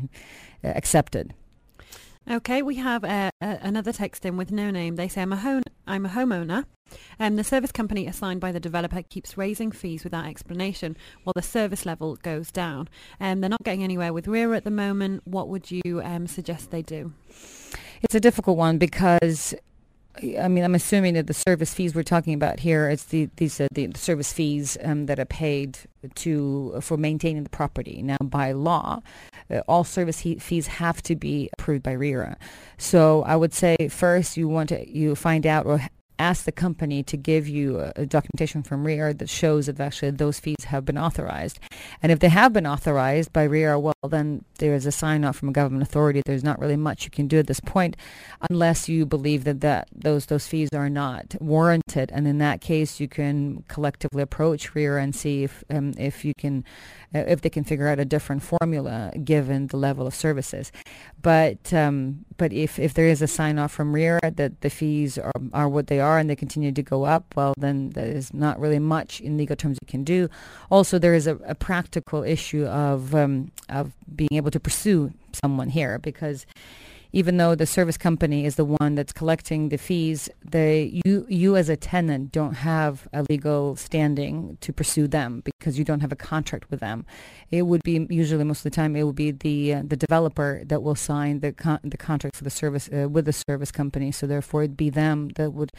uh, 0.65 0.69
accepted. 0.69 1.35
Okay, 2.31 2.61
we 2.61 2.75
have 2.75 3.05
uh, 3.05 3.31
uh, 3.41 3.57
another 3.63 3.91
text 3.91 4.27
in 4.27 4.37
with 4.37 4.53
no 4.53 4.71
name. 4.71 4.97
They 4.97 5.09
say, 5.09 5.23
I'm 5.23 5.33
a, 5.33 5.37
home, 5.37 5.63
I'm 5.87 6.05
a 6.05 6.11
homeowner. 6.11 6.67
and 7.19 7.39
the 7.39 7.45
service 7.45 7.73
company 7.73 8.07
assigned 8.07 8.39
by 8.39 8.53
the 8.53 8.61
developer 8.61 9.01
keeps 9.01 9.39
raising 9.39 9.73
fees 9.73 10.05
without 10.05 10.27
explanation 10.27 10.95
while 11.25 11.33
the 11.35 11.41
service 11.41 11.87
level 11.87 12.17
goes 12.17 12.53
down. 12.53 12.91
And 13.19 13.43
they're 13.43 13.49
not 13.49 13.65
getting 13.65 13.83
anywhere 13.83 14.13
with 14.13 14.29
RERA 14.29 14.59
at 14.59 14.65
the 14.65 14.71
moment. 14.71 15.23
What 15.27 15.49
would 15.49 15.71
you 15.71 16.03
um, 16.05 16.27
suggest 16.27 16.71
they 16.71 16.83
do? 16.83 17.15
It's 18.03 18.15
a 18.15 18.21
difficult 18.21 18.59
one 18.59 18.77
because 18.77 19.55
I 20.23 20.49
mean, 20.49 20.65
I'm 20.65 20.75
assuming 20.75 21.15
that 21.15 21.27
the 21.27 21.35
service 21.35 21.73
fees 21.73 21.95
we're 21.95 22.03
talking 22.03 22.35
about 22.35 22.61
here, 22.61 22.89
it's 22.89 23.05
the 23.05 23.29
these 23.37 23.59
the, 23.59 23.69
the 23.73 23.93
service 23.97 24.33
fees 24.33 24.77
um, 24.83 25.07
that 25.07 25.19
are 25.19 25.25
paid 25.25 25.79
to 26.17 26.79
for 26.81 26.97
maintaining 26.97 27.45
the 27.45 27.51
property. 27.51 28.03
Now, 28.03 28.17
by 28.23 28.53
law, 28.53 29.01
uh, 29.51 29.61
all 29.69 29.85
service 29.85 30.21
he- 30.21 30.39
fees 30.39 30.67
have 30.67 31.03
to 31.03 31.17
be 31.17 31.51
approved 31.59 31.83
by 31.83 31.93
RERA. 31.93 32.37
So, 32.79 33.23
I 33.23 33.37
would 33.37 33.53
say 33.55 33.77
first 33.89 34.37
you 34.37 34.49
want 34.49 34.71
to 34.71 34.89
you 34.89 35.15
find 35.15 35.47
out 35.47 35.67
or 35.67 35.81
ask 36.19 36.45
the 36.45 36.53
company 36.53 37.03
to 37.05 37.17
give 37.17 37.49
you 37.49 37.79
a, 37.81 37.93
a 37.97 38.07
documentation 38.07 38.63
from 38.63 38.87
RERA 38.87 39.15
that 39.15 39.29
shows 39.29 39.67
that 39.67 39.81
actually 39.81 40.11
those 40.11 40.41
fees 40.41 40.65
have 40.67 40.85
been 40.85 40.99
authorized. 40.99 41.59
And 42.03 42.13
if 42.13 42.19
they 42.19 42.29
have 42.29 42.53
been 42.53 42.67
authorized 42.67 43.33
by 43.33 43.45
RERA, 43.45 43.79
well, 43.79 43.95
then 44.09 44.45
there 44.59 44.75
is 44.75 44.87
a 44.87 44.93
sign 44.93 45.25
off 45.25 45.37
from 45.37 45.49
a 45.49 45.53
government 45.53 45.83
authority. 45.83 46.23
There's 46.25 46.45
not 46.45 46.59
really 46.59 46.77
much 46.77 47.05
you 47.05 47.11
can 47.11 47.29
do 47.29 47.39
at 47.39 47.47
this 47.47 47.61
point 47.61 47.97
unless 48.51 48.89
you 48.89 49.07
believe 49.07 49.45
that, 49.45 49.61
that 49.61 49.89
those, 49.95 50.27
those 50.27 50.47
fees 50.47 50.71
are 50.75 50.91
not 50.91 51.35
warranted. 51.41 52.11
And 52.13 52.27
in 52.27 52.39
that 52.39 52.61
case, 52.61 53.01
you 53.01 53.09
can 53.09 53.65
collectively 53.69 54.23
approach 54.23 54.75
RERA 54.75 55.03
and 55.03 55.15
see 55.15 55.45
if, 55.45 55.65
um, 55.71 55.95
if 55.99 56.25
you 56.25 56.33
can, 56.37 56.65
uh, 57.15 57.21
if 57.21 57.41
they 57.41 57.51
can 57.51 57.65
figure 57.65 57.89
out 57.89 57.99
a 57.99 58.05
different 58.05 58.43
formula 58.43 59.13
given 59.25 59.69
the 59.69 59.77
level 59.77 60.07
of 60.07 60.15
services. 60.15 60.73
But, 61.21 61.73
um, 61.73 62.25
but 62.37 62.53
if, 62.53 62.79
if 62.79 62.95
there 62.95 63.07
is 63.07 63.23
a 63.23 63.27
sign 63.27 63.59
off 63.59 63.73
from 63.73 63.93
RERA 63.93 64.31
that 64.37 64.61
the 64.61 64.71
fees 64.71 65.19
are, 65.19 65.33
are 65.53 65.69
what 65.69 65.89
they 65.89 65.99
are 65.99 66.19
and 66.19 66.31
they 66.31 66.37
continue 66.37 66.71
to 66.73 66.83
go 66.83 67.05
up, 67.05 67.35
well, 67.35 67.55
then 67.59 67.91
there 67.91 68.07
is 68.07 68.33
not 68.33 68.61
really 68.61 68.79
much 68.79 69.21
in 69.21 69.37
legal 69.37 69.57
terms 69.57 69.79
you 69.83 69.89
can 69.89 70.05
do. 70.05 70.29
Also, 70.71 70.99
there 70.99 71.15
is 71.15 71.27
a, 71.27 71.37
a 71.39 71.55
practical 71.55 72.23
issue 72.23 72.65
of, 72.67 73.15
um, 73.15 73.51
of 73.69 73.93
being 74.15 74.33
able 74.33 74.51
to 74.51 74.61
pursue 74.61 75.13
someone 75.33 75.69
here 75.71 75.99
because 75.99 76.47
even 77.13 77.39
though 77.39 77.55
the 77.55 77.67
service 77.67 77.97
company 77.97 78.45
is 78.45 78.57
the 78.57 78.65
one 78.65 78.95
that's 78.95 79.13
collecting 79.13 79.71
the 79.71 79.79
fees, 79.79 80.29
they 80.45 81.01
you 81.05 81.27
you 81.29 81.57
as 81.57 81.69
a 81.69 81.77
tenant 81.77 82.33
don't 82.33 82.55
have 82.55 83.09
a 83.13 83.25
legal 83.29 83.77
standing 83.77 84.59
to 84.61 84.73
pursue 84.73 85.07
them 85.09 85.43
because 85.45 85.79
you 85.79 85.85
don't 85.85 86.01
have 86.01 86.13
a 86.13 86.17
contract 86.17 86.71
with 86.71 86.81
them. 86.81 87.07
It 87.51 87.63
would 87.63 87.83
be 87.83 88.07
usually 88.11 88.45
most 88.45 88.59
of 88.59 88.65
the 88.65 88.71
time 88.71 88.95
it 88.95 89.05
would 89.05 89.17
be 89.17 89.31
the 89.31 89.75
uh, 89.75 89.83
the 89.87 89.97
developer 89.97 90.63
that 90.67 90.83
will 90.83 90.95
sign 90.95 91.41
the 91.41 91.53
con- 91.53 91.81
the 91.83 91.97
contract 91.97 92.37
for 92.37 92.45
the 92.45 92.51
service 92.51 92.89
uh, 92.93 93.09
with 93.09 93.25
the 93.25 93.33
service 93.33 93.73
company. 93.73 94.13
So 94.13 94.27
therefore, 94.27 94.65
it'd 94.65 94.77
be 94.77 94.91
them 94.91 95.31
that 95.37 95.53
would 95.53 95.73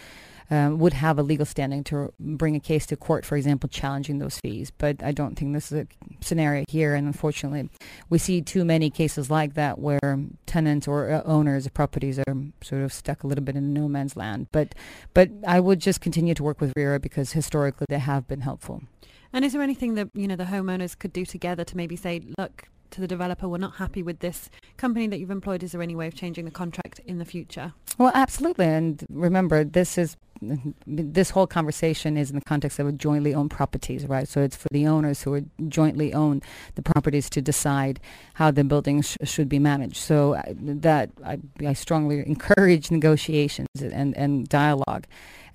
um, 0.51 0.79
would 0.79 0.93
have 0.93 1.19
a 1.19 1.23
legal 1.23 1.45
standing 1.45 1.83
to 1.85 2.13
bring 2.19 2.55
a 2.55 2.59
case 2.59 2.85
to 2.87 2.95
court, 2.95 3.25
for 3.25 3.35
example, 3.35 3.69
challenging 3.69 4.19
those 4.19 4.39
fees. 4.39 4.71
But 4.71 5.03
I 5.03 5.11
don't 5.11 5.35
think 5.35 5.53
this 5.53 5.71
is 5.71 5.83
a 5.83 5.87
scenario 6.21 6.65
here, 6.67 6.95
and 6.95 7.07
unfortunately, 7.07 7.69
we 8.09 8.17
see 8.17 8.41
too 8.41 8.65
many 8.65 8.89
cases 8.89 9.29
like 9.29 9.53
that 9.53 9.79
where 9.79 10.19
tenants 10.45 10.87
or 10.87 11.11
uh, 11.11 11.21
owners 11.25 11.65
of 11.65 11.73
properties 11.73 12.19
are 12.19 12.35
sort 12.61 12.81
of 12.81 12.91
stuck 12.91 13.23
a 13.23 13.27
little 13.27 13.43
bit 13.43 13.55
in 13.55 13.73
no 13.73 13.87
man's 13.87 14.15
land. 14.15 14.47
But 14.51 14.75
but 15.13 15.29
I 15.45 15.59
would 15.59 15.79
just 15.79 16.01
continue 16.01 16.33
to 16.33 16.43
work 16.43 16.61
with 16.61 16.73
RERA 16.75 16.99
because 16.99 17.33
historically 17.33 17.85
they 17.89 17.99
have 17.99 18.27
been 18.27 18.41
helpful. 18.41 18.83
And 19.31 19.45
is 19.45 19.53
there 19.53 19.61
anything 19.61 19.93
that 19.95 20.09
you 20.13 20.27
know 20.27 20.35
the 20.35 20.45
homeowners 20.45 20.97
could 20.97 21.13
do 21.13 21.25
together 21.25 21.63
to 21.63 21.77
maybe 21.77 21.95
say, 21.95 22.21
look, 22.37 22.67
to 22.91 23.01
the 23.01 23.07
developer, 23.07 23.47
we're 23.47 23.57
not 23.57 23.75
happy 23.75 24.03
with 24.03 24.19
this 24.19 24.49
company 24.77 25.07
that 25.07 25.19
you've 25.19 25.31
employed. 25.31 25.63
Is 25.63 25.71
there 25.71 25.81
any 25.81 25.95
way 25.95 26.07
of 26.07 26.15
changing 26.15 26.45
the 26.45 26.51
contract 26.51 26.99
in 27.05 27.19
the 27.19 27.25
future? 27.25 27.73
Well, 27.97 28.11
absolutely. 28.15 28.65
And 28.65 29.05
remember, 29.09 29.63
this 29.63 29.97
is 29.97 30.17
this 30.87 31.31
whole 31.31 31.47
conversation 31.47 32.17
is 32.17 32.29
in 32.29 32.35
the 32.35 32.45
context 32.45 32.79
of 32.79 32.97
jointly 32.97 33.33
owned 33.33 33.51
properties, 33.51 34.05
right? 34.05 34.27
So 34.27 34.41
it's 34.41 34.55
for 34.55 34.67
the 34.71 34.87
owners 34.87 35.23
who 35.23 35.33
are 35.33 35.41
jointly 35.67 36.13
own 36.13 36.41
the 36.75 36.81
properties 36.81 37.29
to 37.31 37.41
decide 37.41 37.99
how 38.35 38.51
the 38.51 38.63
buildings 38.63 39.11
sh- 39.11 39.29
should 39.29 39.49
be 39.49 39.59
managed. 39.59 39.97
So 39.97 40.35
uh, 40.35 40.43
that 40.57 41.11
I, 41.25 41.39
I 41.65 41.73
strongly 41.73 42.19
encourage 42.27 42.91
negotiations 42.91 43.67
and, 43.81 44.15
and 44.15 44.47
dialogue 44.47 45.05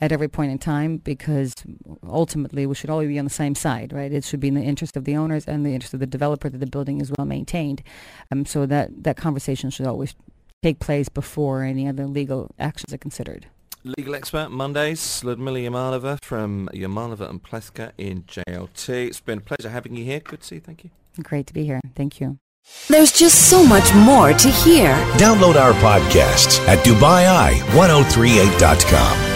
at 0.01 0.13
every 0.13 0.29
point 0.29 0.53
in 0.53 0.59
time 0.59 0.99
because 0.99 1.55
ultimately 2.07 2.67
we 2.67 2.75
should 2.75 2.91
all 2.91 3.01
be 3.01 3.19
on 3.19 3.25
the 3.25 3.31
same 3.31 3.55
side, 3.55 3.93
right? 3.93 4.13
It 4.13 4.25
should 4.25 4.41
be 4.41 4.49
in 4.49 4.55
the 4.55 4.63
interest 4.63 4.97
of 4.97 5.05
the 5.05 5.17
owners 5.17 5.47
and 5.47 5.65
the 5.65 5.75
interest 5.75 5.95
of 5.95 6.01
the 6.01 6.07
developer 6.07 6.49
that 6.49 6.59
the 6.59 6.67
building 6.67 7.01
is 7.01 7.13
well 7.17 7.27
maintained. 7.27 7.83
Um, 8.31 8.45
so 8.45 8.67
that, 8.67 9.05
that 9.05 9.17
conversation 9.17 9.71
should 9.71 9.87
always 9.87 10.15
take 10.63 10.79
place 10.79 11.09
before 11.09 11.63
any 11.63 11.87
other 11.87 12.07
legal 12.07 12.51
actions 12.59 12.93
are 12.93 12.99
considered. 12.99 13.47
Legal 13.85 14.15
expert 14.15 14.51
Mondays, 14.51 15.23
Ludmila 15.23 15.59
Yamalova 15.59 16.19
from 16.23 16.71
Yamalova 16.73 17.29
and 17.29 17.43
Plewka 17.43 17.93
in 17.99 18.23
JLT. 18.23 19.09
It's 19.09 19.21
been 19.21 19.39
a 19.39 19.43
pleasure 19.43 19.69
having 19.69 19.95
you 19.95 20.05
here. 20.05 20.21
Good 20.21 20.41
to 20.41 20.47
see 20.47 20.55
you. 20.55 20.61
Thank 20.63 20.85
you. 20.85 20.91
Great 21.23 21.47
to 21.49 21.53
be 21.53 21.65
here. 21.65 21.81
Thank 21.95 22.19
you. 22.21 22.39
There's 22.89 23.13
just 23.13 23.51
so 23.51 23.63
much 23.63 23.93
more 23.95 24.33
to 24.33 24.49
hear. 24.49 24.95
Download 25.19 25.57
our 25.57 25.75
podcasts 25.75 26.67
at 26.67 26.79
DubaiEye1038.com. 26.87 29.34